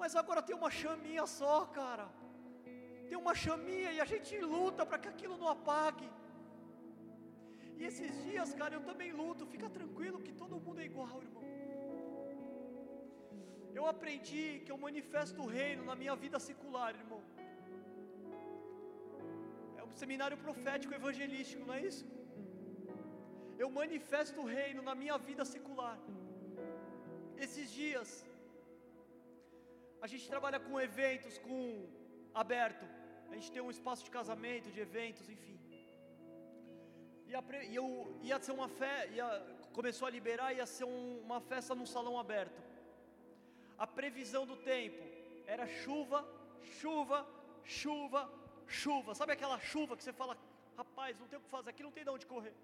Mas 0.00 0.16
agora 0.16 0.42
tem 0.42 0.56
uma 0.56 0.70
chaminha 0.70 1.26
só, 1.26 1.66
cara. 1.66 2.08
Tem 3.08 3.18
uma 3.18 3.34
chaminha 3.34 3.90
e 3.92 4.00
a 4.00 4.04
gente 4.12 4.38
luta 4.38 4.84
para 4.86 4.98
que 4.98 5.08
aquilo 5.08 5.36
não 5.36 5.48
apague. 5.48 6.08
E 7.78 7.84
esses 7.90 8.12
dias, 8.24 8.54
cara, 8.60 8.74
eu 8.74 8.82
também 8.90 9.10
luto. 9.20 9.46
Fica 9.54 9.68
tranquilo 9.78 10.24
que 10.26 10.32
todo 10.32 10.60
mundo 10.66 10.80
é 10.80 10.86
igual, 10.90 11.22
irmão. 11.28 11.44
Eu 13.78 13.86
aprendi 13.86 14.46
que 14.64 14.72
eu 14.72 14.78
manifesto 14.86 15.42
o 15.42 15.46
reino 15.58 15.82
na 15.90 15.94
minha 15.94 16.14
vida 16.24 16.38
secular, 16.38 16.90
irmão. 16.94 17.22
Seminário 19.94 20.36
profético 20.36 20.94
evangelístico, 20.94 21.64
não 21.66 21.74
é 21.74 21.82
isso? 21.90 22.04
Eu 23.58 23.70
manifesto 23.70 24.40
o 24.40 24.46
reino 24.58 24.82
na 24.82 24.94
minha 24.94 25.16
vida 25.18 25.44
secular. 25.44 25.98
Esses 27.36 27.70
dias, 27.70 28.24
a 30.00 30.06
gente 30.06 30.26
trabalha 30.28 30.58
com 30.58 30.80
eventos, 30.80 31.36
com 31.38 31.88
aberto. 32.34 32.86
A 33.30 33.34
gente 33.34 33.52
tem 33.52 33.62
um 33.62 33.70
espaço 33.70 34.04
de 34.04 34.10
casamento, 34.10 34.70
de 34.70 34.80
eventos, 34.80 35.28
enfim. 35.28 35.58
E, 37.26 37.34
a, 37.34 37.42
e 37.70 37.76
eu 37.76 37.86
ia 38.22 38.40
ser 38.40 38.52
uma 38.52 38.68
festa, 38.68 39.46
começou 39.72 40.06
a 40.08 40.10
liberar, 40.10 40.52
ia 40.52 40.66
ser 40.66 40.84
um, 40.84 41.20
uma 41.20 41.40
festa 41.40 41.74
num 41.74 41.86
salão 41.86 42.18
aberto. 42.18 42.60
A 43.78 43.86
previsão 43.86 44.44
do 44.44 44.56
tempo 44.56 45.02
era 45.46 45.66
chuva, 45.66 46.26
chuva, 46.80 47.26
chuva, 47.62 48.28
chuva. 48.70 49.14
Sabe 49.20 49.32
aquela 49.32 49.58
chuva 49.70 49.96
que 49.96 50.04
você 50.04 50.12
fala, 50.20 50.34
rapaz, 50.76 51.18
não 51.20 51.28
tem 51.30 51.38
o 51.38 51.42
que 51.42 51.56
fazer 51.56 51.70
aqui, 51.70 51.82
não 51.88 51.96
tem 51.96 52.04
de 52.04 52.10
onde 52.16 52.26
correr. 52.34 52.54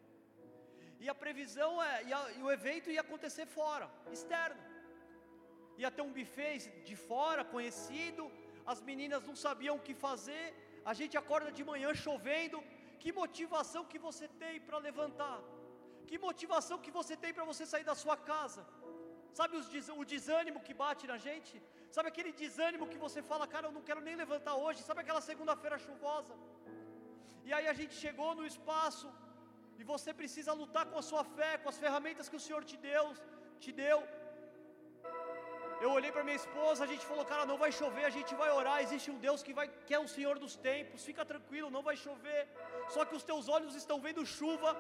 E 1.03 1.09
a 1.09 1.15
previsão 1.25 1.71
é, 1.83 2.05
e, 2.09 2.13
a, 2.19 2.21
e 2.39 2.43
o 2.43 2.51
evento 2.51 2.91
ia 2.91 3.03
acontecer 3.07 3.47
fora, 3.59 3.87
externo. 4.17 4.63
Ia 5.83 5.91
ter 5.97 6.03
um 6.09 6.13
buffet 6.19 6.59
de 6.89 6.97
fora, 7.09 7.45
conhecido, 7.55 8.25
as 8.73 8.81
meninas 8.89 9.27
não 9.29 9.37
sabiam 9.47 9.77
o 9.77 9.85
que 9.87 9.95
fazer, 10.07 10.45
a 10.91 10.95
gente 11.01 11.17
acorda 11.23 11.51
de 11.59 11.65
manhã 11.73 11.93
chovendo. 12.07 12.61
Que 13.01 13.13
motivação 13.21 13.83
que 13.91 13.99
você 14.07 14.27
tem 14.43 14.55
para 14.67 14.79
levantar? 14.89 15.39
Que 16.09 16.19
motivação 16.27 16.79
que 16.85 16.93
você 16.99 17.15
tem 17.23 17.33
para 17.37 17.45
você 17.51 17.65
sair 17.73 17.85
da 17.91 17.97
sua 18.03 18.17
casa? 18.33 18.63
Sabe 19.39 19.57
o 20.01 20.05
desânimo 20.13 20.65
que 20.67 20.75
bate 20.83 21.05
na 21.13 21.19
gente? 21.27 21.55
Sabe 21.95 22.09
aquele 22.11 22.33
desânimo 22.43 22.89
que 22.93 22.99
você 23.05 23.21
fala, 23.31 23.47
cara, 23.55 23.69
eu 23.69 23.75
não 23.77 23.83
quero 23.89 24.01
nem 24.09 24.17
levantar 24.23 24.55
hoje? 24.65 24.83
Sabe 24.89 25.01
aquela 25.03 25.23
segunda-feira 25.31 25.79
chuvosa? 25.79 26.35
E 27.49 27.53
aí 27.57 27.67
a 27.73 27.77
gente 27.81 27.95
chegou 28.05 28.31
no 28.35 28.45
espaço 28.53 29.09
e 29.81 29.85
você 29.93 30.13
precisa 30.21 30.53
lutar 30.61 30.85
com 30.91 30.99
a 30.99 31.07
sua 31.11 31.25
fé, 31.37 31.53
com 31.59 31.69
as 31.73 31.79
ferramentas 31.85 32.29
que 32.31 32.39
o 32.41 32.45
Senhor 32.47 32.63
te 32.71 32.77
deu, 32.89 33.05
te 33.65 33.73
deu. 33.83 33.99
Eu 35.85 35.91
olhei 35.97 36.11
para 36.11 36.25
minha 36.25 36.41
esposa, 36.43 36.85
a 36.85 36.91
gente 36.93 37.05
falou, 37.11 37.25
cara, 37.33 37.45
não 37.51 37.59
vai 37.63 37.71
chover, 37.71 38.05
a 38.07 38.15
gente 38.19 38.35
vai 38.35 38.51
orar. 38.51 38.77
Existe 38.85 39.11
um 39.15 39.19
Deus 39.27 39.43
que, 39.47 39.53
vai, 39.59 39.67
que 39.87 39.95
é 39.95 39.99
o 39.99 40.09
Senhor 40.09 40.39
dos 40.45 40.55
tempos, 40.57 41.05
fica 41.05 41.25
tranquilo, 41.33 41.75
não 41.77 41.83
vai 41.89 41.97
chover. 42.05 42.49
Só 42.95 43.05
que 43.05 43.15
os 43.19 43.25
teus 43.31 43.49
olhos 43.57 43.75
estão 43.75 44.01
vendo 44.07 44.25
chuva, 44.25 44.71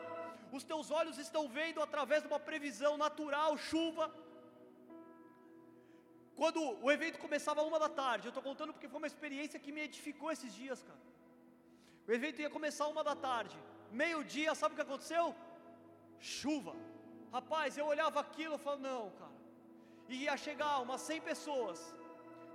os 0.59 0.65
teus 0.65 0.91
olhos 0.91 1.19
estão 1.19 1.49
vendo 1.49 1.83
através 1.83 2.23
de 2.23 2.29
uma 2.29 2.41
previsão 2.41 2.97
natural, 2.97 3.59
chuva. 3.59 4.07
Quando 6.41 6.61
o 6.85 6.91
evento 6.97 7.19
começava 7.27 7.63
uma 7.71 7.79
da 7.85 7.91
tarde, 8.03 8.27
eu 8.27 8.35
estou 8.35 8.47
contando 8.49 8.73
porque 8.73 8.89
foi 8.93 9.01
uma 9.03 9.13
experiência 9.13 9.63
que 9.65 9.73
me 9.77 9.83
edificou 9.89 10.31
esses 10.31 10.53
dias, 10.61 10.83
cara. 10.89 11.03
O 12.09 12.13
evento 12.19 12.43
ia 12.43 12.51
começar 12.59 12.87
uma 12.95 13.03
da 13.11 13.17
tarde, 13.29 13.57
meio-dia, 14.03 14.55
sabe 14.55 14.75
o 14.75 14.77
que 14.77 14.87
aconteceu? 14.89 15.25
Chuva. 16.19 16.75
Rapaz, 17.33 17.77
eu 17.77 17.87
olhava 17.87 18.21
aquilo 18.21 18.55
e 18.57 18.59
falava, 18.59 18.83
não, 18.89 19.03
cara 19.21 19.37
e 20.09 20.25
ia 20.25 20.37
chegar 20.37 20.81
umas 20.81 21.01
100 21.01 21.21
pessoas. 21.21 21.79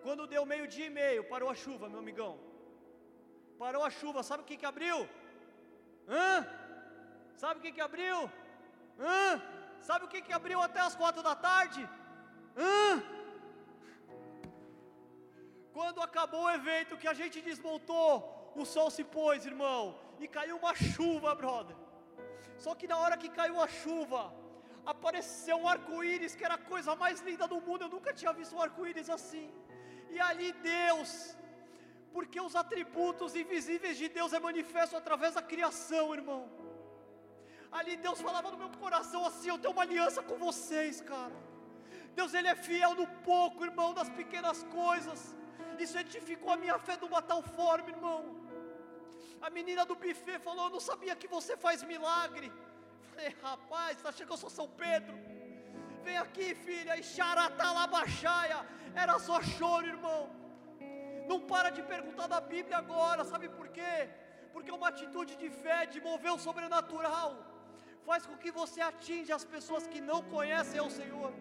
Quando 0.04 0.28
deu 0.34 0.46
meio-dia 0.46 0.88
e 0.88 0.96
meio, 1.02 1.24
parou 1.24 1.50
a 1.50 1.56
chuva, 1.56 1.90
meu 1.90 2.00
amigão. 2.00 2.40
Parou 3.58 3.84
a 3.84 3.90
chuva, 3.90 4.24
sabe 4.24 4.44
o 4.44 4.46
que 4.50 4.58
que 4.58 4.66
abriu? 4.66 4.98
Hã? 6.08 6.48
Sabe 7.36 7.60
o 7.60 7.64
que 7.64 7.72
que 7.72 7.82
abriu? 7.82 8.18
Hã? 9.00 9.42
Sabe 9.82 10.06
o 10.06 10.08
que 10.08 10.22
que 10.22 10.34
abriu 10.34 10.62
até 10.62 10.80
as 10.80 10.96
quatro 10.96 11.22
da 11.22 11.36
tarde? 11.36 11.88
Hã? 12.58 13.04
Quando 15.78 16.02
acabou 16.02 16.44
o 16.46 16.54
evento 16.60 16.98
que 17.02 17.08
a 17.08 17.14
gente 17.14 17.42
desmontou, 17.50 18.12
o 18.56 18.66
sol 18.66 18.90
se 18.96 19.04
pôs, 19.04 19.46
irmão, 19.46 19.98
e 20.20 20.28
caiu 20.28 20.58
uma 20.58 20.76
chuva, 20.76 21.34
brother. 21.34 21.76
Só 22.58 22.74
que 22.76 22.88
na 22.92 22.98
hora 22.98 23.18
que 23.22 23.30
caiu 23.30 23.60
a 23.66 23.68
chuva, 23.68 24.22
apareceu 24.86 25.58
um 25.58 25.68
arco-íris 25.68 26.36
que 26.36 26.46
era 26.48 26.56
a 26.56 26.66
coisa 26.74 26.96
mais 26.96 27.22
linda 27.22 27.48
do 27.48 27.60
mundo. 27.68 27.84
Eu 27.84 27.90
nunca 27.90 28.14
tinha 28.14 28.34
visto 28.34 28.56
um 28.56 28.62
arco-íris 28.62 29.10
assim. 29.10 29.48
E 30.10 30.20
ali 30.20 30.52
Deus, 30.52 31.12
porque 32.14 32.40
os 32.48 32.56
atributos 32.56 33.36
invisíveis 33.36 33.98
de 33.98 34.10
Deus 34.10 34.34
é 34.34 34.40
manifesto 34.40 34.98
através 34.98 35.36
da 35.36 35.42
criação, 35.42 36.14
irmão. 36.14 36.44
Ali 37.72 37.96
Deus 37.96 38.20
falava 38.20 38.52
no 38.52 38.58
meu 38.58 38.70
coração 38.84 39.26
assim: 39.26 39.50
Eu 39.50 39.58
tenho 39.58 39.74
uma 39.74 39.84
aliança 39.84 40.22
com 40.22 40.38
vocês, 40.38 41.00
cara. 41.00 41.38
Deus, 42.14 42.34
Ele 42.34 42.50
é 42.50 42.56
fiel 42.56 42.94
no 42.94 43.08
pouco, 43.32 43.64
irmão, 43.64 43.94
das 43.94 44.10
pequenas 44.10 44.62
coisas. 44.64 45.36
Isso 45.80 45.98
edificou 45.98 46.52
a 46.52 46.58
minha 46.58 46.78
fé 46.80 46.96
de 46.96 47.06
uma 47.06 47.22
tal 47.22 47.42
forma, 47.42 47.90
irmão. 47.90 48.22
A 49.42 49.50
menina 49.50 49.86
do 49.86 49.96
buffet 49.96 50.40
falou: 50.40 50.66
Eu 50.66 50.74
não 50.78 50.80
sabia 50.80 51.16
que 51.16 51.28
você 51.28 51.56
faz 51.58 51.84
milagre. 51.84 52.52
Falei, 53.10 53.36
rapaz, 53.42 53.98
você 53.98 54.08
acha 54.08 54.26
que 54.26 54.32
eu 54.32 54.38
sou 54.38 54.50
São 54.50 54.68
Pedro? 54.84 55.16
Vem 56.04 56.18
aqui, 56.18 56.56
filha, 56.56 56.98
e 56.98 57.04
xaratalabaxaia. 57.04 58.60
Era 58.96 59.18
só 59.20 59.42
choro, 59.42 59.88
irmão. 59.88 60.30
Não 61.28 61.40
para 61.52 61.70
de 61.70 61.82
perguntar 61.84 62.28
da 62.28 62.42
Bíblia 62.42 62.78
agora, 62.78 63.24
sabe 63.24 63.48
por 63.50 63.68
quê? 63.70 64.10
Porque 64.54 64.72
uma 64.72 64.90
atitude 64.90 65.36
de 65.36 65.50
fé, 65.50 65.86
de 65.86 66.02
mover 66.02 66.32
o 66.32 66.40
sobrenatural, 66.40 67.32
faz 68.06 68.26
com 68.26 68.38
que 68.38 68.52
você 68.52 68.82
atinja 68.82 69.36
as 69.36 69.46
pessoas 69.46 69.88
que 69.88 70.02
não 70.02 70.22
conhecem 70.24 70.82
o 70.82 70.90
Senhor. 70.90 71.32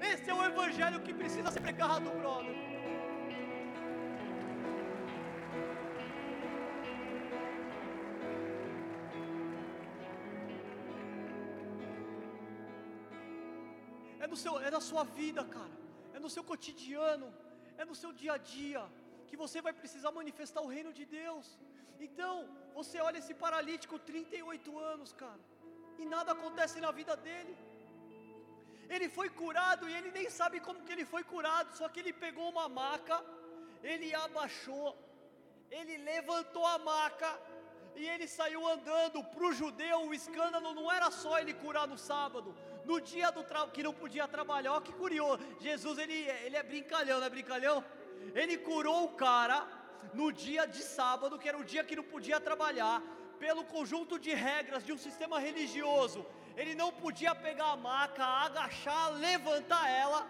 Esse 0.00 0.28
é 0.30 0.34
o 0.34 0.44
Evangelho 0.44 1.00
que 1.00 1.12
precisa 1.12 1.50
ser 1.50 1.60
pregado, 1.60 2.10
brother. 2.10 2.70
no 14.32 14.36
seu, 14.42 14.54
é 14.68 14.70
na 14.76 14.82
sua 14.88 15.04
vida, 15.20 15.42
cara. 15.56 15.76
É 16.16 16.18
no 16.24 16.30
seu 16.34 16.44
cotidiano, 16.50 17.28
é 17.76 17.84
no 17.90 17.96
seu 18.00 18.12
dia 18.20 18.34
a 18.34 18.42
dia 18.56 18.82
que 19.28 19.36
você 19.42 19.58
vai 19.66 19.72
precisar 19.80 20.10
manifestar 20.20 20.60
o 20.66 20.70
reino 20.76 20.92
de 20.98 21.04
Deus. 21.20 21.46
Então, 22.06 22.32
você 22.78 22.96
olha 23.06 23.18
esse 23.22 23.34
paralítico 23.44 23.98
38 23.98 24.78
anos, 24.92 25.12
cara, 25.24 25.42
e 26.02 26.06
nada 26.14 26.32
acontece 26.36 26.78
na 26.86 26.90
vida 27.00 27.14
dele. 27.26 27.54
Ele 28.94 29.08
foi 29.08 29.28
curado 29.40 29.88
e 29.88 29.94
ele 29.98 30.10
nem 30.10 30.28
sabe 30.38 30.58
como 30.66 30.82
que 30.86 30.92
ele 30.94 31.04
foi 31.04 31.22
curado, 31.32 31.68
só 31.78 31.88
que 31.88 32.00
ele 32.00 32.12
pegou 32.24 32.46
uma 32.54 32.68
maca, 32.68 33.18
ele 33.90 34.08
abaixou, 34.12 34.88
ele 35.70 35.96
levantou 35.98 36.66
a 36.66 36.76
maca 36.76 37.30
e 37.94 38.04
ele 38.12 38.26
saiu 38.26 38.66
andando. 38.74 39.22
Para 39.22 39.46
o 39.46 39.52
judeu, 39.52 39.98
o 40.08 40.14
escândalo 40.20 40.74
não 40.74 40.90
era 40.90 41.08
só 41.22 41.38
ele 41.38 41.54
curar 41.54 41.86
no 41.86 41.96
sábado, 41.96 42.52
no 42.84 43.00
dia 43.00 43.30
do 43.30 43.44
que 43.72 43.84
não 43.88 43.94
podia 43.94 44.26
trabalhar. 44.26 44.72
Olha 44.72 44.82
que 44.88 44.92
curioso, 44.92 45.40
Jesus 45.60 45.96
ele, 45.96 46.18
ele 46.46 46.56
é 46.56 46.62
brincalhão, 46.72 47.20
não 47.20 47.26
é 47.26 47.30
brincalhão? 47.30 47.84
Ele 48.34 48.58
curou 48.58 49.04
o 49.04 49.12
cara 49.26 49.68
no 50.12 50.32
dia 50.32 50.66
de 50.66 50.82
sábado, 50.82 51.38
que 51.38 51.48
era 51.48 51.58
o 51.58 51.64
dia 51.64 51.84
que 51.84 51.94
não 51.94 52.02
podia 52.02 52.40
trabalhar, 52.40 53.00
pelo 53.38 53.62
conjunto 53.64 54.18
de 54.18 54.34
regras 54.34 54.84
de 54.84 54.92
um 54.92 54.98
sistema 54.98 55.38
religioso 55.38 56.26
ele 56.60 56.74
não 56.80 56.90
podia 57.02 57.34
pegar 57.34 57.68
a 57.72 57.76
maca, 57.76 58.24
agachar, 58.46 59.12
levantar 59.26 59.84
ela. 59.88 60.20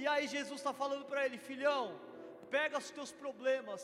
E 0.00 0.06
aí 0.12 0.26
Jesus 0.26 0.58
está 0.60 0.72
falando 0.80 1.06
para 1.10 1.24
ele, 1.24 1.38
filhão, 1.38 1.98
pega 2.50 2.76
os 2.76 2.90
teus 2.96 3.10
problemas, 3.22 3.82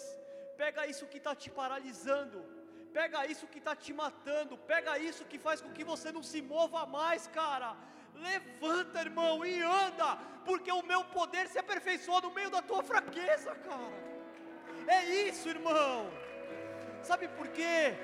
pega 0.63 0.87
isso 0.93 1.07
que 1.07 1.17
está 1.17 1.35
te 1.35 1.49
paralisando, 1.61 2.45
pega 2.93 3.27
isso 3.33 3.47
que 3.47 3.61
está 3.63 3.75
te 3.75 3.93
matando, 4.03 4.59
pega 4.73 4.99
isso 4.99 5.25
que 5.25 5.39
faz 5.39 5.63
com 5.63 5.73
que 5.73 5.83
você 5.93 6.13
não 6.13 6.23
se 6.23 6.43
mova 6.43 6.85
mais, 6.85 7.27
cara. 7.29 7.75
Levanta, 8.15 9.01
irmão, 9.01 9.43
e 9.43 9.63
anda, 9.63 10.17
porque 10.45 10.71
o 10.71 10.83
meu 10.83 11.03
poder 11.19 11.49
se 11.49 11.59
aperfeiçoa 11.59 12.21
no 12.21 12.35
meio 12.39 12.51
da 12.51 12.61
tua 12.61 12.83
fraqueza, 12.83 13.55
cara. 13.55 13.99
É 14.87 15.05
isso, 15.27 15.49
irmão. 15.49 16.11
Sabe 17.03 17.29
por 17.29 17.49
quê? 17.49 17.95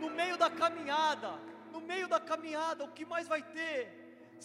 No 0.00 0.08
meio 0.10 0.36
da 0.36 0.48
caminhada, 0.48 1.32
meio 1.92 2.06
da 2.14 2.20
caminhada, 2.30 2.80
o 2.88 2.92
que 2.96 3.04
mais 3.14 3.26
vai 3.34 3.42
ter 3.56 3.78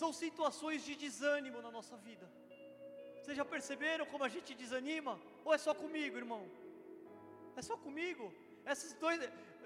são 0.01 0.11
situações 0.23 0.79
de 0.87 0.93
desânimo 1.03 1.59
na 1.65 1.71
nossa 1.77 1.95
vida. 2.07 2.25
Vocês 3.19 3.37
já 3.41 3.45
perceberam 3.55 4.05
como 4.11 4.23
a 4.27 4.31
gente 4.35 4.59
desanima? 4.63 5.13
Ou 5.45 5.53
é 5.57 5.59
só 5.65 5.73
comigo, 5.83 6.15
irmão? 6.23 6.43
É 7.59 7.61
só 7.69 7.75
comigo? 7.85 8.25
Esses 8.73 8.93
dois, 9.03 9.19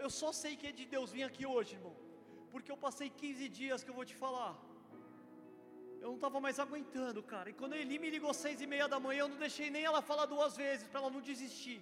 eu 0.03 0.09
só 0.21 0.29
sei 0.41 0.53
que 0.59 0.67
é 0.71 0.73
de 0.79 0.85
Deus 0.93 1.11
vir 1.15 1.25
aqui 1.29 1.45
hoje, 1.53 1.71
irmão, 1.77 1.95
porque 2.53 2.71
eu 2.73 2.79
passei 2.85 3.07
15 3.09 3.49
dias 3.59 3.83
que 3.83 3.91
eu 3.91 3.97
vou 3.99 4.07
te 4.11 4.15
falar. 4.23 4.53
Eu 6.03 6.09
não 6.11 6.19
estava 6.21 6.39
mais 6.45 6.57
aguentando, 6.65 7.19
cara. 7.33 7.47
E 7.51 7.55
quando 7.59 7.73
ele 7.79 7.97
me 8.03 8.09
ligou 8.15 8.33
seis 8.33 8.59
e 8.65 8.67
meia 8.73 8.87
da 8.93 8.99
manhã, 9.05 9.21
eu 9.23 9.31
não 9.33 9.39
deixei 9.45 9.67
nem 9.75 9.83
ela 9.89 10.01
falar 10.01 10.25
duas 10.35 10.53
vezes 10.63 10.87
para 10.87 10.99
ela 11.01 11.11
não 11.15 11.21
desistir. 11.31 11.79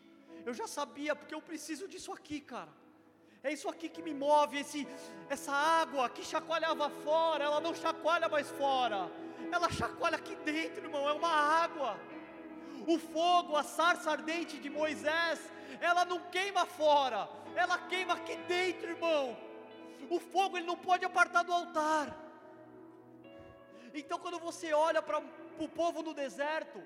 Eu 0.47 0.53
já 0.59 0.67
sabia, 0.77 1.13
porque 1.19 1.35
eu 1.38 1.41
preciso 1.49 1.88
disso 1.93 2.12
aqui, 2.17 2.39
cara. 2.53 2.73
É 3.41 3.54
isso 3.54 3.69
aqui 3.69 3.88
que 3.88 4.02
me 4.02 4.13
move, 4.13 4.60
esse, 4.60 4.86
essa 5.30 5.54
água 5.54 6.10
que 6.10 6.23
chacoalhava 6.23 6.89
fora, 6.89 7.45
ela 7.45 7.62
não 7.62 7.73
chacoalha 7.73 8.28
mais 8.28 8.49
fora, 8.52 9.10
ela 9.52 9.69
chacoalha 9.71 10.17
aqui 10.17 10.36
dentro, 10.36 10.84
irmão, 10.84 11.08
é 11.08 11.13
uma 11.13 11.30
água. 11.30 11.97
O 12.86 12.97
fogo, 12.99 13.56
a 13.56 13.63
sarça 13.63 14.12
ardente 14.12 14.58
de 14.58 14.69
Moisés, 14.69 15.39
ela 15.80 16.04
não 16.04 16.19
queima 16.30 16.65
fora, 16.65 17.30
ela 17.56 17.78
queima 17.78 18.13
aqui 18.13 18.36
dentro, 18.56 18.89
irmão. 18.89 19.38
O 20.10 20.19
fogo 20.19 20.58
ele 20.58 20.67
não 20.67 20.75
pode 20.78 21.06
apartar 21.06 21.43
do 21.43 21.54
altar. 21.54 22.08
Então, 23.93 24.19
quando 24.19 24.39
você 24.39 24.73
olha 24.73 25.02
para 25.02 25.21
o 25.60 25.69
povo 25.69 26.04
no 26.04 26.13
deserto, 26.13 26.82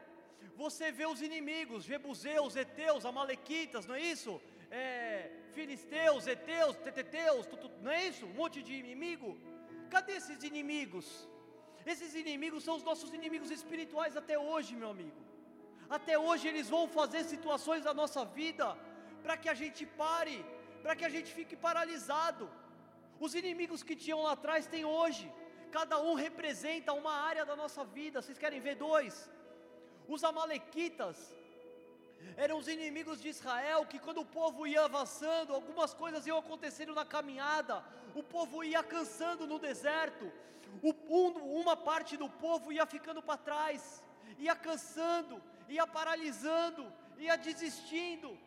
você 0.56 0.92
vê 0.92 1.06
os 1.08 1.22
inimigos, 1.22 1.84
Jebuseus, 1.84 2.56
Eteus, 2.56 3.06
Amalequitas, 3.06 3.88
não 3.88 3.96
é 3.96 4.02
isso? 4.02 4.40
É, 4.82 5.30
filisteus, 5.56 6.26
eteus, 6.36 6.76
teteteus, 6.86 7.44
não 7.86 7.92
é 7.98 8.02
isso? 8.12 8.26
Um 8.30 8.36
monte 8.42 8.60
de 8.68 8.74
inimigo. 8.84 9.30
Cadê 9.94 10.14
esses 10.22 10.42
inimigos? 10.52 11.08
Esses 11.92 12.12
inimigos 12.22 12.64
são 12.68 12.76
os 12.80 12.86
nossos 12.90 13.12
inimigos 13.20 13.52
espirituais 13.58 14.16
até 14.22 14.36
hoje, 14.50 14.72
meu 14.82 14.90
amigo. 14.96 15.22
Até 15.98 16.16
hoje 16.28 16.48
eles 16.52 16.68
vão 16.76 16.84
fazer 17.00 17.24
situações 17.34 17.84
da 17.88 17.94
nossa 18.02 18.22
vida 18.40 18.68
para 19.24 19.36
que 19.42 19.50
a 19.54 19.58
gente 19.62 19.84
pare, 20.04 20.38
para 20.84 20.96
que 20.98 21.06
a 21.10 21.14
gente 21.16 21.32
fique 21.40 21.56
paralisado. 21.68 22.46
Os 23.26 23.34
inimigos 23.42 23.84
que 23.88 23.96
tinham 24.04 24.24
lá 24.26 24.32
atrás 24.38 24.72
têm 24.74 24.86
hoje. 25.00 25.26
Cada 25.78 25.98
um 26.08 26.14
representa 26.26 26.94
uma 27.02 27.14
área 27.30 27.46
da 27.50 27.56
nossa 27.64 27.84
vida. 27.98 28.22
Vocês 28.22 28.40
querem 28.44 28.62
ver 28.68 28.76
dois? 28.88 29.14
Os 30.16 30.24
amalequitas 30.32 31.18
eram 32.36 32.58
os 32.58 32.68
inimigos 32.68 33.22
de 33.22 33.30
Israel 33.30 33.86
que, 33.86 34.00
quando 34.00 34.22
o 34.22 34.26
povo 34.26 34.66
ia 34.68 34.84
avançando, 34.86 35.54
algumas 35.54 35.94
coisas 35.94 36.26
iam 36.28 36.38
acontecendo 36.38 36.94
na 36.94 37.06
caminhada, 37.06 37.84
o 38.16 38.24
povo 38.24 38.64
ia 38.64 38.84
cansando 38.84 39.46
no 39.48 39.60
deserto, 39.60 40.32
o, 40.82 40.92
um, 41.10 41.62
uma 41.62 41.76
parte 41.76 42.18
do 42.18 42.30
povo 42.30 42.72
ia 42.72 42.86
ficando 42.86 43.22
para 43.22 43.38
trás, 43.38 44.04
ia 44.38 44.56
cansando, 44.56 45.42
ia 45.70 45.86
paralisando, 45.86 46.92
ia 47.18 47.36
desistindo, 47.36 48.38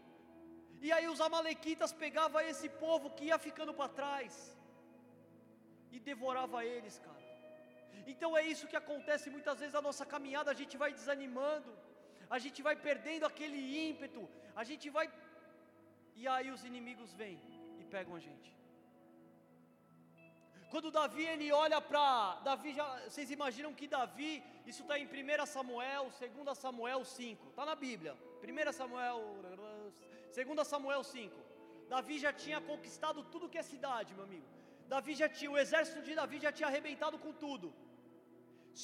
e 0.81 0.93
aí 0.93 1.09
os 1.09 1.21
amalequitas 1.21 1.93
pegavam 1.93 2.41
esse 2.41 2.69
povo 2.69 3.11
que 3.11 3.27
ia 3.27 3.39
ficando 3.39 3.73
para 3.73 3.89
trás 3.89 4.57
e 5.91 5.99
devorava 5.99 6.65
eles, 6.65 6.99
cara. 6.99 7.25
Então 8.07 8.37
é 8.37 8.43
isso 8.43 8.69
que 8.71 8.77
acontece 8.77 9.31
muitas 9.31 9.59
vezes 9.59 9.75
na 9.75 9.83
nossa 9.83 10.05
caminhada, 10.05 10.51
a 10.51 10.55
gente 10.55 10.77
vai 10.77 10.93
desanimando 10.93 11.73
a 12.31 12.39
gente 12.39 12.61
vai 12.67 12.77
perdendo 12.89 13.25
aquele 13.31 13.61
ímpeto, 13.89 14.29
a 14.55 14.65
gente 14.65 14.89
vai. 14.91 15.07
E 16.15 16.27
aí 16.27 16.51
os 16.51 16.65
inimigos 16.65 17.13
vêm 17.15 17.39
e 17.81 17.85
pegam 17.85 18.15
a 18.15 18.19
gente. 18.19 18.51
Quando 20.71 20.91
Davi 20.91 21.25
ele 21.25 21.53
olha 21.53 21.81
para 21.81 22.35
Davi, 22.49 22.75
já, 22.75 22.87
vocês 23.09 23.31
imaginam 23.31 23.73
que 23.73 23.87
Davi, 23.87 24.43
isso 24.67 24.83
está 24.83 24.99
em 24.99 25.07
1 25.07 25.47
Samuel, 25.47 26.11
2 26.19 26.59
Samuel 26.59 27.05
5, 27.05 27.49
está 27.51 27.65
na 27.65 27.75
Bíblia. 27.75 28.17
1 28.43 28.73
Samuel, 28.73 29.21
2 30.35 30.67
Samuel 30.67 31.05
5. 31.05 31.47
Davi 31.89 32.19
já 32.19 32.33
tinha 32.33 32.61
conquistado 32.61 33.23
tudo 33.25 33.49
que 33.49 33.59
é 33.59 33.63
cidade, 33.63 34.13
meu 34.15 34.25
amigo. 34.25 34.45
Davi 34.89 35.15
já 35.15 35.29
tinha, 35.29 35.51
o 35.51 35.59
exército 35.59 36.03
de 36.03 36.15
Davi 36.15 36.41
já 36.41 36.51
tinha 36.51 36.69
arrebentado 36.69 37.17
com 37.19 37.33
tudo. 37.33 37.73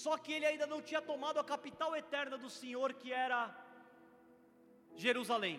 Só 0.01 0.13
que 0.23 0.33
ele 0.35 0.47
ainda 0.51 0.67
não 0.73 0.81
tinha 0.89 1.03
tomado 1.11 1.39
a 1.41 1.45
capital 1.53 1.91
eterna 2.03 2.37
do 2.45 2.51
Senhor, 2.59 2.91
que 3.01 3.11
era 3.25 3.41
Jerusalém. 5.05 5.57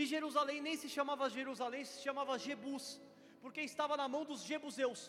E 0.00 0.06
Jerusalém 0.06 0.60
nem 0.66 0.76
se 0.82 0.88
chamava 0.96 1.28
Jerusalém, 1.38 1.84
se 1.84 2.00
chamava 2.06 2.38
Jebus, 2.44 2.86
porque 3.42 3.60
estava 3.60 3.96
na 3.96 4.06
mão 4.14 4.24
dos 4.30 4.42
Jebuseus. 4.50 5.00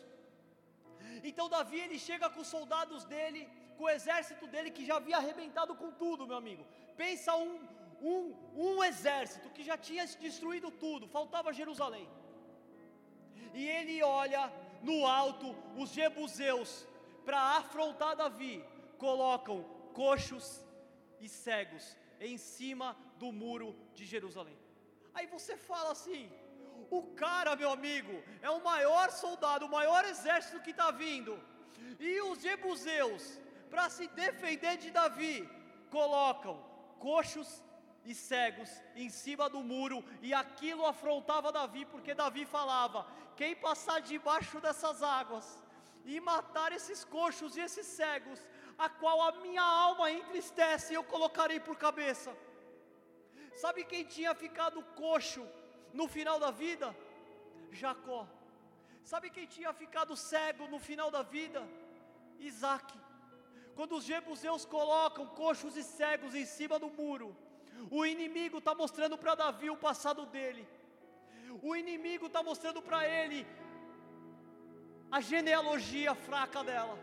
Então 1.30 1.48
Davi 1.56 1.80
ele 1.86 2.00
chega 2.08 2.28
com 2.28 2.42
os 2.42 2.52
soldados 2.56 3.06
dele, 3.06 3.48
com 3.78 3.84
o 3.84 3.94
exército 3.98 4.48
dele 4.48 4.72
que 4.72 4.88
já 4.90 4.96
havia 4.98 5.18
arrebentado 5.18 5.76
com 5.76 5.92
tudo, 5.92 6.26
meu 6.26 6.38
amigo. 6.44 6.66
Pensa 6.98 7.36
um, 7.36 7.54
um, 8.02 8.22
um 8.68 8.84
exército 8.84 9.48
que 9.52 9.64
já 9.64 9.78
tinha 9.78 10.08
destruído 10.28 10.72
tudo, 10.72 11.08
faltava 11.08 11.58
Jerusalém. 11.62 12.10
E 13.54 13.64
ele 13.78 14.02
olha 14.02 14.52
no 14.82 15.06
alto 15.06 15.56
os 15.78 15.92
Jebuseus 15.92 16.89
para 17.30 17.42
afrontar 17.58 18.16
Davi, 18.16 18.66
colocam 18.98 19.64
coxos 19.94 20.66
e 21.20 21.30
cegos 21.30 21.96
em 22.20 22.40
cima 22.40 22.98
do 23.20 23.32
muro 23.32 23.76
de 23.94 24.04
Jerusalém. 24.04 24.58
Aí 25.14 25.28
você 25.28 25.56
fala 25.56 25.92
assim: 25.92 26.24
o 26.90 27.04
cara, 27.24 27.56
meu 27.56 27.70
amigo, 27.72 28.16
é 28.42 28.50
o 28.50 28.64
maior 28.64 29.12
soldado, 29.12 29.68
o 29.68 29.76
maior 29.78 30.06
exército 30.06 30.64
que 30.64 30.72
está 30.72 30.90
vindo, 30.90 31.40
e 32.00 32.20
os 32.22 32.42
jebuseus, 32.42 33.40
para 33.70 33.92
se 33.92 34.08
defender 34.08 34.78
de 34.78 34.90
Davi, 34.90 35.48
colocam 35.92 36.56
coxos 36.98 37.64
e 38.04 38.16
cegos 38.16 38.72
em 38.96 39.12
cima 39.12 39.48
do 39.48 39.62
muro, 39.62 40.04
e 40.24 40.34
aquilo 40.34 40.84
afrontava 40.84 41.52
Davi, 41.52 41.86
porque 41.86 42.16
Davi 42.16 42.44
falava: 42.44 43.06
quem 43.36 43.56
passar 43.56 44.02
debaixo 44.02 44.60
dessas 44.60 45.04
águas, 45.04 45.62
e 46.16 46.20
matar 46.20 46.72
esses 46.78 47.00
coxos 47.16 47.56
e 47.56 47.62
esses 47.68 47.86
cegos, 48.00 48.40
a 48.86 48.88
qual 48.90 49.18
a 49.22 49.32
minha 49.44 49.66
alma 49.88 50.12
entristece, 50.20 50.88
e 50.92 50.96
eu 51.00 51.04
colocarei 51.04 51.60
por 51.60 51.76
cabeça. 51.86 52.32
Sabe 53.64 53.84
quem 53.92 54.04
tinha 54.16 54.34
ficado 54.44 54.82
coxo 55.04 55.44
no 56.00 56.08
final 56.16 56.38
da 56.40 56.52
vida? 56.64 56.88
Jacó. 57.72 58.22
Sabe 59.12 59.30
quem 59.30 59.46
tinha 59.56 59.72
ficado 59.82 60.16
cego 60.16 60.68
no 60.74 60.80
final 60.80 61.12
da 61.12 61.22
vida? 61.22 61.62
Isaac. 62.40 62.88
Quando 63.76 63.96
os 63.98 64.04
jebuseus 64.04 64.66
colocam 64.66 65.26
coxos 65.44 65.76
e 65.78 65.84
cegos 65.84 66.34
em 66.34 66.46
cima 66.46 66.78
do 66.84 66.90
muro, 66.90 67.30
o 67.92 68.06
inimigo 68.06 68.58
está 68.58 68.74
mostrando 68.74 69.18
para 69.18 69.36
Davi 69.36 69.70
o 69.70 69.78
passado 69.78 70.26
dele. 70.26 70.68
O 71.62 71.76
inimigo 71.76 72.26
está 72.28 72.42
mostrando 72.42 72.82
para 72.82 73.08
ele 73.08 73.46
a 75.12 75.20
genealogia 75.22 76.14
fraca 76.14 76.64
dela. 76.64 76.98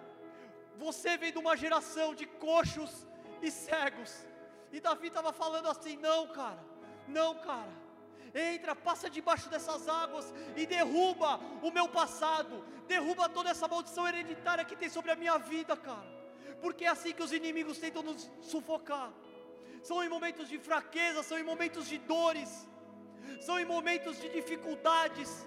Você 0.77 1.17
vem 1.17 1.33
de 1.33 1.39
uma 1.39 1.57
geração 1.57 2.15
de 2.15 2.27
coxos 2.27 3.07
e 3.43 3.51
cegos. 3.51 4.27
E 4.73 4.81
Davi 4.81 5.09
estava 5.09 5.33
falando 5.33 5.69
assim: 5.69 5.97
não, 5.97 6.29
cara, 6.29 6.63
não, 7.09 7.35
cara. 7.37 7.75
entra, 8.35 8.75
passa 8.75 9.09
debaixo 9.09 9.49
dessas 9.49 9.89
águas 9.89 10.33
e 10.57 10.67
derruba 10.67 11.41
o 11.63 11.71
meu 11.71 11.89
passado, 11.89 12.65
derruba 12.87 13.29
toda 13.29 13.51
essa 13.51 13.67
maldição 13.67 14.07
hereditária 14.07 14.65
que 14.65 14.77
tem 14.77 14.89
sobre 14.89 15.11
a 15.11 15.17
minha 15.17 15.39
vida, 15.39 15.77
cara. 15.77 16.15
Porque 16.61 16.85
é 16.85 16.89
assim 16.89 17.13
que 17.13 17.23
os 17.23 17.33
inimigos 17.33 17.79
tentam 17.79 18.03
nos 18.03 18.31
sufocar. 18.41 19.13
São 19.83 20.03
em 20.03 20.09
momentos 20.09 20.49
de 20.49 20.59
fraqueza, 20.59 21.23
são 21.23 21.39
em 21.39 21.45
momentos 21.45 21.87
de 21.87 21.99
dores, 21.99 22.69
são 23.41 23.59
em 23.59 23.65
momentos 23.65 24.21
de 24.21 24.29
dificuldades 24.29 25.47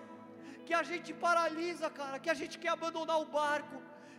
que 0.69 0.75
a 0.79 0.83
gente 0.89 1.11
paralisa, 1.25 1.87
cara, 1.99 2.17
que 2.23 2.31
a 2.33 2.37
gente 2.39 2.55
quer 2.63 2.71
abandonar 2.77 3.17
o 3.21 3.29
barco, 3.39 3.77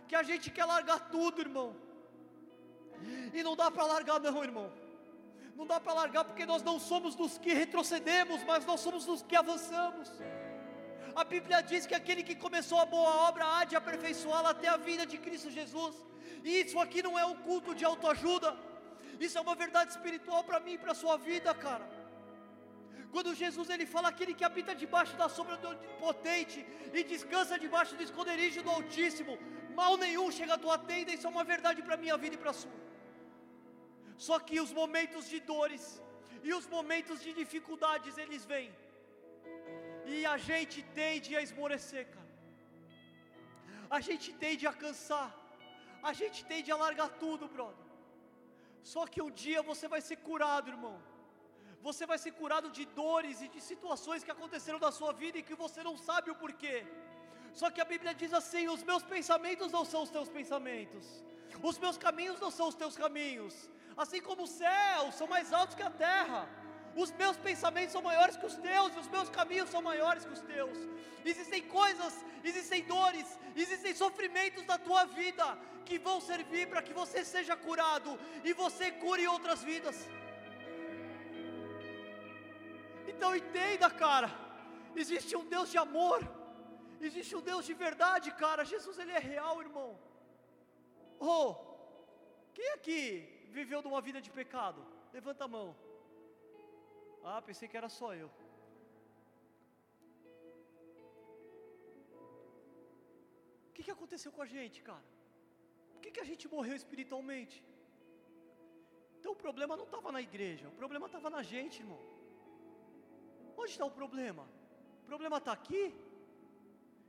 que 0.09 0.15
a 0.21 0.23
gente 0.29 0.47
quer 0.55 0.65
largar 0.71 0.99
tudo, 1.15 1.43
irmão. 1.47 1.69
E 3.37 3.41
não 3.47 3.53
dá 3.61 3.67
para 3.75 3.85
largar 3.91 4.19
não, 4.25 4.43
irmão. 4.49 4.67
Não 5.59 5.65
dá 5.71 5.77
para 5.83 5.93
largar 5.99 6.23
porque 6.29 6.45
nós 6.51 6.61
não 6.69 6.77
somos 6.89 7.13
dos 7.21 7.37
que 7.43 7.53
retrocedemos, 7.61 8.43
mas 8.49 8.65
nós 8.71 8.81
somos 8.85 9.05
dos 9.09 9.21
que 9.29 9.37
avançamos. 9.43 10.09
A 11.21 11.23
Bíblia 11.33 11.61
diz 11.71 11.85
que 11.89 11.95
aquele 11.99 12.23
que 12.29 12.35
começou 12.45 12.79
a 12.81 12.85
boa 12.95 13.13
obra 13.29 13.45
há 13.53 13.63
de 13.71 13.77
aperfeiçoá-la 13.81 14.51
até 14.55 14.67
a 14.67 14.77
vinda 14.89 15.05
de 15.13 15.17
Cristo 15.25 15.49
Jesus. 15.59 15.95
E 16.43 16.51
isso 16.63 16.77
aqui 16.85 17.01
não 17.07 17.15
é 17.17 17.25
um 17.33 17.37
culto 17.47 17.73
de 17.79 17.85
autoajuda. 17.91 18.51
Isso 19.25 19.37
é 19.37 19.41
uma 19.47 19.55
verdade 19.63 19.91
espiritual 19.95 20.43
para 20.49 20.59
mim 20.59 20.73
e 20.73 20.81
para 20.83 20.91
a 20.91 21.01
sua 21.03 21.17
vida, 21.29 21.53
cara. 21.67 21.87
Quando 23.13 23.37
Jesus 23.43 23.67
ele 23.73 23.85
fala 23.93 24.07
aquele 24.09 24.33
que 24.39 24.45
habita 24.49 24.73
debaixo 24.83 25.15
da 25.21 25.27
sombra 25.37 25.55
do 25.61 25.69
Onipotente 25.71 26.59
e 26.97 27.03
descansa 27.13 27.59
debaixo 27.65 27.95
do 27.97 28.03
esconderijo 28.07 28.63
do 28.65 28.71
Altíssimo, 28.77 29.33
mal 29.79 29.95
nenhum 30.05 30.27
chega 30.37 30.53
à 30.55 30.63
tua 30.65 30.77
tenda, 30.91 31.13
isso 31.15 31.27
é 31.27 31.33
uma 31.35 31.45
verdade 31.53 31.81
para 31.87 31.95
a 31.97 32.03
minha 32.03 32.17
vida 32.23 32.35
e 32.37 32.41
para 32.43 32.53
a 32.53 32.59
sua. 32.61 32.79
Só 34.27 34.37
que 34.47 34.57
os 34.65 34.71
momentos 34.81 35.25
de 35.33 35.39
dores 35.51 35.83
e 36.47 36.53
os 36.59 36.67
momentos 36.75 37.19
de 37.25 37.33
dificuldades 37.41 38.17
eles 38.23 38.45
vêm. 38.53 38.71
E 40.13 40.25
a 40.33 40.37
gente 40.49 40.79
tende 41.01 41.31
a 41.35 41.41
esmorecer, 41.47 42.05
cara. 42.15 42.31
A 43.97 43.99
gente 44.07 44.27
tende 44.43 44.65
a 44.71 44.73
cansar. 44.83 45.29
A 46.09 46.13
gente 46.19 46.39
tende 46.51 46.69
a 46.71 46.77
largar 46.83 47.09
tudo, 47.23 47.47
brother. 47.55 47.87
Só 48.91 49.01
que 49.11 49.21
um 49.25 49.31
dia 49.43 49.61
você 49.71 49.87
vai 49.93 50.01
ser 50.09 50.17
curado, 50.27 50.69
irmão. 50.75 50.95
Você 51.87 52.05
vai 52.05 52.17
ser 52.23 52.31
curado 52.41 52.69
de 52.69 52.85
dores 52.85 53.41
e 53.41 53.47
de 53.47 53.59
situações 53.59 54.23
que 54.23 54.33
aconteceram 54.35 54.79
na 54.79 54.91
sua 54.91 55.11
vida 55.21 55.37
e 55.37 55.43
que 55.43 55.55
você 55.55 55.81
não 55.83 55.97
sabe 55.97 56.29
o 56.29 56.35
porquê. 56.35 56.85
Só 57.53 57.69
que 57.71 57.81
a 57.81 57.85
Bíblia 57.85 58.13
diz 58.13 58.33
assim: 58.33 58.67
os 58.67 58.83
meus 58.83 59.03
pensamentos 59.03 59.71
não 59.71 59.83
são 59.83 60.03
os 60.03 60.11
teus 60.15 60.29
pensamentos, 60.29 61.05
os 61.61 61.77
meus 61.79 61.97
caminhos 61.97 62.39
não 62.39 62.51
são 62.51 62.67
os 62.67 62.75
teus 62.75 62.95
caminhos, 62.95 63.69
assim 63.97 64.21
como 64.21 64.43
os 64.43 64.51
céus 64.51 65.15
são 65.15 65.27
mais 65.27 65.51
altos 65.51 65.75
que 65.75 65.83
a 65.83 65.89
terra. 65.89 66.47
Os 66.93 67.09
meus 67.11 67.37
pensamentos 67.37 67.93
são 67.93 68.01
maiores 68.01 68.35
que 68.35 68.45
os 68.45 68.57
teus, 68.57 68.93
e 68.95 68.99
os 68.99 69.07
meus 69.07 69.29
caminhos 69.29 69.69
são 69.69 69.81
maiores 69.81 70.25
que 70.25 70.33
os 70.33 70.41
teus. 70.41 70.77
Existem 71.23 71.61
coisas, 71.61 72.13
existem 72.43 72.83
dores, 72.83 73.39
existem 73.55 73.95
sofrimentos 73.95 74.65
na 74.65 74.77
tua 74.77 75.05
vida 75.05 75.57
que 75.85 75.97
vão 75.97 76.19
servir 76.19 76.67
para 76.67 76.81
que 76.81 76.93
você 76.93 77.23
seja 77.23 77.55
curado 77.55 78.19
e 78.43 78.51
você 78.53 78.91
cure 78.91 79.25
outras 79.27 79.63
vidas. 79.63 80.07
Então 83.21 83.35
entenda, 83.39 83.87
cara, 84.03 84.29
existe 85.01 85.33
um 85.39 85.43
Deus 85.53 85.67
de 85.73 85.77
amor, 85.77 86.19
existe 87.07 87.33
um 87.39 87.43
Deus 87.49 87.63
de 87.67 87.73
verdade, 87.81 88.27
cara. 88.43 88.69
Jesus 88.71 88.95
ele 89.01 89.11
é 89.17 89.21
real, 89.31 89.55
irmão. 89.65 89.89
Oh, 91.31 91.49
quem 92.55 92.69
aqui 92.77 93.01
viveu 93.57 93.79
de 93.83 93.89
uma 93.91 94.01
vida 94.07 94.19
de 94.27 94.31
pecado? 94.39 94.81
Levanta 95.17 95.43
a 95.45 95.51
mão. 95.55 95.67
Ah, 97.23 97.39
pensei 97.49 97.67
que 97.71 97.79
era 97.81 97.89
só 97.97 98.09
eu. 98.21 98.29
O 103.67 103.73
que, 103.75 103.83
que 103.83 103.95
aconteceu 103.97 104.31
com 104.37 104.41
a 104.47 104.49
gente, 104.55 104.79
cara? 104.89 105.05
Por 105.91 106.01
que, 106.01 106.15
que 106.15 106.23
a 106.25 106.29
gente 106.31 106.47
morreu 106.55 106.75
espiritualmente? 106.81 107.59
Então 109.19 109.33
o 109.33 109.41
problema 109.45 109.77
não 109.77 109.87
estava 109.91 110.11
na 110.17 110.23
igreja, 110.29 110.67
o 110.73 110.79
problema 110.81 111.05
estava 111.11 111.29
na 111.37 111.43
gente, 111.53 111.77
irmão. 111.85 112.01
Onde 113.61 113.71
está 113.75 113.85
o 113.91 113.97
problema? 114.01 114.43
O 115.03 115.05
problema 115.11 115.37
está 115.41 115.51
aqui? 115.59 115.83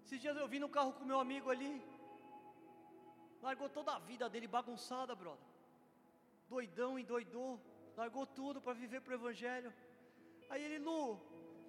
Esses 0.04 0.20
dias 0.20 0.36
eu 0.36 0.48
vim 0.52 0.62
no 0.64 0.68
carro 0.76 0.92
com 0.96 1.10
meu 1.12 1.20
amigo 1.24 1.48
ali, 1.54 1.74
largou 3.46 3.68
toda 3.78 3.90
a 3.94 4.00
vida 4.10 4.28
dele 4.32 4.48
bagunçada, 4.58 5.14
brother 5.22 5.52
doidão, 6.52 6.90
endoidou, 7.02 7.52
largou 8.00 8.24
tudo 8.38 8.58
para 8.64 8.80
viver 8.82 9.00
para 9.04 9.12
o 9.12 9.18
Evangelho. 9.20 9.70
Aí 10.50 10.62
ele, 10.66 10.78
Lu, 10.86 11.02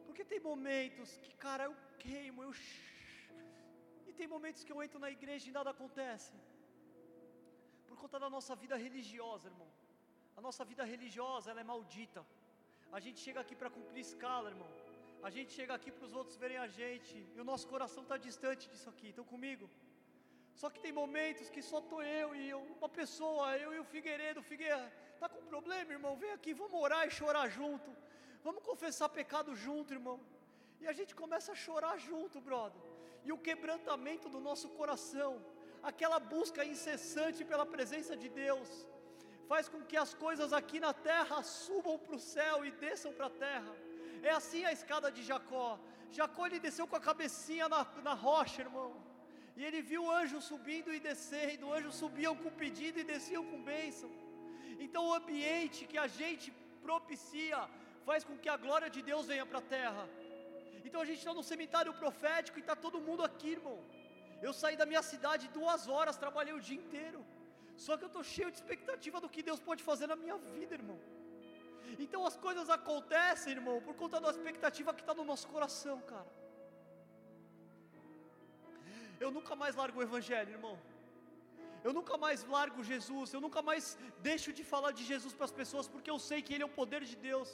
porque 0.05 0.23
tem 0.31 0.39
momentos 0.51 1.09
que, 1.23 1.33
cara, 1.45 1.63
eu 1.69 1.75
queimo, 2.03 2.43
eu. 2.47 2.51
E 4.07 4.11
tem 4.19 4.27
momentos 4.35 4.63
que 4.65 4.73
eu 4.73 4.81
entro 4.85 4.99
na 5.05 5.11
igreja 5.17 5.45
e 5.49 5.55
nada 5.57 5.69
acontece. 5.75 6.33
Por 7.87 7.97
conta 8.01 8.19
da 8.23 8.29
nossa 8.35 8.53
vida 8.63 8.75
religiosa, 8.85 9.47
irmão. 9.53 9.69
A 10.39 10.41
nossa 10.47 10.63
vida 10.71 10.83
religiosa, 10.93 11.51
ela 11.51 11.61
é 11.61 11.71
maldita. 11.73 12.21
A 12.97 12.99
gente 13.03 13.19
chega 13.25 13.39
aqui 13.43 13.55
para 13.59 13.69
cumprir 13.75 14.01
escala, 14.07 14.49
irmão. 14.53 14.71
A 15.27 15.29
gente 15.35 15.51
chega 15.57 15.73
aqui 15.77 15.91
para 15.95 16.05
os 16.07 16.13
outros 16.19 16.35
verem 16.41 16.57
a 16.65 16.67
gente. 16.67 17.15
E 17.35 17.39
o 17.43 17.45
nosso 17.51 17.65
coração 17.71 18.03
está 18.03 18.17
distante 18.25 18.69
disso 18.71 18.87
aqui. 18.93 19.07
Estão 19.09 19.25
comigo? 19.31 19.67
Só 20.61 20.69
que 20.73 20.79
tem 20.83 20.91
momentos 20.91 21.49
que 21.53 21.63
só 21.69 21.79
estou 21.79 22.01
eu 22.03 22.35
e 22.35 22.41
eu, 22.53 22.59
uma 22.79 22.89
pessoa, 22.99 23.57
eu 23.57 23.73
e 23.73 23.79
o 23.79 23.87
Figueiredo, 23.93 24.43
Figueira, 24.51 24.93
está 25.15 25.27
com 25.27 25.41
problema, 25.53 25.91
irmão? 25.97 26.13
Vem 26.23 26.33
aqui, 26.37 26.53
vamos 26.53 26.79
orar 26.85 27.07
e 27.07 27.11
chorar 27.19 27.47
junto. 27.57 27.89
Vamos 28.43 28.61
confessar 28.61 29.09
pecado 29.09 29.55
junto, 29.55 29.95
irmão. 29.99 30.19
E 30.79 30.87
a 30.87 30.93
gente 30.93 31.15
começa 31.15 31.51
a 31.53 31.55
chorar 31.65 31.97
junto, 31.97 32.39
brother. 32.39 32.81
E 33.23 33.31
o 33.31 33.39
quebrantamento 33.47 34.29
do 34.29 34.39
nosso 34.39 34.69
coração, 34.79 35.31
aquela 35.81 36.19
busca 36.19 36.63
incessante 36.63 37.43
pela 37.43 37.65
presença 37.65 38.15
de 38.15 38.29
Deus, 38.29 38.69
faz 39.53 39.65
com 39.73 39.81
que 39.89 39.97
as 40.03 40.11
coisas 40.25 40.51
aqui 40.59 40.79
na 40.85 40.93
terra 41.09 41.37
subam 41.43 41.97
para 42.03 42.15
o 42.17 42.25
céu 42.33 42.55
e 42.67 42.71
desçam 42.85 43.11
para 43.17 43.27
a 43.27 43.35
terra. 43.47 43.73
É 44.29 44.31
assim 44.39 44.61
a 44.65 44.71
escada 44.77 45.07
de 45.15 45.23
Jacó. 45.29 45.69
Jacó 46.17 46.45
ele 46.47 46.59
desceu 46.67 46.85
com 46.87 46.97
a 46.99 47.05
cabecinha 47.09 47.67
na, 47.73 47.81
na 48.07 48.15
rocha, 48.27 48.61
irmão 48.67 48.91
e 49.55 49.63
ele 49.67 49.81
viu 49.89 50.01
o 50.05 50.11
anjo 50.19 50.39
subindo 50.41 50.89
e 50.93 50.99
descendo, 50.99 51.67
o 51.67 51.73
anjo 51.77 51.91
subiam 51.91 52.35
com 52.35 52.49
pedido 52.61 52.99
e 52.99 53.03
desciam 53.03 53.43
com 53.49 53.61
bênção. 53.61 54.09
Então 54.85 55.01
o 55.09 55.13
ambiente 55.19 55.85
que 55.91 55.99
a 56.05 56.07
gente 56.07 56.47
propicia 56.87 57.59
faz 58.07 58.23
com 58.23 58.37
que 58.43 58.49
a 58.49 58.57
glória 58.65 58.89
de 58.95 59.01
Deus 59.09 59.27
venha 59.33 59.45
para 59.45 59.59
a 59.59 59.69
terra. 59.77 60.05
Então 60.85 61.01
a 61.01 61.05
gente 61.09 61.19
está 61.19 61.33
no 61.33 61.43
cemitério 61.51 61.93
profético 61.93 62.57
e 62.57 62.63
está 62.65 62.75
todo 62.75 63.05
mundo 63.07 63.23
aqui, 63.29 63.51
irmão. 63.59 63.79
Eu 64.41 64.53
saí 64.61 64.75
da 64.81 64.87
minha 64.91 65.03
cidade 65.11 65.53
duas 65.59 65.87
horas, 65.87 66.17
trabalhei 66.25 66.55
o 66.55 66.63
dia 66.67 66.79
inteiro. 66.83 67.23
Só 67.77 67.97
que 67.97 68.03
eu 68.03 68.07
estou 68.07 68.23
cheio 68.23 68.49
de 68.51 68.57
expectativa 68.57 69.19
do 69.19 69.29
que 69.29 69.41
Deus 69.41 69.59
pode 69.59 69.83
fazer 69.83 70.07
na 70.07 70.15
minha 70.15 70.37
vida, 70.37 70.75
irmão. 70.75 70.99
Então 71.99 72.25
as 72.25 72.35
coisas 72.35 72.69
acontecem, 72.69 73.53
irmão, 73.53 73.81
por 73.81 73.95
conta 73.95 74.19
da 74.19 74.29
expectativa 74.29 74.93
que 74.93 75.01
está 75.01 75.13
no 75.13 75.23
nosso 75.23 75.47
coração, 75.47 76.01
cara. 76.01 76.31
Eu 79.19 79.31
nunca 79.31 79.55
mais 79.55 79.75
largo 79.75 79.99
o 79.99 80.03
Evangelho, 80.03 80.51
irmão. 80.51 80.77
Eu 81.83 81.91
nunca 81.91 82.17
mais 82.17 82.43
largo 82.45 82.83
Jesus, 82.83 83.33
eu 83.33 83.41
nunca 83.41 83.61
mais 83.61 83.97
deixo 84.19 84.53
de 84.53 84.63
falar 84.63 84.91
de 84.91 85.03
Jesus 85.03 85.33
para 85.33 85.45
as 85.45 85.51
pessoas, 85.51 85.87
porque 85.87 86.09
eu 86.09 86.17
sei 86.17 86.41
que 86.41 86.53
Ele 86.53 86.63
é 86.63 86.65
o 86.65 86.77
poder 86.81 87.03
de 87.03 87.15
Deus. 87.15 87.49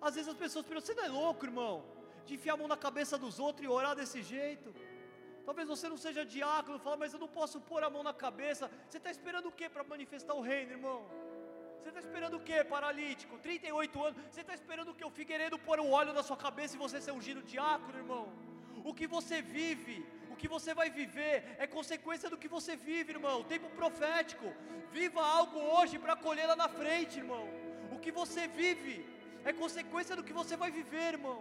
Às 0.00 0.14
vezes 0.14 0.28
as 0.28 0.36
pessoas 0.36 0.66
pensam, 0.66 0.80
você 0.80 0.94
não 0.94 1.04
é 1.04 1.08
louco, 1.08 1.44
irmão, 1.44 1.84
de 2.26 2.34
enfiar 2.34 2.54
a 2.54 2.56
mão 2.56 2.66
na 2.66 2.76
cabeça 2.76 3.16
dos 3.16 3.38
outros 3.38 3.64
e 3.64 3.68
orar 3.68 3.94
desse 3.94 4.22
jeito. 4.22 4.74
Talvez 5.44 5.68
você 5.68 5.88
não 5.88 5.96
seja 5.96 6.24
diácono, 6.24 6.78
fala, 6.78 6.96
mas 6.96 7.12
eu 7.12 7.20
não 7.24 7.28
posso 7.28 7.60
pôr 7.60 7.82
a 7.82 7.90
mão 7.90 8.02
na 8.02 8.12
cabeça. 8.12 8.70
Você 8.88 8.98
está 8.98 9.10
esperando 9.10 9.48
o 9.48 9.52
que 9.52 9.68
para 9.68 9.84
manifestar 9.84 10.34
o 10.34 10.40
reino, 10.40 10.72
irmão? 10.72 11.00
Você 11.80 11.88
está 11.88 12.00
esperando 12.00 12.36
o 12.36 12.40
que, 12.40 12.62
paralítico? 12.64 13.38
38 13.38 14.04
anos, 14.04 14.16
você 14.30 14.42
está 14.42 14.54
esperando 14.54 14.90
o 14.90 14.94
que? 14.94 15.04
O 15.04 15.10
Figueiredo 15.10 15.58
pôr 15.58 15.80
o 15.80 15.90
óleo 15.90 16.12
na 16.12 16.22
sua 16.22 16.36
cabeça 16.36 16.76
e 16.76 16.78
você 16.78 17.00
ser 17.00 17.12
ungido 17.12 17.42
diácono, 17.42 17.96
irmão? 17.98 18.24
O 18.84 18.92
que 18.94 19.06
você 19.06 19.40
vive, 19.42 19.96
que 20.40 20.48
você 20.56 20.72
vai 20.80 20.88
viver 21.00 21.34
é 21.62 21.66
consequência 21.78 22.28
do 22.32 22.38
que 22.42 22.48
você 22.56 22.74
vive, 22.74 23.12
irmão. 23.16 23.38
Tempo 23.54 23.68
profético. 23.80 24.46
Viva 24.98 25.22
algo 25.38 25.58
hoje 25.74 25.96
para 26.04 26.16
colher 26.26 26.46
lá 26.52 26.56
na 26.64 26.68
frente, 26.80 27.18
irmão. 27.22 27.44
O 27.94 27.98
que 28.04 28.12
você 28.20 28.42
vive 28.60 28.94
é 29.44 29.52
consequência 29.52 30.16
do 30.16 30.24
que 30.26 30.38
você 30.40 30.56
vai 30.62 30.70
viver, 30.80 31.08
irmão. 31.16 31.38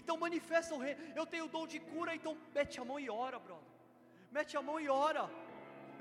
Então 0.00 0.16
manifesta 0.16 0.74
o 0.74 0.78
rei. 0.84 0.96
Eu 1.14 1.26
tenho 1.32 1.46
o 1.46 1.52
dom 1.56 1.66
de 1.66 1.78
cura, 1.92 2.14
então 2.14 2.36
mete 2.54 2.80
a 2.80 2.84
mão 2.84 2.98
e 2.98 3.08
ora, 3.10 3.38
brother. 3.38 3.70
Mete 4.30 4.56
a 4.56 4.62
mão 4.68 4.78
e 4.80 4.88
ora. 4.88 5.24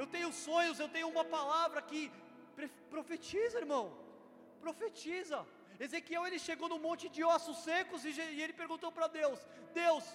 Eu 0.01 0.07
tenho 0.07 0.31
sonhos, 0.31 0.79
eu 0.79 0.89
tenho 0.95 1.09
uma 1.15 1.25
palavra 1.37 1.81
que 1.81 2.11
profetiza, 2.89 3.59
irmão. 3.59 3.85
Profetiza. 4.65 5.39
Ezequiel 5.85 6.25
ele 6.27 6.39
chegou 6.47 6.69
no 6.73 6.79
monte 6.85 7.05
de 7.15 7.23
ossos 7.23 7.57
secos 7.69 8.05
e 8.05 8.09
ele 8.43 8.53
perguntou 8.61 8.91
para 8.91 9.07
Deus: 9.07 9.39
Deus, 9.73 10.05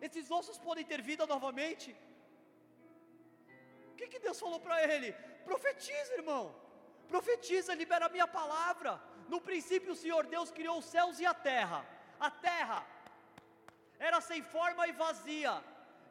esses 0.00 0.30
ossos 0.38 0.58
podem 0.58 0.84
ter 0.84 1.02
vida 1.10 1.26
novamente. 1.26 1.94
O 3.92 3.94
que, 3.98 4.06
que 4.12 4.20
Deus 4.26 4.40
falou 4.44 4.60
para 4.66 4.76
ele? 4.92 5.12
Profetiza, 5.44 6.14
irmão. 6.20 6.44
Profetiza, 7.08 7.74
libera 7.74 8.06
a 8.06 8.14
minha 8.16 8.26
palavra. 8.26 8.92
No 9.28 9.40
princípio, 9.40 9.92
o 9.92 10.00
Senhor 10.04 10.26
Deus 10.26 10.50
criou 10.50 10.78
os 10.78 10.86
céus 10.94 11.18
e 11.20 11.26
a 11.26 11.34
terra. 11.34 11.84
A 12.18 12.30
terra 12.30 12.78
era 14.08 14.20
sem 14.28 14.42
forma 14.54 14.88
e 14.88 14.92
vazia, 15.04 15.54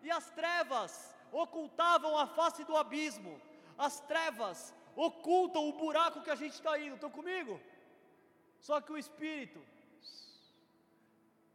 e 0.06 0.10
as 0.20 0.26
trevas 0.40 0.92
ocultavam 1.44 2.14
a 2.24 2.26
face 2.38 2.64
do 2.70 2.78
abismo, 2.84 3.34
as 3.88 3.96
trevas 4.12 4.74
ocultam 5.08 5.68
o 5.68 5.74
buraco 5.82 6.22
que 6.26 6.34
a 6.36 6.40
gente 6.42 6.56
está 6.60 6.74
indo, 6.86 6.96
estão 6.96 7.12
comigo? 7.20 7.60
Só 8.68 8.78
que 8.82 8.94
o 8.94 9.02
Espírito 9.04 9.60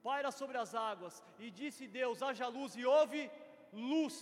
paira 0.07 0.31
sobre 0.41 0.59
as 0.63 0.75
águas, 0.91 1.15
e 1.45 1.51
disse 1.61 1.87
Deus: 2.01 2.23
haja 2.23 2.49
luz, 2.59 2.73
e 2.77 2.85
houve 2.95 3.23
luz. 3.73 4.17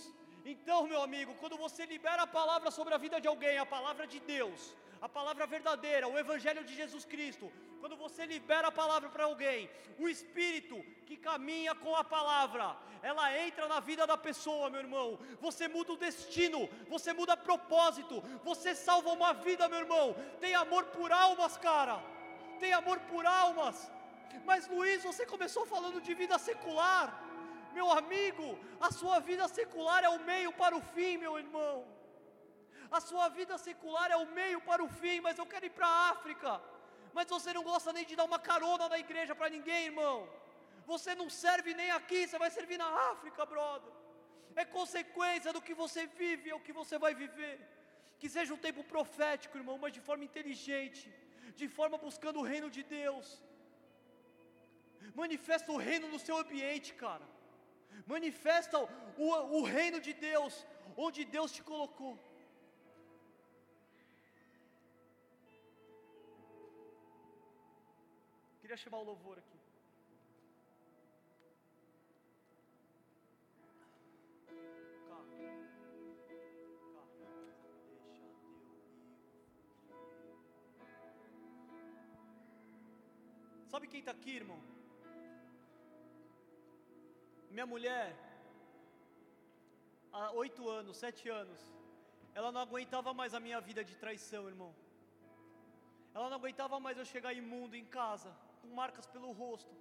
Então, 0.53 0.79
meu 0.91 1.01
amigo, 1.07 1.33
quando 1.41 1.57
você 1.65 1.85
libera 1.93 2.23
a 2.23 2.33
palavra 2.39 2.69
sobre 2.77 2.93
a 2.93 3.03
vida 3.05 3.19
de 3.23 3.27
alguém, 3.33 3.57
a 3.57 3.65
palavra 3.77 4.05
de 4.13 4.19
Deus, 4.35 4.61
a 5.01 5.09
palavra 5.17 5.45
verdadeira, 5.55 6.07
o 6.07 6.17
Evangelho 6.23 6.63
de 6.69 6.75
Jesus 6.81 7.05
Cristo, 7.13 7.47
quando 7.83 7.97
você 7.97 8.25
libera 8.25 8.69
a 8.69 8.77
palavra 8.81 9.09
para 9.09 9.25
alguém, 9.25 9.69
o 9.99 10.07
Espírito 10.07 10.75
que 11.07 11.17
caminha 11.17 11.73
com 11.75 11.93
a 12.01 12.03
palavra, 12.13 12.77
ela 13.09 13.25
entra 13.45 13.67
na 13.67 13.79
vida 13.81 14.07
da 14.11 14.17
pessoa, 14.27 14.69
meu 14.69 14.79
irmão. 14.79 15.19
Você 15.41 15.67
muda 15.67 15.91
o 15.91 15.97
destino, 15.97 16.61
você 16.93 17.11
muda 17.11 17.35
propósito, 17.35 18.21
você 18.41 18.73
salva 18.73 19.09
uma 19.17 19.33
vida, 19.33 19.67
meu 19.67 19.79
irmão. 19.79 20.15
Tem 20.39 20.55
amor 20.55 20.85
por 20.95 21.11
almas, 21.11 21.57
cara. 21.57 21.97
Tem 22.61 22.71
amor 22.71 22.99
por 23.11 23.25
almas. 23.25 23.91
Mas 24.45 24.69
Luiz, 24.69 25.03
você 25.03 25.25
começou 25.25 25.65
falando 25.65 25.99
de 25.99 26.13
vida 26.13 26.37
secular. 26.39 27.07
Meu 27.73 27.91
amigo, 27.91 28.47
a 28.79 28.91
sua 28.93 29.19
vida 29.19 29.45
secular 29.49 30.05
é 30.05 30.11
o 30.17 30.23
meio 30.31 30.53
para 30.53 30.73
o 30.73 30.85
fim, 30.95 31.17
meu 31.17 31.37
irmão. 31.37 31.85
A 32.89 33.01
sua 33.01 33.27
vida 33.27 33.57
secular 33.57 34.09
é 34.09 34.15
o 34.15 34.27
meio 34.27 34.61
para 34.61 34.81
o 34.81 34.87
fim, 35.01 35.19
mas 35.19 35.37
eu 35.37 35.45
quero 35.45 35.65
ir 35.65 35.75
para 35.79 35.85
a 35.85 36.09
África 36.11 36.61
mas 37.15 37.33
você 37.35 37.51
não 37.57 37.63
gosta 37.71 37.93
nem 37.97 38.05
de 38.09 38.15
dar 38.19 38.25
uma 38.31 38.39
carona 38.49 38.87
na 38.93 38.99
igreja 39.05 39.33
para 39.39 39.53
ninguém, 39.55 39.85
irmão. 39.91 40.17
Você 40.91 41.11
não 41.19 41.29
serve 41.29 41.73
nem 41.81 41.91
aqui, 41.99 42.21
você 42.27 42.37
vai 42.43 42.49
servir 42.57 42.77
na 42.83 42.89
África, 43.11 43.45
brother. 43.53 43.93
É 44.61 44.65
consequência 44.79 45.51
do 45.55 45.61
que 45.67 45.75
você 45.83 46.01
vive, 46.21 46.49
é 46.49 46.55
o 46.55 46.65
que 46.65 46.73
você 46.81 46.97
vai 47.05 47.13
viver. 47.23 47.55
Que 48.19 48.29
seja 48.35 48.53
um 48.53 48.63
tempo 48.67 48.83
profético, 48.95 49.57
irmão, 49.61 49.77
mas 49.83 49.93
de 49.97 50.01
forma 50.07 50.25
inteligente, 50.29 51.05
de 51.61 51.67
forma 51.77 51.97
buscando 52.07 52.39
o 52.39 52.47
reino 52.51 52.69
de 52.77 52.83
Deus. 52.83 53.27
Manifesta 55.21 55.71
o 55.71 55.81
reino 55.87 56.07
no 56.13 56.19
seu 56.25 56.37
ambiente, 56.43 56.91
cara. 57.05 57.25
Manifesta 58.13 58.77
o, 59.25 59.29
o 59.59 59.63
reino 59.63 59.99
de 60.07 60.13
Deus, 60.29 60.53
onde 61.05 61.23
Deus 61.37 61.51
te 61.51 61.63
colocou. 61.71 62.13
Queria 68.73 68.85
chamar 68.85 69.01
o 69.01 69.03
louvor 69.03 69.37
aqui. 69.37 69.59
Sabe 83.67 83.87
quem 83.87 83.99
está 83.99 84.11
aqui, 84.11 84.37
irmão? 84.37 84.59
Minha 87.51 87.67
mulher, 87.67 88.15
há 90.11 90.31
oito 90.31 90.67
anos, 90.67 90.97
sete 90.97 91.29
anos, 91.29 91.61
ela 92.33 92.51
não 92.51 92.61
aguentava 92.61 93.13
mais 93.13 93.35
a 93.35 93.39
minha 93.39 93.61
vida 93.61 93.83
de 93.83 93.95
traição, 93.95 94.47
irmão. 94.47 94.73
Ela 96.15 96.27
não 96.31 96.37
aguentava 96.37 96.79
mais 96.79 96.97
eu 96.97 97.05
chegar 97.05 97.33
imundo 97.33 97.75
em 97.75 97.85
casa 97.85 98.33
com 98.63 98.69
marcas 98.81 99.05
pelo 99.15 99.29
rosto, 99.31 99.75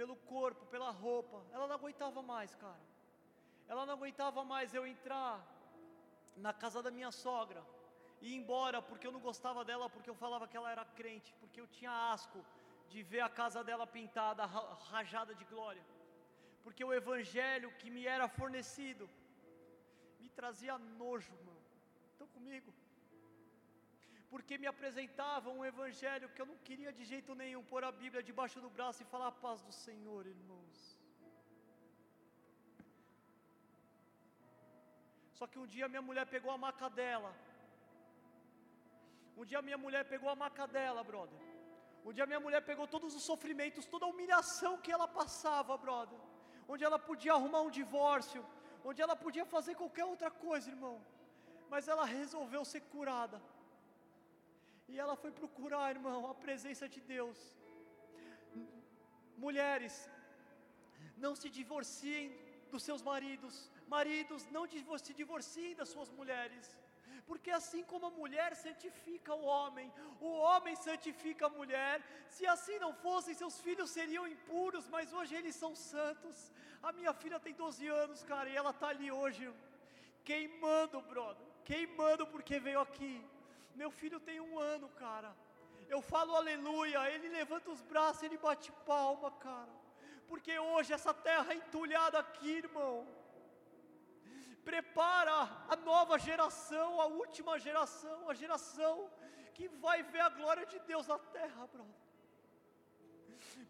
pelo 0.00 0.16
corpo, 0.32 0.64
pela 0.74 0.90
roupa. 0.90 1.38
Ela 1.52 1.66
não 1.66 1.76
aguentava 1.80 2.22
mais, 2.32 2.54
cara. 2.64 2.84
Ela 3.68 3.84
não 3.84 3.94
aguentava 3.94 4.44
mais 4.52 4.72
eu 4.78 4.86
entrar 4.86 5.34
na 6.36 6.52
casa 6.62 6.80
da 6.86 6.90
minha 6.98 7.10
sogra 7.24 7.62
e 8.20 8.28
ir 8.32 8.36
embora 8.36 8.80
porque 8.88 9.06
eu 9.06 9.14
não 9.16 9.22
gostava 9.28 9.64
dela, 9.64 9.90
porque 9.94 10.10
eu 10.12 10.14
falava 10.24 10.48
que 10.50 10.56
ela 10.56 10.70
era 10.70 10.84
crente, 11.00 11.34
porque 11.40 11.60
eu 11.60 11.66
tinha 11.66 11.94
asco 12.12 12.40
de 12.88 13.02
ver 13.02 13.22
a 13.28 13.28
casa 13.40 13.64
dela 13.68 13.86
pintada, 13.86 14.44
rajada 14.92 15.34
de 15.40 15.44
glória. 15.52 15.84
Porque 16.62 16.84
o 16.84 16.94
evangelho 17.00 17.72
que 17.80 17.90
me 17.90 18.06
era 18.06 18.28
fornecido 18.28 19.08
me 20.20 20.28
trazia 20.28 20.78
nojo, 20.78 21.34
mano. 21.46 21.62
Estão 22.12 22.28
comigo? 22.28 22.72
Porque 24.32 24.56
me 24.60 24.68
apresentavam 24.70 25.50
um 25.58 25.64
evangelho 25.70 26.30
que 26.34 26.40
eu 26.42 26.46
não 26.50 26.56
queria 26.66 26.90
de 26.98 27.04
jeito 27.10 27.32
nenhum 27.40 27.62
pôr 27.72 27.82
a 27.88 27.92
Bíblia 28.02 28.22
debaixo 28.28 28.58
do 28.64 28.70
braço 28.76 29.02
e 29.02 29.10
falar 29.12 29.28
a 29.30 29.38
paz 29.44 29.58
do 29.66 29.72
Senhor, 29.84 30.22
irmãos. 30.36 30.78
Só 35.38 35.46
que 35.50 35.58
um 35.62 35.68
dia 35.74 35.90
minha 35.92 36.04
mulher 36.08 36.24
pegou 36.34 36.50
a 36.54 36.56
maca 36.64 36.88
dela. 37.00 37.30
Um 39.36 39.44
dia 39.50 39.62
minha 39.68 39.80
mulher 39.84 40.02
pegou 40.14 40.30
a 40.34 40.36
maca 40.44 40.66
dela, 40.76 41.04
brother. 41.12 41.40
Um 42.06 42.12
dia 42.16 42.26
minha 42.32 42.42
mulher 42.46 42.62
pegou 42.70 42.86
todos 42.96 43.14
os 43.18 43.24
sofrimentos, 43.30 43.92
toda 43.94 44.06
a 44.06 44.12
humilhação 44.14 44.74
que 44.84 44.92
ela 44.96 45.08
passava, 45.20 45.80
brother. 45.86 46.20
Onde 46.72 46.84
ela 46.88 46.98
podia 47.10 47.34
arrumar 47.34 47.62
um 47.68 47.74
divórcio, 47.82 48.42
onde 48.82 49.02
ela 49.04 49.16
podia 49.24 49.44
fazer 49.56 49.74
qualquer 49.74 50.06
outra 50.06 50.30
coisa, 50.46 50.70
irmão. 50.76 50.96
Mas 51.72 51.86
ela 51.86 52.06
resolveu 52.18 52.64
ser 52.74 52.82
curada. 52.94 53.38
E 54.92 54.98
ela 55.02 55.16
foi 55.22 55.32
procurar, 55.40 55.84
irmão, 55.96 56.20
a 56.30 56.34
presença 56.46 56.86
de 56.94 57.00
Deus. 57.14 57.38
Mulheres, 59.44 59.94
não 61.24 61.34
se 61.40 61.48
divorciem 61.58 62.26
dos 62.72 62.82
seus 62.88 63.02
maridos. 63.10 63.54
Maridos, 63.96 64.42
não 64.56 64.64
se 65.04 65.14
divorciem 65.20 65.74
das 65.80 65.88
suas 65.94 66.10
mulheres. 66.18 66.66
Porque 67.28 67.50
assim 67.58 67.82
como 67.90 68.06
a 68.06 68.16
mulher 68.20 68.50
santifica 68.64 69.32
o 69.40 69.44
homem, 69.54 69.88
o 70.20 70.30
homem 70.46 70.74
santifica 70.76 71.46
a 71.46 71.54
mulher. 71.58 71.96
Se 72.36 72.44
assim 72.54 72.78
não 72.84 72.92
fossem, 73.06 73.40
seus 73.42 73.58
filhos 73.66 73.90
seriam 73.98 74.26
impuros, 74.36 74.88
mas 74.94 75.12
hoje 75.18 75.34
eles 75.40 75.56
são 75.62 75.74
santos. 75.74 76.36
A 76.82 76.92
minha 76.92 77.14
filha 77.22 77.40
tem 77.46 77.54
12 77.54 77.86
anos, 78.04 78.22
cara, 78.32 78.48
e 78.50 78.56
ela 78.60 78.70
está 78.76 78.88
ali 78.88 79.10
hoje, 79.20 79.44
queimando, 80.30 81.00
brother, 81.12 81.46
queimando 81.64 82.26
porque 82.26 82.58
veio 82.58 82.80
aqui. 82.80 83.14
Meu 83.74 83.90
filho 83.90 84.20
tem 84.20 84.40
um 84.40 84.58
ano, 84.58 84.88
cara. 85.04 85.34
Eu 85.88 86.00
falo 86.00 86.34
aleluia, 86.34 87.10
ele 87.10 87.28
levanta 87.28 87.70
os 87.70 87.82
braços, 87.82 88.22
ele 88.22 88.38
bate 88.38 88.70
palma, 88.90 89.30
cara. 89.46 89.74
Porque 90.28 90.58
hoje 90.58 90.92
essa 90.92 91.12
terra 91.12 91.52
é 91.52 91.56
entulhada 91.56 92.18
aqui, 92.18 92.50
irmão. 92.64 93.06
Prepara 94.64 95.36
a 95.68 95.76
nova 95.76 96.18
geração, 96.18 97.00
a 97.00 97.06
última 97.06 97.58
geração, 97.58 98.30
a 98.30 98.34
geração 98.34 99.10
que 99.54 99.68
vai 99.84 100.02
ver 100.02 100.20
a 100.20 100.28
glória 100.28 100.64
de 100.72 100.78
Deus 100.90 101.06
na 101.06 101.18
terra, 101.18 101.66
brother. 101.66 102.00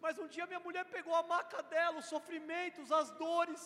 Mas 0.00 0.18
um 0.18 0.28
dia 0.28 0.46
minha 0.46 0.61
mulher 0.61 0.84
pegou 0.84 1.14
a 1.14 1.22
maca 1.22 1.62
dela, 1.62 1.98
os 1.98 2.07
sofrimentos, 2.07 2.92
as 2.92 3.11
dores, 3.12 3.62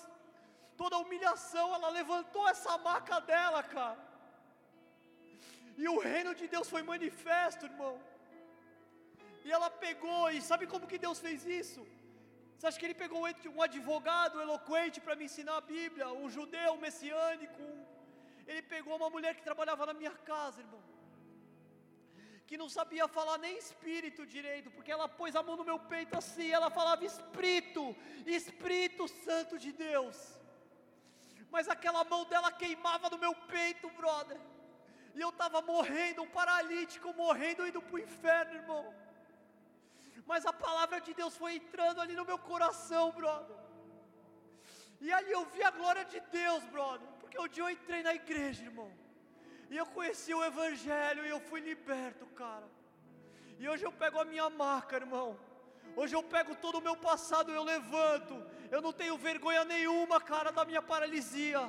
toda 0.76 0.97
a 0.97 1.01
humilhação, 1.01 1.74
ela 1.74 1.89
levantou 1.89 2.49
essa 2.49 2.78
maca 2.78 3.20
dela, 3.20 3.62
cara 3.62 4.05
e 5.83 5.87
o 5.93 5.99
reino 5.99 6.33
de 6.41 6.47
Deus 6.55 6.68
foi 6.74 6.83
manifesto, 6.93 7.66
irmão. 7.70 7.95
E 9.47 9.53
ela 9.57 9.68
pegou, 9.85 10.22
e 10.31 10.41
sabe 10.51 10.64
como 10.72 10.89
que 10.91 11.03
Deus 11.07 11.18
fez 11.27 11.45
isso? 11.61 11.83
Você 12.57 12.66
acha 12.66 12.79
que 12.81 12.87
ele 12.89 13.03
pegou 13.03 13.20
um 13.55 13.62
advogado 13.68 14.41
eloquente 14.45 14.99
para 15.05 15.16
me 15.18 15.27
ensinar 15.27 15.57
a 15.59 15.66
Bíblia, 15.77 16.09
um 16.22 16.31
judeu 16.37 16.70
messiânico? 16.85 17.64
Ele 18.47 18.62
pegou 18.74 18.97
uma 18.97 19.11
mulher 19.11 19.35
que 19.37 19.47
trabalhava 19.49 19.85
na 19.91 19.95
minha 20.01 20.14
casa, 20.31 20.62
irmão, 20.64 20.83
que 22.47 22.57
não 22.62 22.68
sabia 22.79 23.07
falar 23.18 23.37
nem 23.45 23.59
espírito 23.59 24.24
direito, 24.24 24.70
porque 24.70 24.93
ela 24.97 25.09
pôs 25.20 25.37
a 25.37 25.43
mão 25.43 25.57
no 25.61 25.68
meu 25.70 25.79
peito 25.93 26.16
assim, 26.16 26.51
ela 26.59 26.70
falava 26.70 27.05
Espírito, 27.05 27.85
Espírito 28.24 29.07
Santo 29.09 29.59
de 29.64 29.72
Deus, 29.72 30.16
mas 31.51 31.68
aquela 31.68 32.05
mão 32.05 32.24
dela 32.24 32.51
queimava 32.53 33.11
no 33.11 33.18
meu 33.24 33.35
peito, 33.55 33.91
brother 33.91 34.41
e 35.16 35.20
eu 35.26 35.30
estava 35.30 35.62
morrendo, 35.72 36.22
um 36.22 36.32
paralítico, 36.40 37.12
morrendo, 37.14 37.66
indo 37.66 37.80
para 37.80 37.96
o 37.96 38.04
inferno, 38.06 38.52
irmão. 38.60 38.84
Mas 40.30 40.44
a 40.44 40.52
palavra 40.52 41.00
de 41.06 41.14
Deus 41.20 41.34
foi 41.42 41.54
entrando 41.60 42.02
ali 42.02 42.14
no 42.14 42.26
meu 42.30 42.38
coração, 42.50 43.04
brother. 43.12 43.56
E 45.00 45.10
ali 45.18 45.32
eu 45.32 45.44
vi 45.46 45.62
a 45.62 45.70
glória 45.70 46.04
de 46.04 46.20
Deus, 46.40 46.62
brother. 46.66 47.08
Porque 47.20 47.38
um 47.40 47.48
dia 47.48 47.64
eu 47.64 47.70
entrei 47.70 48.02
na 48.02 48.14
igreja, 48.14 48.62
irmão. 48.64 48.90
E 49.70 49.76
eu 49.76 49.86
conheci 49.86 50.34
o 50.34 50.44
Evangelho 50.44 51.24
e 51.24 51.30
eu 51.30 51.40
fui 51.40 51.60
liberto, 51.60 52.26
cara. 52.42 52.68
E 53.58 53.66
hoje 53.70 53.84
eu 53.84 53.92
pego 53.92 54.20
a 54.20 54.24
minha 54.24 54.50
marca, 54.50 54.96
irmão. 54.96 55.38
Hoje 55.96 56.14
eu 56.14 56.22
pego 56.22 56.54
todo 56.56 56.76
o 56.76 56.86
meu 56.88 56.96
passado 57.08 57.50
e 57.50 57.54
eu 57.54 57.64
levanto. 57.64 58.34
Eu 58.70 58.82
não 58.82 58.92
tenho 58.92 59.16
vergonha 59.16 59.64
nenhuma, 59.64 60.20
cara, 60.20 60.52
da 60.52 60.64
minha 60.66 60.82
paralisia. 60.82 61.60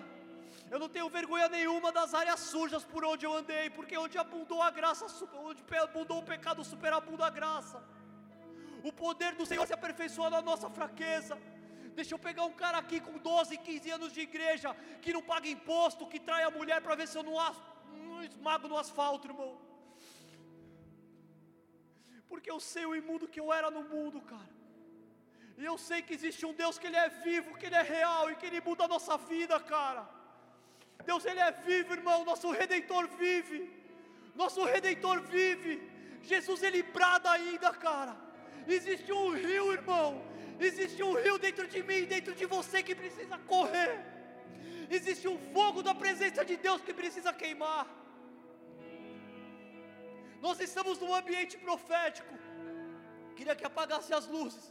Eu 0.72 0.80
não 0.80 0.90
tenho 0.96 1.10
vergonha 1.10 1.48
nenhuma 1.48 1.92
das 1.98 2.14
áreas 2.14 2.40
sujas 2.52 2.84
por 2.84 3.04
onde 3.06 3.26
eu 3.26 3.34
andei, 3.34 3.70
porque 3.70 3.98
onde 3.98 4.18
abundou 4.18 4.62
a 4.62 4.70
graça, 4.70 5.06
onde 5.50 5.64
abundou 5.88 6.20
o 6.20 6.28
pecado, 6.32 6.64
superabunda 6.64 7.26
a 7.26 7.30
graça. 7.30 7.82
O 8.84 8.92
poder 8.92 9.34
do 9.36 9.46
Senhor 9.46 9.66
se 9.66 9.74
aperfeiçoa 9.74 10.30
na 10.30 10.42
nossa 10.42 10.70
fraqueza. 10.70 11.38
Deixa 12.00 12.14
eu 12.14 12.20
pegar 12.20 12.44
um 12.44 12.54
cara 12.64 12.78
aqui 12.78 13.00
com 13.00 13.18
12, 13.18 13.58
15 13.58 13.92
anos 13.98 14.12
de 14.16 14.22
igreja, 14.22 14.76
que 15.02 15.14
não 15.14 15.24
paga 15.32 15.48
imposto, 15.48 16.10
que 16.12 16.20
trai 16.20 16.44
a 16.44 16.52
mulher 16.52 16.82
para 16.82 16.96
ver 16.96 17.08
se 17.08 17.18
eu 17.18 17.24
não, 17.24 17.38
não 18.10 18.24
esmago 18.24 18.68
no 18.68 18.78
asfalto, 18.78 19.28
irmão. 19.28 19.58
Porque 22.28 22.52
eu 22.52 22.60
sei 22.60 22.86
o 22.86 22.96
imundo 22.96 23.28
que 23.28 23.40
eu 23.40 23.52
era 23.54 23.72
no 23.72 23.84
mundo, 23.84 24.20
cara. 24.22 24.58
E 25.58 25.66
eu 25.66 25.78
sei 25.78 26.02
que 26.02 26.14
existe 26.14 26.46
um 26.46 26.54
Deus 26.54 26.78
que 26.78 26.88
Ele 26.88 26.98
é 26.98 27.10
vivo, 27.10 27.58
que 27.58 27.66
Ele 27.66 27.76
é 27.76 27.82
real 27.82 28.30
e 28.30 28.36
que 28.36 28.46
Ele 28.46 28.62
muda 28.62 28.84
a 28.84 28.88
nossa 28.88 29.18
vida, 29.18 29.60
cara. 29.60 30.17
Deus, 31.10 31.26
Ele 31.30 31.42
é 31.50 31.52
vivo, 31.70 31.92
irmão. 32.00 32.18
Nosso 32.32 32.50
Redentor 32.60 33.04
vive. 33.24 33.60
Nosso 34.42 34.62
Redentor 34.74 35.18
vive. 35.36 35.74
Jesus, 36.32 36.62
Ele 36.68 36.82
brada 36.98 37.30
ainda, 37.38 37.70
cara. 37.88 38.16
Existe 38.76 39.12
um 39.22 39.30
rio, 39.46 39.66
irmão. 39.80 40.10
Existe 40.68 41.02
um 41.08 41.14
rio 41.24 41.36
dentro 41.46 41.66
de 41.74 41.82
mim, 41.90 42.02
dentro 42.16 42.34
de 42.40 42.46
você 42.56 42.78
que 42.88 42.96
precisa 43.04 43.38
correr. 43.54 43.94
Existe 44.98 45.28
um 45.34 45.38
fogo 45.54 45.82
da 45.88 45.94
presença 46.04 46.44
de 46.50 46.56
Deus 46.66 46.82
que 46.88 46.94
precisa 47.02 47.32
queimar. 47.42 47.86
Nós 50.46 50.60
estamos 50.68 50.98
num 51.04 51.14
ambiente 51.22 51.56
profético. 51.68 52.34
Queria 53.38 53.56
que 53.60 53.68
apagasse 53.72 54.12
as 54.20 54.28
luzes. 54.36 54.66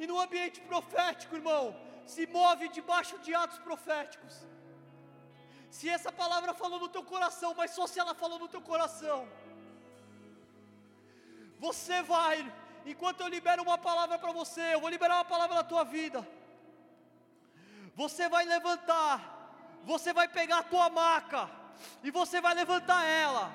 E 0.00 0.06
no 0.10 0.18
ambiente 0.26 0.60
profético, 0.70 1.36
irmão, 1.40 1.64
se 2.12 2.24
move 2.38 2.66
debaixo 2.78 3.16
de 3.24 3.32
atos 3.42 3.58
proféticos. 3.68 4.34
Se 5.70 5.88
essa 5.88 6.10
palavra 6.10 6.52
falou 6.52 6.80
no 6.80 6.88
teu 6.88 7.04
coração, 7.04 7.54
mas 7.56 7.70
só 7.70 7.86
se 7.86 7.98
ela 8.00 8.14
falou 8.14 8.38
no 8.38 8.48
teu 8.48 8.60
coração. 8.60 9.28
Você 11.58 12.02
vai, 12.02 12.36
enquanto 12.84 13.20
eu 13.20 13.28
libero 13.28 13.62
uma 13.62 13.78
palavra 13.78 14.18
para 14.18 14.32
você, 14.32 14.74
eu 14.74 14.80
vou 14.80 14.90
liberar 14.90 15.16
uma 15.16 15.24
palavra 15.24 15.56
na 15.56 15.64
tua 15.64 15.84
vida. 15.84 16.26
Você 17.94 18.28
vai 18.28 18.44
levantar, 18.44 19.16
você 19.84 20.12
vai 20.12 20.26
pegar 20.26 20.58
a 20.58 20.62
tua 20.62 20.88
maca, 20.90 21.48
e 22.02 22.10
você 22.10 22.40
vai 22.40 22.54
levantar 22.54 23.04
ela, 23.06 23.50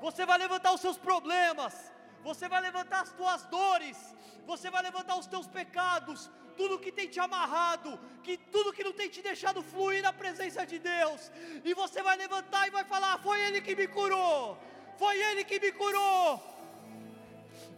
você 0.00 0.24
vai 0.24 0.38
levantar 0.38 0.72
os 0.72 0.80
seus 0.80 0.96
problemas, 0.96 1.74
você 2.22 2.48
vai 2.48 2.60
levantar 2.60 3.00
as 3.02 3.12
tuas 3.12 3.44
dores, 3.44 3.98
você 4.46 4.70
vai 4.70 4.82
levantar 4.82 5.16
os 5.16 5.26
teus 5.26 5.46
pecados, 5.46 6.30
tudo 6.58 6.82
que 6.84 6.92
tem 6.98 7.08
te 7.14 7.20
amarrado, 7.26 7.90
que 8.26 8.34
tudo 8.54 8.72
que 8.76 8.86
não 8.88 8.92
tem 9.00 9.08
te 9.08 9.20
deixado 9.28 9.62
fluir 9.70 10.02
na 10.02 10.12
presença 10.22 10.66
de 10.70 10.78
Deus, 10.78 11.20
e 11.64 11.72
você 11.82 12.02
vai 12.08 12.16
levantar 12.24 12.62
e 12.66 12.70
vai 12.78 12.84
falar: 12.92 13.12
Foi 13.26 13.38
Ele 13.46 13.60
que 13.66 13.74
me 13.80 13.86
curou, 13.96 14.58
foi 15.02 15.16
Ele 15.28 15.44
que 15.44 15.58
me 15.64 15.72
curou. 15.72 16.26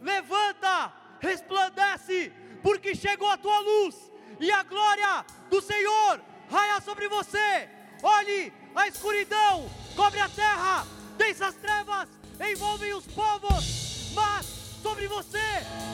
Levanta, 0.01 0.73
resplandece, 1.19 2.33
porque 2.63 2.93
chegou 3.05 3.29
a 3.29 3.37
tua 3.37 3.59
luz, 3.59 3.95
e 4.39 4.51
a 4.51 4.63
glória 4.63 5.25
do 5.49 5.61
Senhor 5.61 6.13
raia 6.49 6.81
sobre 6.81 7.07
você. 7.07 7.69
Olhe, 8.03 8.51
a 8.75 8.87
escuridão 8.87 9.69
cobre 9.95 10.19
a 10.19 10.29
terra, 10.43 10.85
densas 11.17 11.55
trevas 11.55 12.09
envolvem 12.51 12.91
os 12.95 13.05
povos 13.05 13.91
mas 14.13 14.45
sobre 14.81 15.07
você 15.07 15.37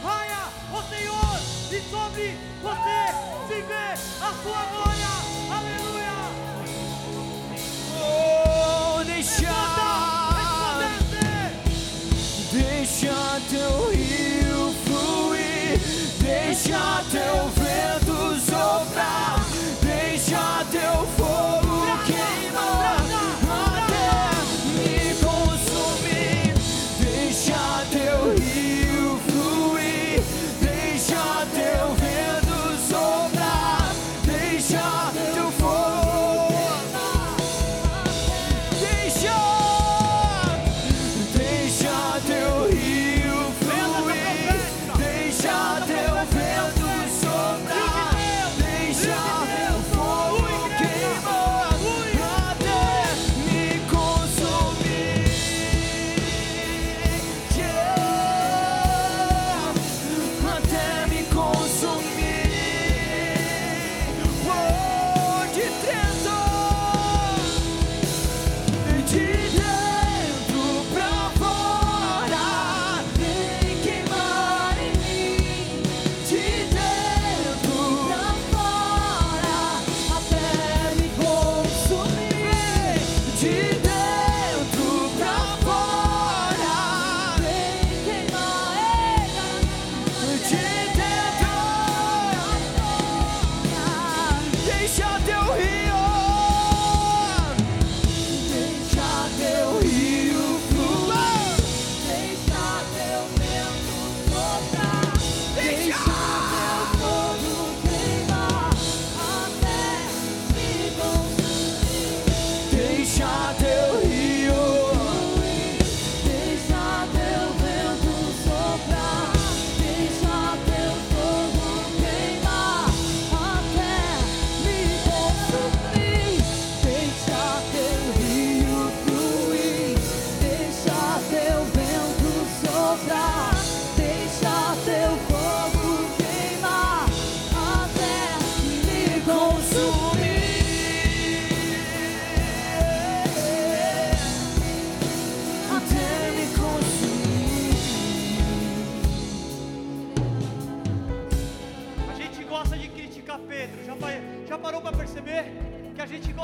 raia 0.03 0.37
o 0.73 0.81
Senhor, 0.89 1.56
e 1.71 1.81
sobre 1.89 2.37
você 2.61 3.47
se 3.47 3.61
vê 3.61 3.73
a 4.21 4.33
sua 4.41 4.65
glória. 4.71 5.07
Aleluia! 5.51 5.96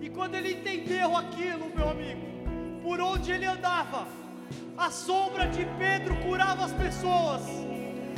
E 0.00 0.08
quando 0.08 0.34
ele 0.34 0.52
entendeu 0.52 1.14
aquilo, 1.14 1.70
meu 1.76 1.90
amigo, 1.90 2.22
por 2.82 3.00
onde 3.00 3.30
ele 3.32 3.44
andava, 3.44 4.06
a 4.76 4.90
sombra 4.90 5.46
de 5.46 5.66
Pedro 5.78 6.16
curava 6.16 6.64
as 6.64 6.72
pessoas. 6.72 7.42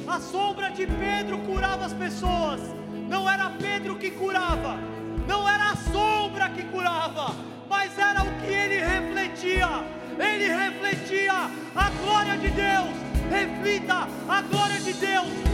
A 0.06 0.20
sombra 0.20 0.70
de 0.70 0.86
Pedro 0.86 1.38
curava 1.38 1.84
as 1.84 1.92
pessoas. 1.92 2.60
Não 3.08 3.28
era 3.28 3.50
Pedro 3.50 3.96
que 3.96 4.12
curava, 4.12 4.78
não 5.26 5.48
era 5.48 5.72
a 5.72 5.76
sombra 5.76 6.48
que 6.50 6.62
curava, 6.64 7.34
mas 7.68 7.98
era 7.98 8.22
o 8.22 8.32
que 8.40 8.46
ele 8.46 8.78
refletia. 8.80 9.68
Ele 10.18 10.46
refletia 10.46 11.50
a 11.74 11.90
glória 12.02 12.36
de 12.38 12.48
Deus. 12.48 12.90
Reflita 13.28 14.08
a 14.28 14.42
glória 14.42 14.78
de 14.78 14.92
Deus 14.92 15.51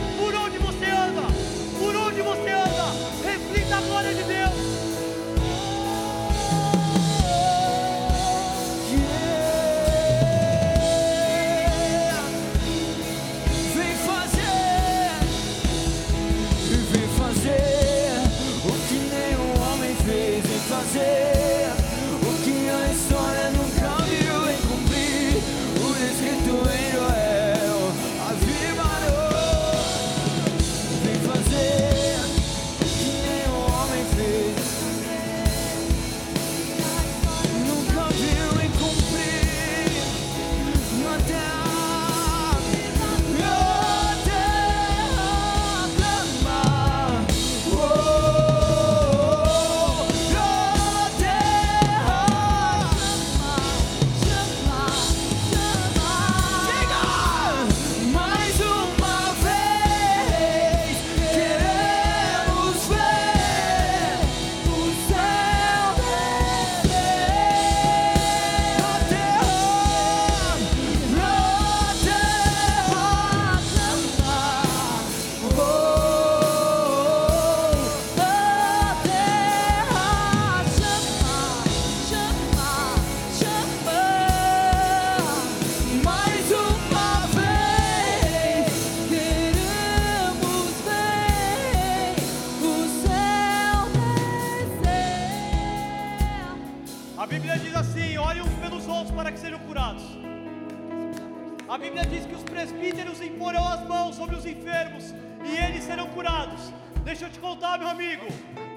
A 101.68 101.76
Bíblia 101.76 102.02
diz 102.06 102.24
que 102.24 102.34
os 102.34 102.42
presbíteros 102.42 103.20
imporão 103.20 103.68
as 103.68 103.86
mãos 103.86 104.16
sobre 104.16 104.34
os 104.34 104.46
enfermos 104.46 105.14
e 105.44 105.54
eles 105.64 105.84
serão 105.84 106.06
curados. 106.08 106.72
Deixa 107.04 107.26
eu 107.26 107.30
te 107.30 107.38
contar, 107.38 107.78
meu 107.78 107.88
amigo. 107.88 108.26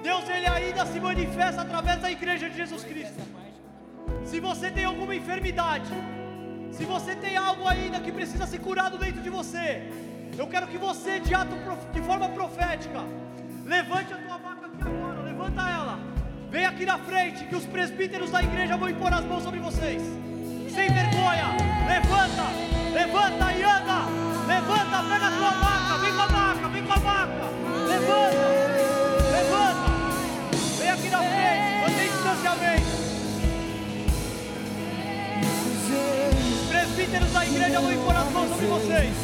Deus 0.02 0.28
ele 0.28 0.46
ainda 0.46 0.84
se 0.84 1.00
manifesta 1.00 1.62
através 1.62 2.02
da 2.02 2.10
igreja 2.10 2.50
de 2.50 2.56
Jesus 2.56 2.84
Cristo. 2.84 3.22
Se 4.26 4.38
você 4.40 4.70
tem 4.70 4.84
alguma 4.84 5.14
enfermidade, 5.14 5.90
se 6.70 6.84
você 6.84 7.16
tem 7.16 7.34
algo 7.34 7.66
ainda 7.66 7.98
que 7.98 8.12
precisa 8.12 8.46
ser 8.46 8.58
curado 8.58 8.98
dentro 8.98 9.22
de 9.22 9.30
você, 9.30 9.90
eu 10.36 10.46
quero 10.46 10.66
que 10.66 10.76
você, 10.76 11.18
de, 11.18 11.34
ato, 11.34 11.54
de 11.92 12.00
forma 12.02 12.28
profética, 12.28 13.00
levante 13.64 14.12
a 14.12 14.18
tua 14.18 14.36
vaca 14.36 14.66
aqui 14.66 14.82
agora, 14.82 15.20
levanta 15.22 15.62
ela, 15.62 15.98
vem 16.50 16.66
aqui 16.66 16.84
na 16.84 16.98
frente, 16.98 17.44
que 17.44 17.56
os 17.56 17.64
presbíteros 17.64 18.30
da 18.30 18.42
igreja 18.42 18.76
vão 18.76 18.90
impor 18.90 19.12
as 19.14 19.24
mãos 19.24 19.42
sobre 19.42 19.60
vocês, 19.60 20.02
sem 20.70 20.90
vergonha, 20.90 21.48
levanta, 21.86 22.81
levanta 22.92 23.52
e 23.52 23.62
anda, 23.62 24.06
levanta, 24.46 25.02
pega 25.08 25.26
a 25.26 25.30
tua 25.30 25.50
vaca, 25.50 25.98
vem 25.98 26.12
com 26.12 26.20
a 26.20 26.26
vaca, 26.26 26.68
vem 26.68 26.82
com 26.84 26.92
a 26.92 26.96
vaca, 26.96 27.44
levanta, 27.88 28.48
levanta, 29.32 29.90
vem 30.78 30.90
aqui 30.90 31.08
na 31.08 31.18
frente, 31.18 31.80
mantém 31.80 32.08
distanciamento. 32.10 32.92
Os 36.52 36.68
presbíteros 36.68 37.32
da 37.32 37.46
igreja 37.46 37.80
vão 37.80 37.92
impor 37.92 38.16
as 38.16 38.32
mãos 38.32 38.48
sobre 38.50 38.66
vocês. 38.66 39.14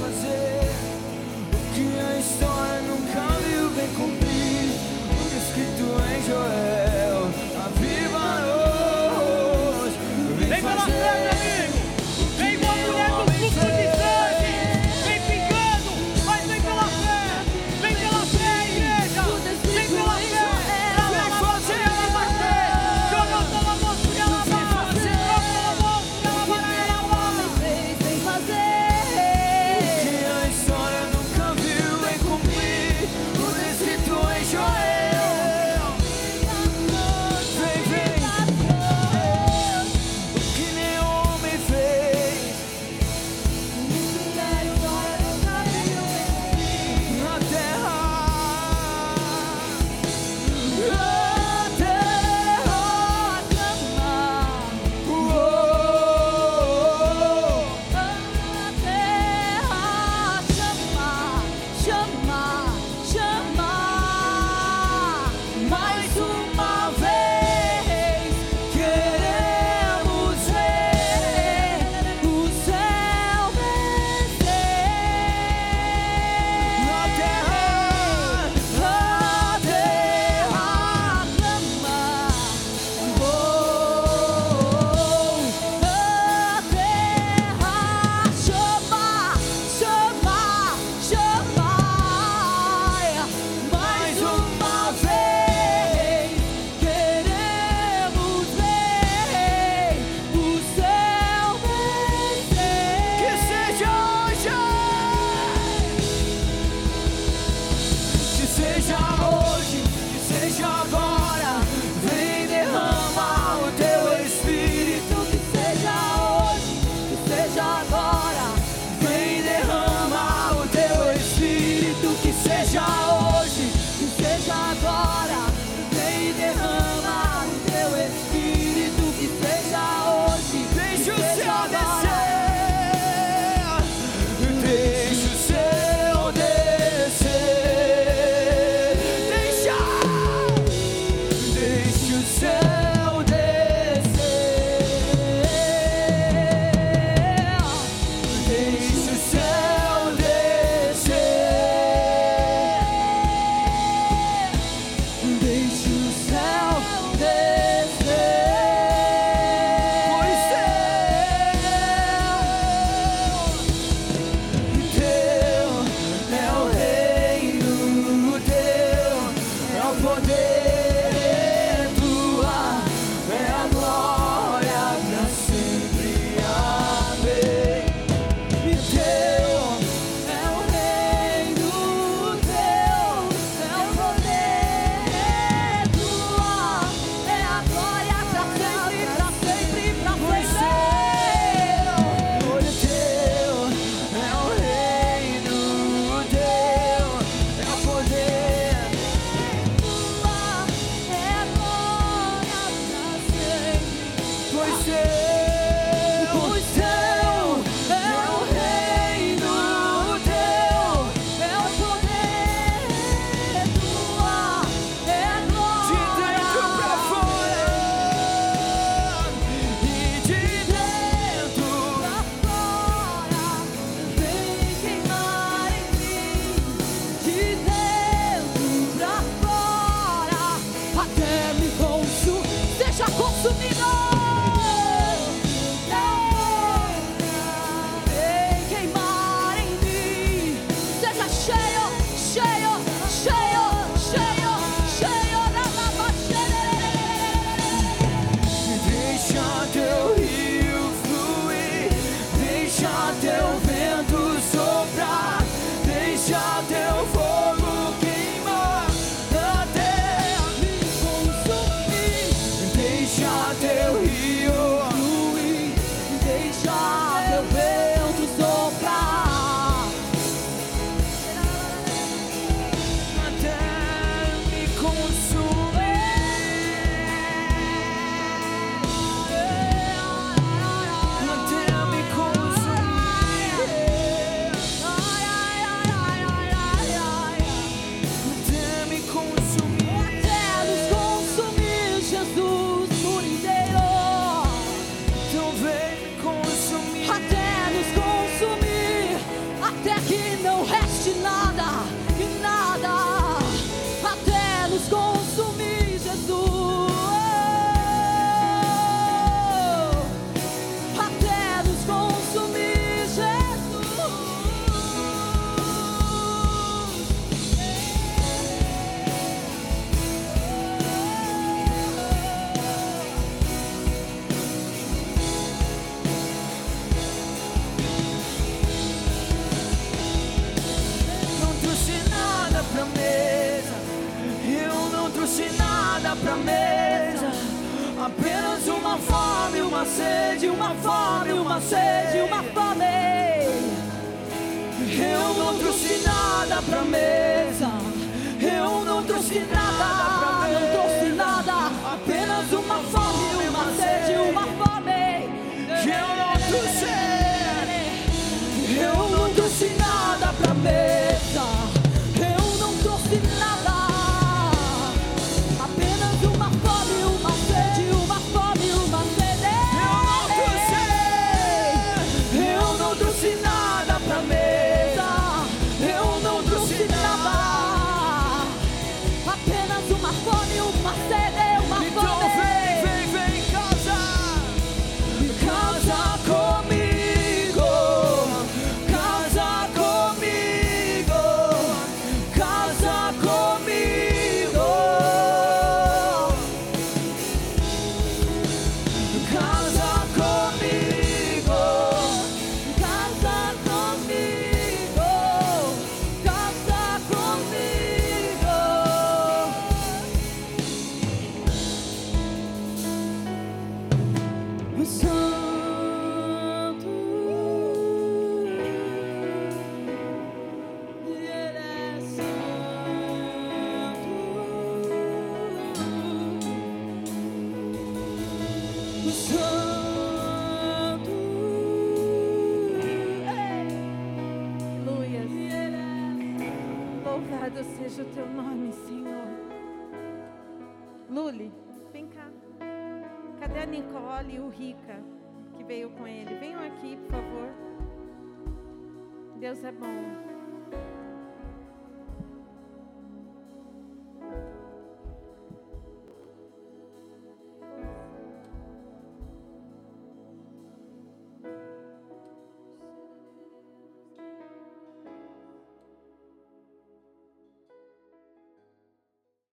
O 1.52 1.74
que 1.74 2.00
a 2.00 2.18
história 2.18 2.80
nunca 2.82 3.20
viu, 3.42 3.70
vem 3.70 3.88
cumprir 3.94 4.48
escrito 5.38 5.84
em 5.84 6.22
Joel. 6.26 7.17